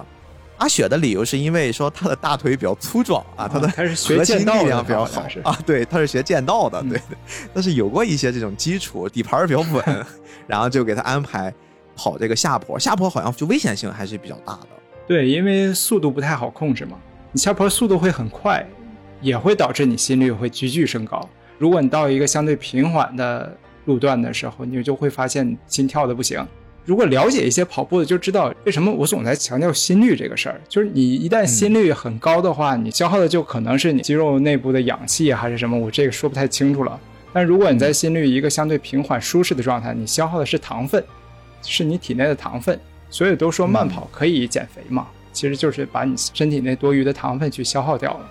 [0.58, 7.02] 阿雪的理由是因为说她的大腿比较粗壮啊，她的他是学核心剑道的力量比较好啊，对，她是学剑道的，嗯对，
[7.54, 10.06] 但是有过一些这种基础，底盘比较稳，
[10.48, 11.54] 然后就给她安排
[11.96, 14.68] 跑这个下坡，下坡好像就危险性还是比较大的。
[15.08, 16.98] 对，因为速度不太好控制嘛，
[17.32, 18.66] 你下坡速度会很快，
[19.22, 21.28] 也会导致你心率会急剧升高。
[21.58, 23.56] 如果你到一个相对平缓的
[23.86, 26.46] 路段的时候，你就会发现心跳的不行。
[26.86, 30.60] 如果了解一些跑步的，就知道为什么我总在强调心率这个事儿。
[30.68, 37.00] 就是你一旦心率很高的话，你消耗的就可能是你肌肉内部的氧气还是什么，我这个说不太清楚了。
[37.32, 41.04] 但如果你在心率一个相对平缓舒适的状态，你消耗的是糖分，
[41.62, 42.80] 是你体内的糖分。
[43.10, 48.30] 所以都说慢跑可以减肥嘛，其实就是把你身体内多余的糖分去消耗掉了。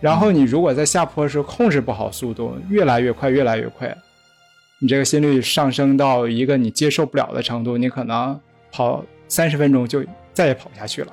[0.00, 3.94] 然后你如果在下坡的时候控制不好速度，越来越快，越来越快，
[4.80, 8.38] 你这个心率上升到一个你接受不了的程度，你可能
[8.70, 11.12] 跑三十分钟就再也跑不下去了，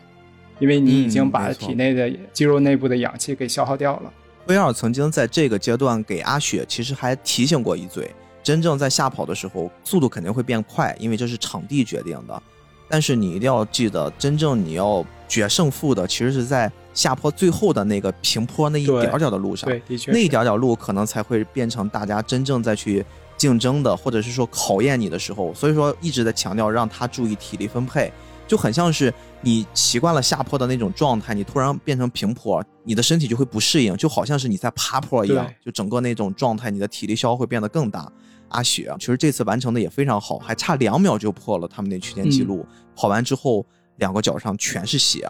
[0.59, 4.13] 因为你已经把体内的肌肉内部的氧气给消耗掉了。
[4.47, 8.13] 威尔曾经在这个阶段给阿雪其实还提醒过一嘴，
[8.43, 12.43] 真正在下跑的时候，速度肯定会变快，因为这是场地决定的。
[12.87, 19.67] 但是你一定要记得，真正你要决胜负的，其实是在下坡最后的那个平坡那一点儿点儿的路上。
[19.67, 23.03] 对，的确那一点儿点儿路可能才会变成大家真正在去
[23.37, 25.53] 竞争的，或者是说考验你的时候。
[25.53, 28.11] 所以说一直在强调让他注意体力分配，
[28.47, 38.11] 就很像是你习惯了下坡的那种状态，你突然变成平坡，你的身体就会不适应，就好像是你在爬坡一样，就整个那种状态，你的体力消耗会变得更大。
[38.49, 42.65] 阿雪其实这次完成的也非常好，还差两秒就破了他们那区间记录。
[42.95, 43.65] 跑完之后，
[43.97, 45.27] 两个脚上全是血。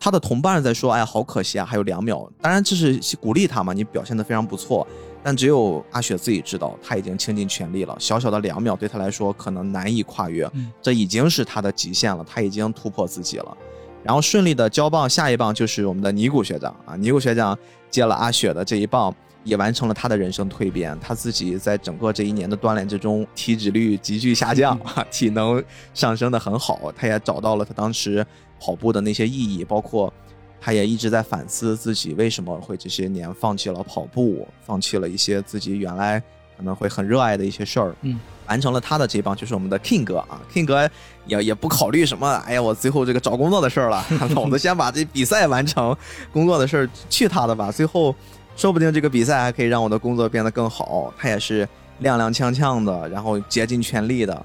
[0.00, 4.86] 他的同伴在说：“哎，好可惜啊，还有两秒。”当然这是鼓励他嘛，你表现得非常不错。
[5.26, 7.96] 但只有阿雪自己知道，他已经倾尽全力了。
[7.98, 13.56] 小小的两秒对他来说可能难以跨越，嗯这已经是他的极限了，他已经突破自己了。
[14.04, 17.58] 然后顺利的交棒，下一棒就是我们的尼古学长啊，尼古学长
[17.90, 19.12] 接了阿雪的这一棒，
[19.42, 20.96] 也完成了他的人生蜕变。
[21.00, 25.60] 他自己在整个这一年的锻炼之中，体脂率急剧下降，啊，体能
[25.92, 26.92] 上升的很好。
[26.96, 28.24] 他也找到了他当时
[28.60, 30.12] 跑步的那些意义，包括
[30.60, 36.18] 他也一直在反思自己为什么会这些年放弃了跑步，放弃了一些自己原来
[36.56, 37.94] 可能会很热爱的一些事儿。
[38.02, 40.88] 嗯，完成了他的这一棒，就是我们的 King 哥啊，King 哥
[41.26, 44.04] 也也不考虑什么，哎呀，我最后这个找工作的事儿了，
[44.34, 45.96] 老子先把这比赛完成，
[46.32, 48.14] 工作的事儿去他的吧，最后
[48.56, 51.12] 说不定这个比赛还可以让我的工作变得更好。
[51.18, 51.68] 他也是
[52.02, 54.44] 踉踉跄跄的，然后竭尽全力的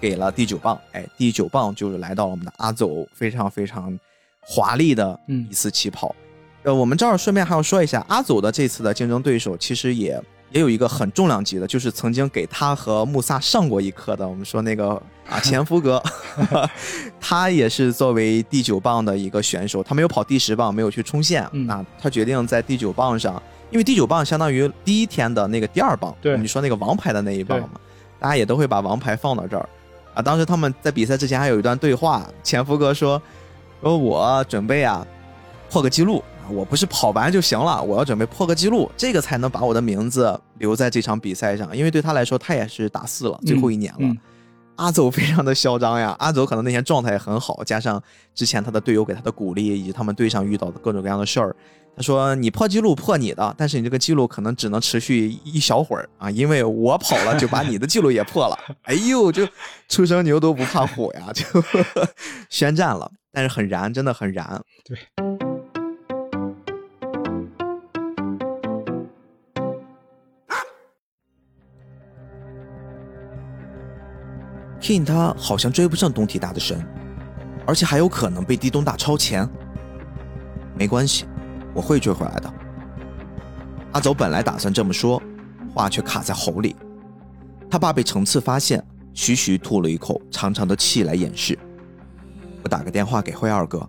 [0.00, 3.98] 给了第九棒，哎，第九棒就是来到了我们的阿走，非常非常
[4.50, 5.46] 华丽的嗯。
[5.50, 6.14] 一次起跑。
[6.62, 10.20] 呃，我们这儿顺便还要说一下，阿祖的这次的竞争对手其实也
[10.50, 16.02] 也有一个很重量级的，就是曾经给他和穆萨上过一课的，我们说那个 啊前夫哥，
[17.20, 21.66] 他也是作为第九棒的一个选手，他没有跑第十棒，没有去冲线，嗯。
[21.66, 26.36] 那他决定在第九棒上，因为第九棒相当于第一天的那个第二棒，对。
[26.36, 27.70] 你说那个王牌的那一棒嘛，
[28.18, 29.66] 大家也都会把王牌放到这儿。
[30.12, 30.20] 啊。
[30.20, 33.20] 当时他们在比赛之前还有一段对话，前夫哥说
[33.82, 35.06] 说我准备啊
[35.70, 36.22] 破个记录。
[36.50, 41.76] 我不是跑完就行了，我要准备破个记录，这个才能把我的名字留在这场比赛上。
[41.76, 43.98] 因为对他来说，他也是大四了，最后一年了。
[44.00, 44.18] 嗯
[44.76, 48.00] 阿走 非常的嚣张呀，阿走可能那天状态也很好，加上
[48.32, 51.54] 之前他的队友给他的鼓励，以及他们队上遇到的各种各样的事儿，
[51.96, 59.46] 他说：“你破记录破你的，但是你这个记录可能只能持续一小会儿啊，因为我跑了就把你的记录也破了。”哎呦，就
[59.88, 61.44] 初生牛犊不怕虎呀，就
[62.48, 64.62] 宣战了，但是很燃，真的很燃。
[64.84, 64.98] 对。
[74.80, 76.82] King 他好像追不上东体大的神，
[77.66, 79.46] 而且还有可能被地东大超前。
[80.74, 81.26] 没关系，
[81.74, 82.54] 我会追回来的。
[83.92, 85.22] 阿走本来打算这么说，
[85.74, 86.74] 话却卡在喉里。
[87.70, 88.82] 他怕被程次发现，
[89.12, 91.58] 徐徐吐了一口长长的气来掩饰。
[92.68, 93.88] 我打个电话给辉二哥，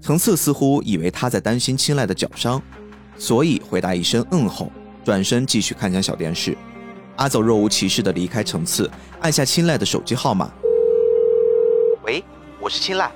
[0.00, 2.62] 层次似乎以为他在担心青睐的脚伤，
[3.18, 4.70] 所以回答一声嗯后，
[5.04, 6.56] 转身继续看向小电视。
[7.16, 8.88] 阿走若无其事地离开层次，
[9.22, 10.48] 按下青睐的手机号码。
[12.04, 12.22] 喂，
[12.60, 13.10] 我是青睐。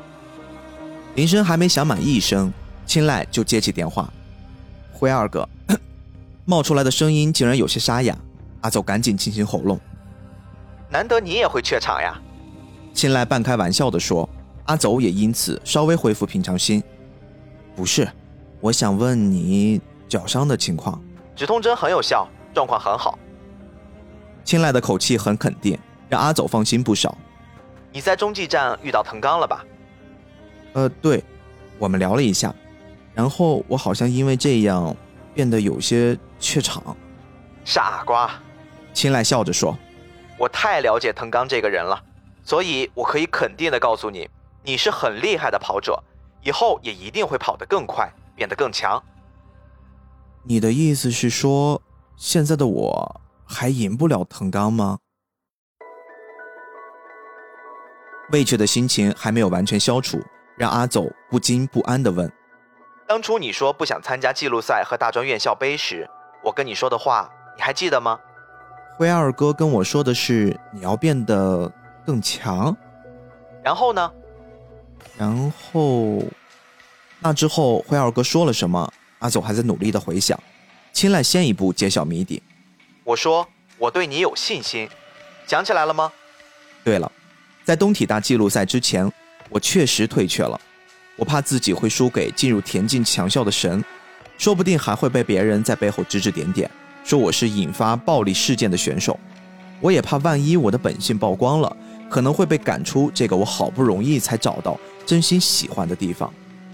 [1.14, 2.52] 铃声还没响满一声，
[2.84, 4.12] 青睐就接起电话。
[4.92, 5.48] 辉二哥，
[6.44, 8.18] 冒出来的声音竟然有些沙哑。
[8.62, 9.78] 阿走赶紧清清喉咙。
[10.90, 12.20] 难得你也会怯场呀？
[12.92, 14.28] 青睐半开玩笑地说。
[14.66, 16.82] 阿走也因此稍微恢复平常心。
[17.74, 18.08] 不是，
[18.60, 21.00] 我想问你脚伤的情况。
[21.34, 23.18] 止痛针很有效，状况很好。
[24.44, 25.78] 青睐的口气很肯定，
[26.08, 27.16] 让阿走放心不少。
[27.92, 29.64] 你在中继站遇到藤刚了吧？
[30.72, 31.22] 呃，对，
[31.78, 32.54] 我们聊了一下，
[33.14, 34.94] 然后我好像因为这样
[35.34, 36.96] 变得有些怯场。
[37.64, 38.30] 傻瓜，
[38.92, 39.76] 青睐笑着说
[40.38, 42.00] ：“我太了解藤冈这个人了，
[42.44, 44.28] 所以我可以肯定的告诉你，
[44.66, 46.02] 你是很厉害的跑者，
[46.42, 49.00] 以后也一定会跑得更快，变得更强。”
[50.42, 51.80] 你的意思是说，
[52.16, 54.98] 现在的我还赢不了藤冈吗？
[58.32, 60.20] 畏惧的心情还没有完全消除，
[60.56, 62.30] 让阿走不惊不安地问
[63.06, 66.10] ：“当初你说不想参加记录赛和大专院校杯时，
[66.42, 68.18] 我跟你说的话，你还记得吗？”
[68.98, 71.72] 灰二哥跟我说的是你要变得
[72.04, 72.76] 更强。
[73.62, 74.12] 然后呢？
[75.18, 76.22] 然后，
[77.20, 78.92] 那之后灰二哥说了什么？
[79.20, 80.38] 阿走还在努力的回想。
[80.92, 82.42] 青睐先一步揭晓谜底
[83.04, 83.46] ：“我说
[83.78, 84.88] 我对你有信心，
[85.46, 86.12] 想起来了吗？”
[86.84, 87.10] 对了。
[87.64, 89.10] 在东体大纪录赛之前，
[89.48, 90.60] 我确实退却了。
[91.16, 93.82] 我怕自己会输给进入田径强校的神，
[94.38, 96.70] 说不定还会被别人在背后指指点点，
[97.02, 99.18] 说我是引发暴力事件的选手。
[99.80, 101.76] 我也怕万一我的本性曝光了，
[102.08, 106.30] 可能会被赶出这个我好不容易才找到真心喜欢的地方。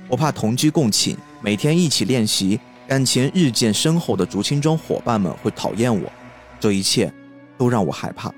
[0.08, 6.10] 我怕同居共寝，每天一起练习，感情日渐深厚的竹青庄伙伴们会讨厌我。
[6.58, 7.12] 这一切，
[7.56, 8.32] 都让我害怕。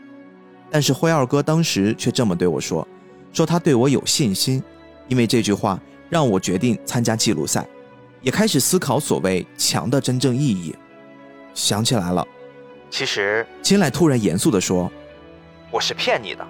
[0.70, 2.86] 但是辉二哥当时却这么对我说
[3.32, 4.62] ：“说他对我有信心，
[5.08, 5.80] 因为这句话
[6.10, 7.66] 让我决定参加记录赛，
[8.20, 10.74] 也开始思考所谓强的真正意义。”
[11.54, 12.26] 想起来了，
[12.90, 14.90] 其实金赖突然严肃地说
[15.70, 16.46] ：“我是骗你的。”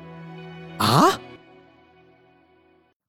[0.79, 1.19] 啊！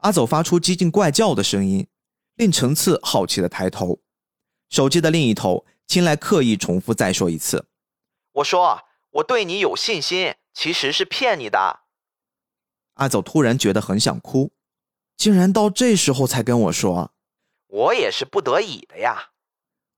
[0.06, 1.88] 阿走发出几近怪叫的声音，
[2.36, 4.04] 令陈次好奇的抬头。
[4.70, 7.66] 手机的另一头，青睐刻意重复再说一次
[8.34, 11.80] ：“我说我对你有信心。”其实是骗你的。
[12.94, 14.54] 阿走突然觉得很想哭，
[15.18, 17.12] 竟然到这时候才跟我说
[17.68, 19.32] ：“我也是不得已的呀。”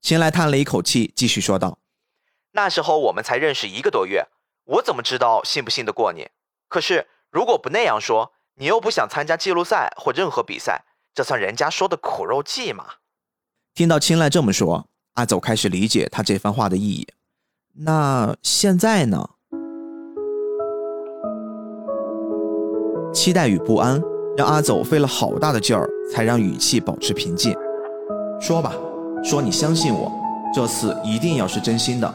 [0.01, 1.79] 秦来叹了一口气，继续说道
[2.53, 4.25] ：“那时候我们才认识一个多月，
[4.63, 6.29] 我怎么知道信不信得过你？
[6.69, 12.83] 可是如果不那样说，你又不想参加记录赛或任何比赛，这算人家说的苦肉计吗？”
[13.75, 17.07] 听到青睐这么说，阿走开始理解他这番话的意义。
[17.75, 19.29] 那现在呢？
[23.13, 24.01] 期待与不安
[24.35, 27.55] 让阿走费了好大的劲儿，才让语气保持平静。
[28.41, 28.73] 说吧，
[29.23, 30.11] 说你相信我，
[30.51, 32.11] 这次一定要是真心的。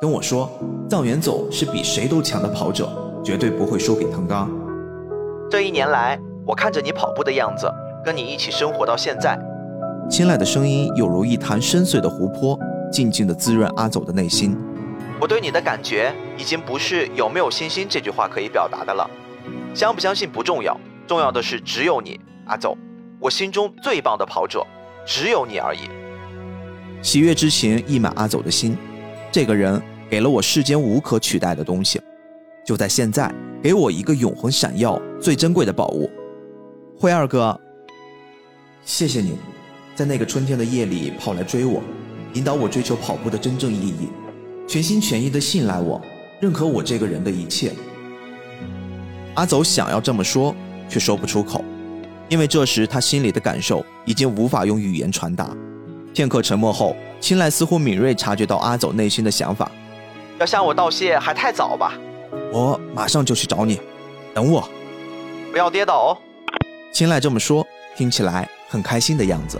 [0.00, 0.50] 跟我说，
[0.90, 2.92] 藏原走是比谁都强的跑者，
[3.24, 4.50] 绝对不会输给藤冈。
[5.54, 7.72] 这一年来，我看着你跑步的样子，
[8.04, 9.38] 跟你一起生活到现在，
[10.10, 12.58] 青睐的声音有如一潭深邃的湖泊，
[12.90, 14.58] 静静的滋润阿走的内心。
[15.20, 19.08] 我对你的感觉，已经不是有没有信心这句话可以表达的了。
[19.72, 20.76] 相不相信不重要，
[21.06, 22.76] 重要的是只有你，阿走，
[23.20, 24.66] 我心中最棒的跑者，
[25.06, 25.82] 只有你而已。
[27.00, 28.76] 喜悦之情溢满阿走的心，
[29.30, 32.02] 这个人给了我世间无可取代的东西，
[32.66, 33.32] 就在现在，
[33.62, 36.10] 给我一个永恒闪耀、最珍贵的宝物。
[37.00, 37.58] 辉二哥，
[38.84, 39.38] 谢谢你，
[39.94, 41.82] 在那个春天的夜里跑来追我，
[42.34, 44.10] 引导我追求跑步的真正意义，
[44.68, 45.98] 全心全意的信赖我，
[46.42, 47.72] 认可我这个人的一切。
[49.32, 50.54] 阿走想要这么说，
[50.90, 51.64] 却说不出口，
[52.28, 55.56] 因为这时他心里的感受已经无法用语言传达。
[56.12, 59.72] 片刻沉默后，青睐似乎敏锐察觉到阿走内心的想法
[60.38, 61.94] ：“要向我道谢还太早吧？
[62.52, 63.80] 我马上就去找你，
[64.34, 64.68] 等我，
[65.54, 66.18] 不要跌倒哦。”
[66.92, 67.66] 青睐这么说，
[67.96, 69.58] 听起来很开心的样子。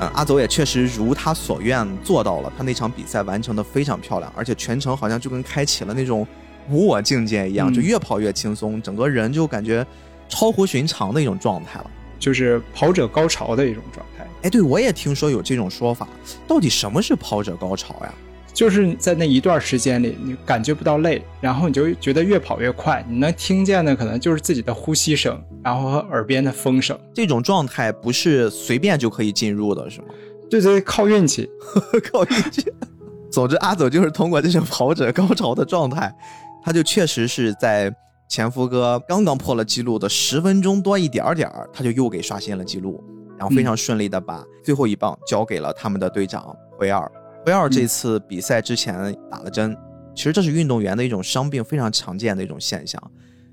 [0.00, 6.24] 嗯，阿走也确实如他所愿做到了，他那场比赛完成的非常漂亮，而且全程好像就跟开启了那种。
[6.70, 9.86] 无我境界一样，就越跑越轻松，整个人就感觉
[10.30, 14.26] 超乎寻常的一种状态了，就是跑者高潮的一种状态。
[14.44, 16.08] 哎，对我也听说有这种说法，
[16.48, 18.14] 到底什么是跑者高潮呀？
[18.54, 26.98] 就是在那一段时间里，你感觉不到累，然后你就觉得越跑越快，你能听见的可能就是自己的呼吸声，然后和耳边的风声。
[27.12, 30.06] 这种状态不是随便就可以进入的，是吗？
[30.48, 31.50] 对对，靠运气，
[32.12, 32.64] 靠运气。
[33.30, 36.14] 总之，阿走就是通过这种跑者高潮的状态。
[36.62, 37.94] 他就确实是在
[38.26, 43.02] 前夫哥刚刚破了记录的十分钟多一点点儿，他就又给刷新了记录，
[43.36, 47.10] 然后非常顺利的把最后一棒交给了他们的队长辉二。
[47.44, 49.76] 辉二这次比赛之前打了针，
[50.14, 53.00] 其实这是运动员的一种伤病非常常见的一种现象。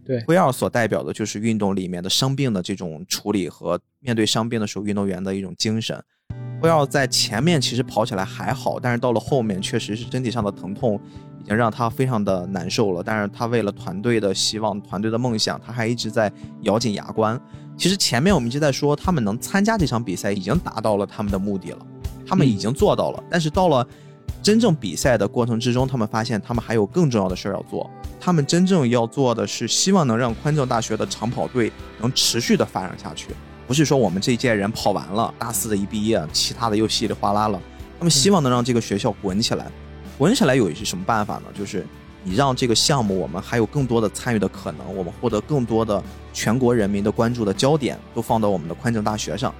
[0.05, 6.01] 对，威尔所代表的就是运动里面的伤病的这种处理和面对伤病的时候运动员的一种精神。
[6.61, 10.99] 威尔在前面其实跑起来还好，但是到了后面确实是身体上的疼痛。
[11.41, 13.01] 已经让他非常的难受了。
[13.03, 16.31] 但是他为了团队的希望、团队的梦想，他还一直在
[16.61, 17.39] 咬紧牙关。
[17.75, 21.79] 其实前面我们一直在说，他们能参加这场比赛已经达到了他们的目的了，
[22.31, 23.21] 他们已经做到了。
[23.29, 23.85] 但是到了
[24.41, 27.89] 真正比赛的过程之中，他们发现他们还有更重要的事儿要做。
[28.21, 33.27] 他们真正要做的是，希望能让宽政大学的长跑队能持续的发展下去。
[33.67, 37.59] 不是说我们这一届人跑完了，大四的一毕业，其他的又稀里哗啦了。
[37.99, 39.69] 他们希望能让这个学校滚起来，
[40.17, 41.43] 滚起来有一些什么办法呢？
[41.53, 41.85] 就是
[42.23, 46.01] 你让这个项目我们还有更多的参与的可能，我们获得更多的
[46.31, 49.53] 全国人民的关注的焦点都放到我们的宽政大学上，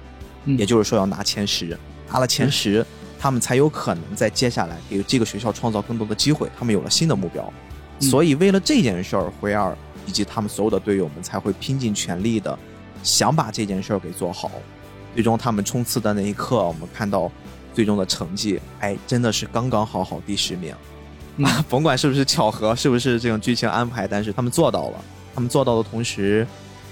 [0.44, 1.78] 也就是说要拿前十，
[2.12, 2.84] 拿了前十，
[3.18, 6.48] 他们才有可能在接下来给这个学校创造更多的机会。
[6.58, 7.50] 他们有了新的目标，
[8.00, 9.76] 所以为了这件事儿，灰二
[10.06, 12.56] 以及他们所有的队友们才会拼尽全力的。
[13.02, 14.48] 想把这件事儿给做好，
[15.14, 17.32] 最终他们冲刺的那一刻，我们看到
[17.74, 20.72] 最终的成绩，哎，真的是刚刚好好第十名，
[21.42, 25.04] 啊， 甭管是不是巧合，是不是这种剧情安排，但是他们做到了。
[25.34, 26.46] 他们做到的同时，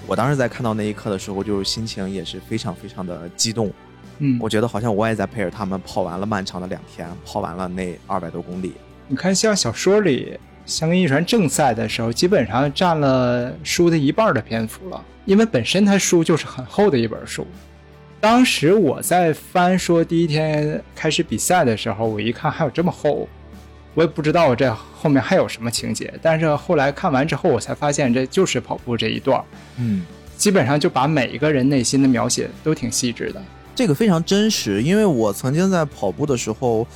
[0.06, 3.70] 我当时在看到那一刻的时候，就是心情也是非常非常的激动。
[4.20, 8.72] 嗯，我觉得好像我也在陪着他们跑完了漫长的两天，跑完了那二百多公里。
[9.09, 10.38] 你看，像小说里。
[10.66, 17.44] 香根一传正赛的时候，基本上占了书的一半的篇幅了，因为本身它书就是很厚的一本书。
[18.20, 23.28] 当时我在翻说第一天开始比赛的时候，我一看还有这么厚，
[23.94, 26.12] 我也不知道这后面还有什么情节。
[26.22, 29.42] 但是后来看完之后，我才发现这就是跑步这一段，
[29.76, 30.05] 嗯，
[30.36, 33.42] 基本上就把每一个人内心的描写都挺细致的，
[33.74, 34.82] 这个非常真实。
[34.82, 36.86] 因为我曾经在跑步的时候。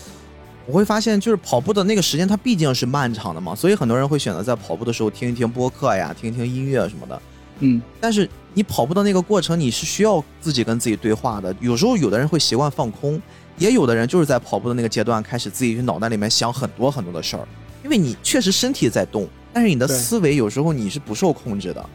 [0.67, 7.23] 我会发现，就是跑步的那个时间，它毕竟是漫长的嘛，所以很多人会选择在跑步的时候听一听播客呀，听一听音乐什么的。
[7.59, 11.55] 嗯，但是你跑步的那个过程，你是需要自己跟自己对话的。
[11.61, 13.21] 有时候有的人会习惯放空，
[13.59, 17.47] 也有的人就是在跑步的那个阶段开始自己去脑袋里面想很多很多的事儿，
[17.85, 21.87] 因为你确实身体在动，但是你的思维有时候你是不受控制的。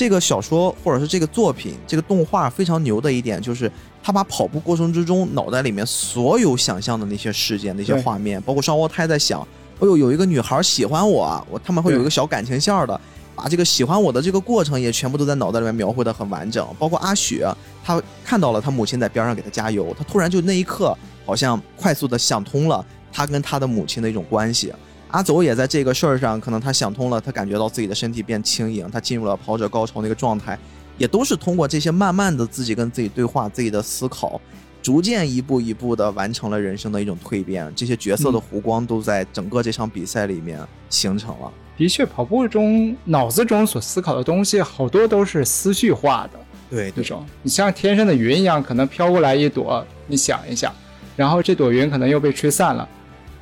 [0.00, 3.70] 这个小说或者是这个作品，这个动画非常牛的一点就是。
[4.02, 9.42] 他把跑步过程之中脑袋里面所有想象的那些事件、那些画面，包括双胞胎在想，
[9.78, 12.98] 哎呦，有一个女孩喜欢我，我他们会有一个小感情线的，
[13.36, 16.66] 把这个喜欢我的这个过程也全部都在脑袋里面描绘的很完整。
[16.78, 17.46] 包括阿雪，
[17.84, 20.96] 她看到了她母亲在边上给她加油，她突然就那一刻
[21.26, 22.82] 好像快速的想通了
[23.12, 24.72] 她跟她的母亲的一种关系。
[25.10, 30.58] 阿走也在这个事儿上，可能他想通了，他感觉到自己的身体变轻盈，他进入了跑者高潮那个状态。
[30.98, 34.38] 也都是通过这些慢慢的自己跟自己对话、自己的思考，
[34.82, 37.72] 逐渐一步一步的完成了人生的一种蜕变。
[37.74, 40.60] 这些角色的弧光都在整个这场比赛里面
[40.90, 41.50] 形成了。
[41.78, 46.38] 的确，跑步中脑子中所思考的东西好多都是思绪化的。
[46.68, 50.70] 对，这种你像天上的云一样，可能飘过来一朵，你想一想，
[51.16, 52.86] 然后这朵云可能又被吹散了，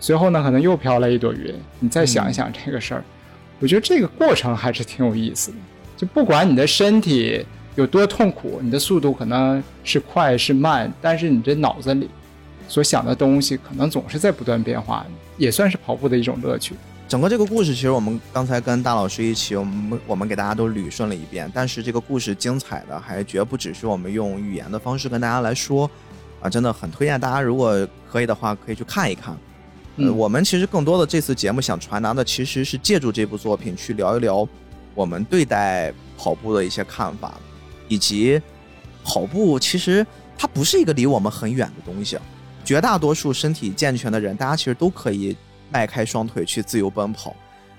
[0.01, 3.05] 随后呢可能又飘来一朵云，你再想一想这个事儿，
[3.61, 5.57] 我觉得这个过程还是挺有意思的。
[5.97, 7.45] 就不管你的身体
[7.75, 12.09] 有多痛苦，你的速度可能是快是慢，但是你这脑子里
[12.69, 15.05] 所想的东西可能总是在不断变化，
[15.37, 16.75] 也算是跑步的一种乐趣。
[17.09, 21.51] 整个这个故事，其实我们刚才跟大老师一起，我们我们给大家都捋顺了一遍。
[21.55, 25.91] 但是这个故事精彩的还绝不只是我们用语言的方式跟大家来说，
[26.43, 29.35] 啊，真的很推荐大家，如果可以的话，可以去看一看。
[29.99, 34.49] 呃，我们其实更多的这次节目想传达的，其实是借助这部作品去聊一聊。
[34.95, 37.39] 我们对待跑步的一些看法，
[37.89, 38.41] 以及
[39.05, 40.07] 跑步其实
[40.37, 42.19] 它不是一个离我们很远的东西。
[42.65, 45.37] 绝大多数身体健全的人，大家其实都可以
[45.71, 47.35] 迈开双腿去自由奔跑。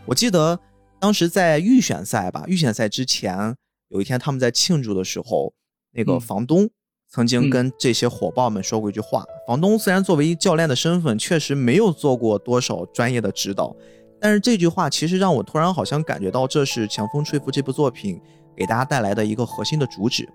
[0.05, 0.59] 我记得
[0.99, 3.55] 当时在预选赛吧，预选赛之前
[3.89, 5.53] 有一天他们在庆祝的时候，
[5.93, 6.69] 那个房东
[7.11, 9.23] 曾经跟这些伙伴们说过一句话。
[9.47, 13.75] 房东虽然作为教练的身份，确实没有做过多少专业的指导。
[14.21, 18.21] 但是这句话其实让我突然好像感觉到，这是《强风吹拂》这部作品
[18.55, 20.27] 给大家带来的一个核心的主旨。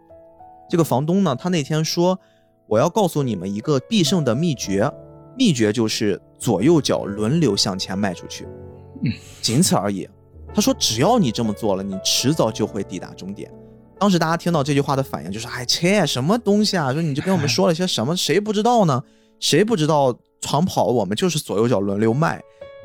[0.69, 2.19] 这个房东呢，他那天说
[2.67, 4.91] ：“我要告诉你们一个必胜的秘诀，
[5.37, 8.49] 秘诀就是左右脚轮流向前迈出去，
[9.05, 10.09] 嗯，仅此而已。”
[10.53, 13.53] 他说：“只要你这么做了，你迟早就会抵达终点。”
[13.99, 16.93] 当时大家听到这句话的反应就是：“哎切，什么东西啊？
[16.93, 18.17] 说你就跟我们 说了些什么？
[18.17, 19.03] 谁不知道呢？
[19.41, 22.41] 谁不知道长跑我们就是左右脚轮流迈？”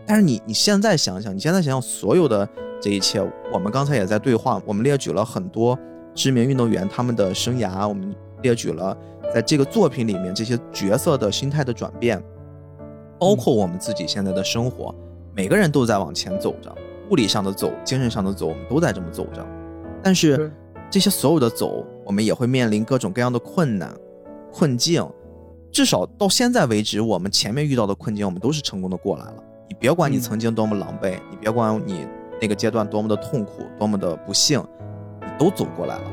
[0.07, 2.48] 但是你你现在想想，你现在想想所有的
[2.81, 3.22] 这一切，
[3.53, 5.77] 我们刚才也在对话，我们列举了很多
[6.15, 8.98] 知名运动员他们的生涯，我们列举了
[9.34, 12.19] 在这个作品里面这些角色的心态的转变，
[13.19, 14.95] 包括我们自己现在的生活，
[15.36, 16.76] 每个人都在往前走着，
[17.11, 19.45] 物理上的走，精神上的走，我们都在这么走着。
[20.02, 20.52] 但是
[20.90, 23.94] 这些所有的走，我们也会面临各种各样的困难、
[24.52, 25.07] 困境，
[25.72, 29.36] 至少到现在为止，我们前面遇到的困境，我们都是成功的过来了。
[29.68, 32.07] 你别管你嗯曾经多么狼狈，你别管你
[32.41, 34.60] 那个阶段多么的痛苦，多么的不幸，
[35.22, 36.11] 你都走过来了。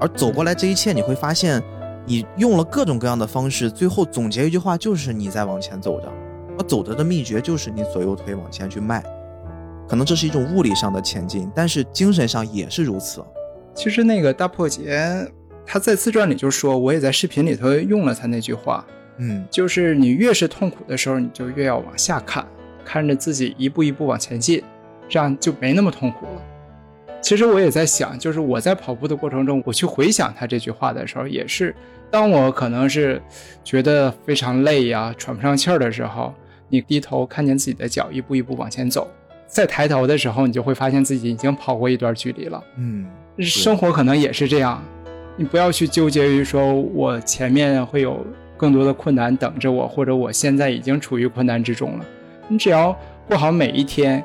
[0.00, 1.60] 而走过来这一切，你会发现，
[2.06, 6.12] 你用了各种各样的方式，最后总结一句话就是你在往前走着。
[6.56, 9.02] 而走着的秘诀就是你左右腿往前去迈。
[9.88, 13.24] 可能这是一种物理上的前进，但是精神上也是如此。
[13.74, 15.26] 其实那个大破节，
[15.66, 18.86] 他在自传里就说，我也在视频里头用了他那句话，
[19.18, 22.46] 嗯就是你越是痛苦的时候，你就越要往下看，
[22.84, 24.62] 看着自己一步一步往前进，
[25.08, 26.42] 这样就没那么痛苦了。
[27.20, 31.74] 其实我也在想，就是我在跑步的过程中，我去回想他这句话的时候，也是
[32.10, 33.20] 当我可能是
[33.64, 36.32] 觉得非常累呀、喘不上气儿的时候，
[36.68, 39.08] 你低头看见自己的脚一步一步往前走，
[39.46, 42.62] 再抬头的时候，你就会发现自己已经跑过一段距离了。
[42.76, 43.06] 嗯，
[43.38, 44.82] 生活可能也是这样，
[45.36, 48.24] 你不要去纠结于说我前面会有
[48.56, 52.04] 更多的困难等着我，或者我现在已经处于困难之中了。
[52.48, 52.96] 你只要
[53.26, 54.24] 过好每一天，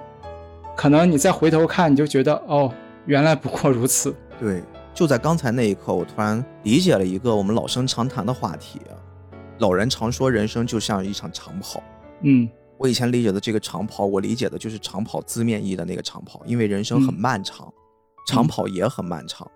[0.75, 2.71] 可能你再回头看，你就觉得哦，
[3.05, 4.13] 原来不过如此。
[4.39, 4.61] 对。
[4.91, 8.81] 就在刚才那一刻，我突然理解了一个我们老生常谈的话题。
[9.59, 11.81] 老人常说，人生就像一场长跑。
[12.21, 17.71] 嗯我以前理解的这个长跑，我理解的就是长跑字面意义的那个长跑，因为人生很嗯漫长，
[18.29, 19.49] 长跑也很漫长。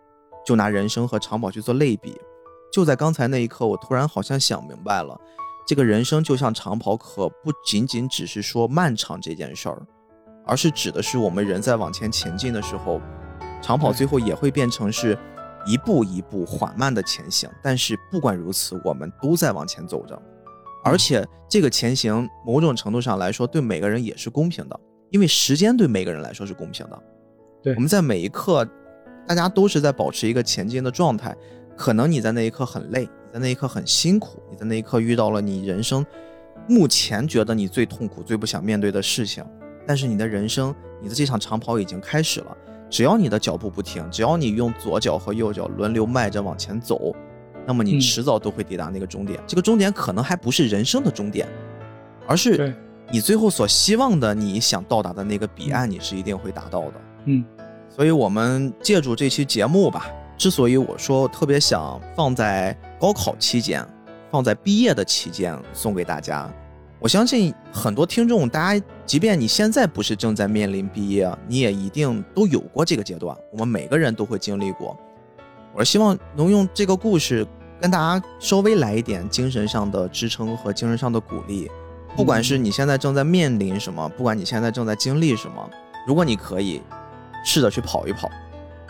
[0.44, 2.20] 就拿人生和长跑去做类比，
[2.72, 5.16] 就在刚才那一刻，我突然好像想明白了，
[5.66, 9.80] 这个人生就像长跑，可不仅仅只是说漫长这件事儿，
[10.46, 13.00] 而是指的是我们人在往前前进的时候，
[13.62, 15.18] 长跑最后也会变成是
[15.68, 17.48] 一步一步缓慢的前行。
[17.62, 20.20] 但是不管如此，我们都在往前走着。
[20.84, 24.78] 而且这个前行，某种程度上来说，对每个人也是公平的，
[25.12, 27.04] 因为时间对每个人来说是公平的。
[27.64, 28.68] 对我们在每一刻，
[29.26, 31.36] 大家都是在保持一个前进的状态。
[31.76, 36.06] 可能你在那一刻很累，你在那一刻很辛苦，你在那一刻遇到了你人生
[36.68, 39.44] 目前觉得你最痛苦、最不想面对的事情，
[39.88, 42.58] 但是你的人生，你的这场长跑已经开始了。
[42.90, 47.16] 只要你的脚步不停，只要你用左脚和右脚轮流迈着往前走，
[47.66, 49.42] 那么你嗯迟早都会抵达那个终点。
[49.48, 51.48] 这个终点可能还不是人生的终点，
[52.28, 52.76] 而是
[53.10, 56.94] 你最后所希望的、你想到达的那个彼岸，你是一定会达到的。
[57.26, 57.44] 嗯
[57.96, 63.86] 所以，我们借助这期节目吧，之所以我说特别想放在高考期间，
[64.32, 66.52] 放在毕业的期间送给大家，
[66.98, 74.98] 我相信很多听众，大家即便你现在不是正在面临毕业，你也一定都有过这个阶段，我们每个人都会经历过。
[75.72, 77.46] 我是希望能用这个故事
[77.80, 81.70] 跟大家稍微来一点精神上的支撑和精神上的鼓励。
[82.16, 85.70] 不管是你现在正在面临什么，不管你现在正在经历什么，
[86.08, 86.82] 如果你可以，
[87.44, 88.30] 试着去跑一跑。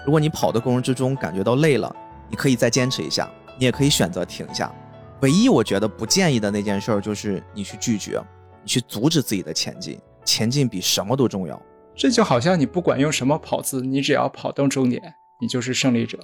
[0.06, 1.94] 如果你跑的过程之中感觉到累了，
[2.30, 4.72] 你可以再坚持一下，你也可以选择停下。
[5.22, 8.22] 唯一我觉得不建议的那件事儿就是你去拒绝，
[8.62, 10.00] 你去阻止自己的前进。
[10.26, 11.62] 前进比什么都重要。
[11.96, 15.02] 这就好像你不管用什么跑姿，你只要跑到终点，
[15.40, 16.18] 你就是胜利者。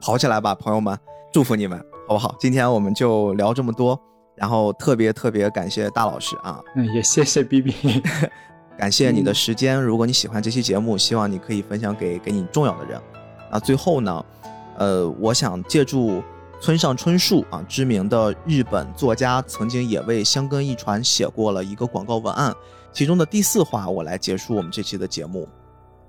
[0.00, 0.98] 跑起来吧，朋友们！
[1.32, 2.34] 祝福你们，好不好？
[2.38, 3.98] 今天我们就聊这么多，
[4.36, 7.74] 然后特别特别感谢大老师啊，嗯，也谢谢 B B。
[8.78, 9.82] 感谢你的时间。
[9.82, 13.00] 如果你喜欢这期节目，希望你可以分享给给你重要的人。
[13.50, 14.24] 那最后呢，
[14.76, 16.22] 呃，我想借助
[16.60, 22.54] 村上春树啊，知名的日本作家，曾经也为香根一传写过了一个广告文案，
[22.92, 25.48] 其中的第四话，我来结束我们这期的节目。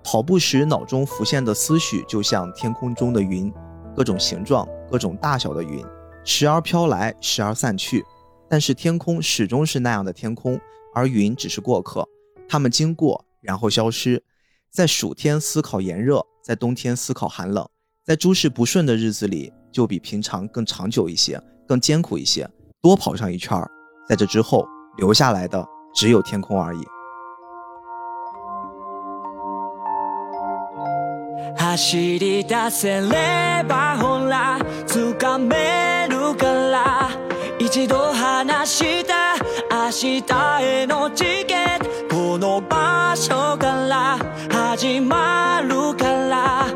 [0.04, 3.52] 跑步时脑中浮现的思绪，就像天空中的云，
[3.96, 5.86] 各种形状、各种大小的云，
[6.24, 8.04] 时而飘来，时而散去，
[8.50, 10.60] 但是天空始终是那样的天空，
[10.94, 12.08] 而云只是过客。
[12.49, 14.23] 它们经过，然后消失。
[14.71, 17.69] 在暑天思考炎热，在冬天思考寒冷，
[18.05, 22.49] 在诸事不顺的日子里，就比平常更长久一些，更艰苦一些。
[22.81, 23.71] 多跑上一圈儿，
[24.09, 24.67] 在这之后
[24.97, 26.81] 留下来的只有天空而已。
[31.75, 37.09] 走り出せればほら掴めるから
[37.59, 39.37] 一度話した
[39.71, 41.46] 明日へのチケット
[42.38, 44.16] この場所から
[44.52, 46.68] 始まるから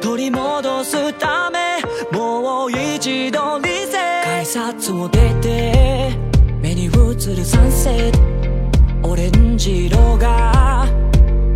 [0.00, 1.76] 取り戻すため
[2.10, 6.16] もう一度リセ改札を出て
[6.62, 10.86] 目に映るサンセットオレンジ色が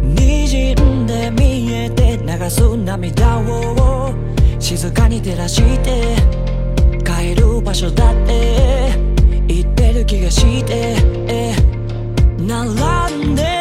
[0.03, 4.12] 滲んで見えて流す涙を
[4.61, 6.16] 静かに照らして
[7.03, 8.93] 帰る場所だって
[9.47, 11.24] 言ってる気がして
[12.47, 13.53] 並んで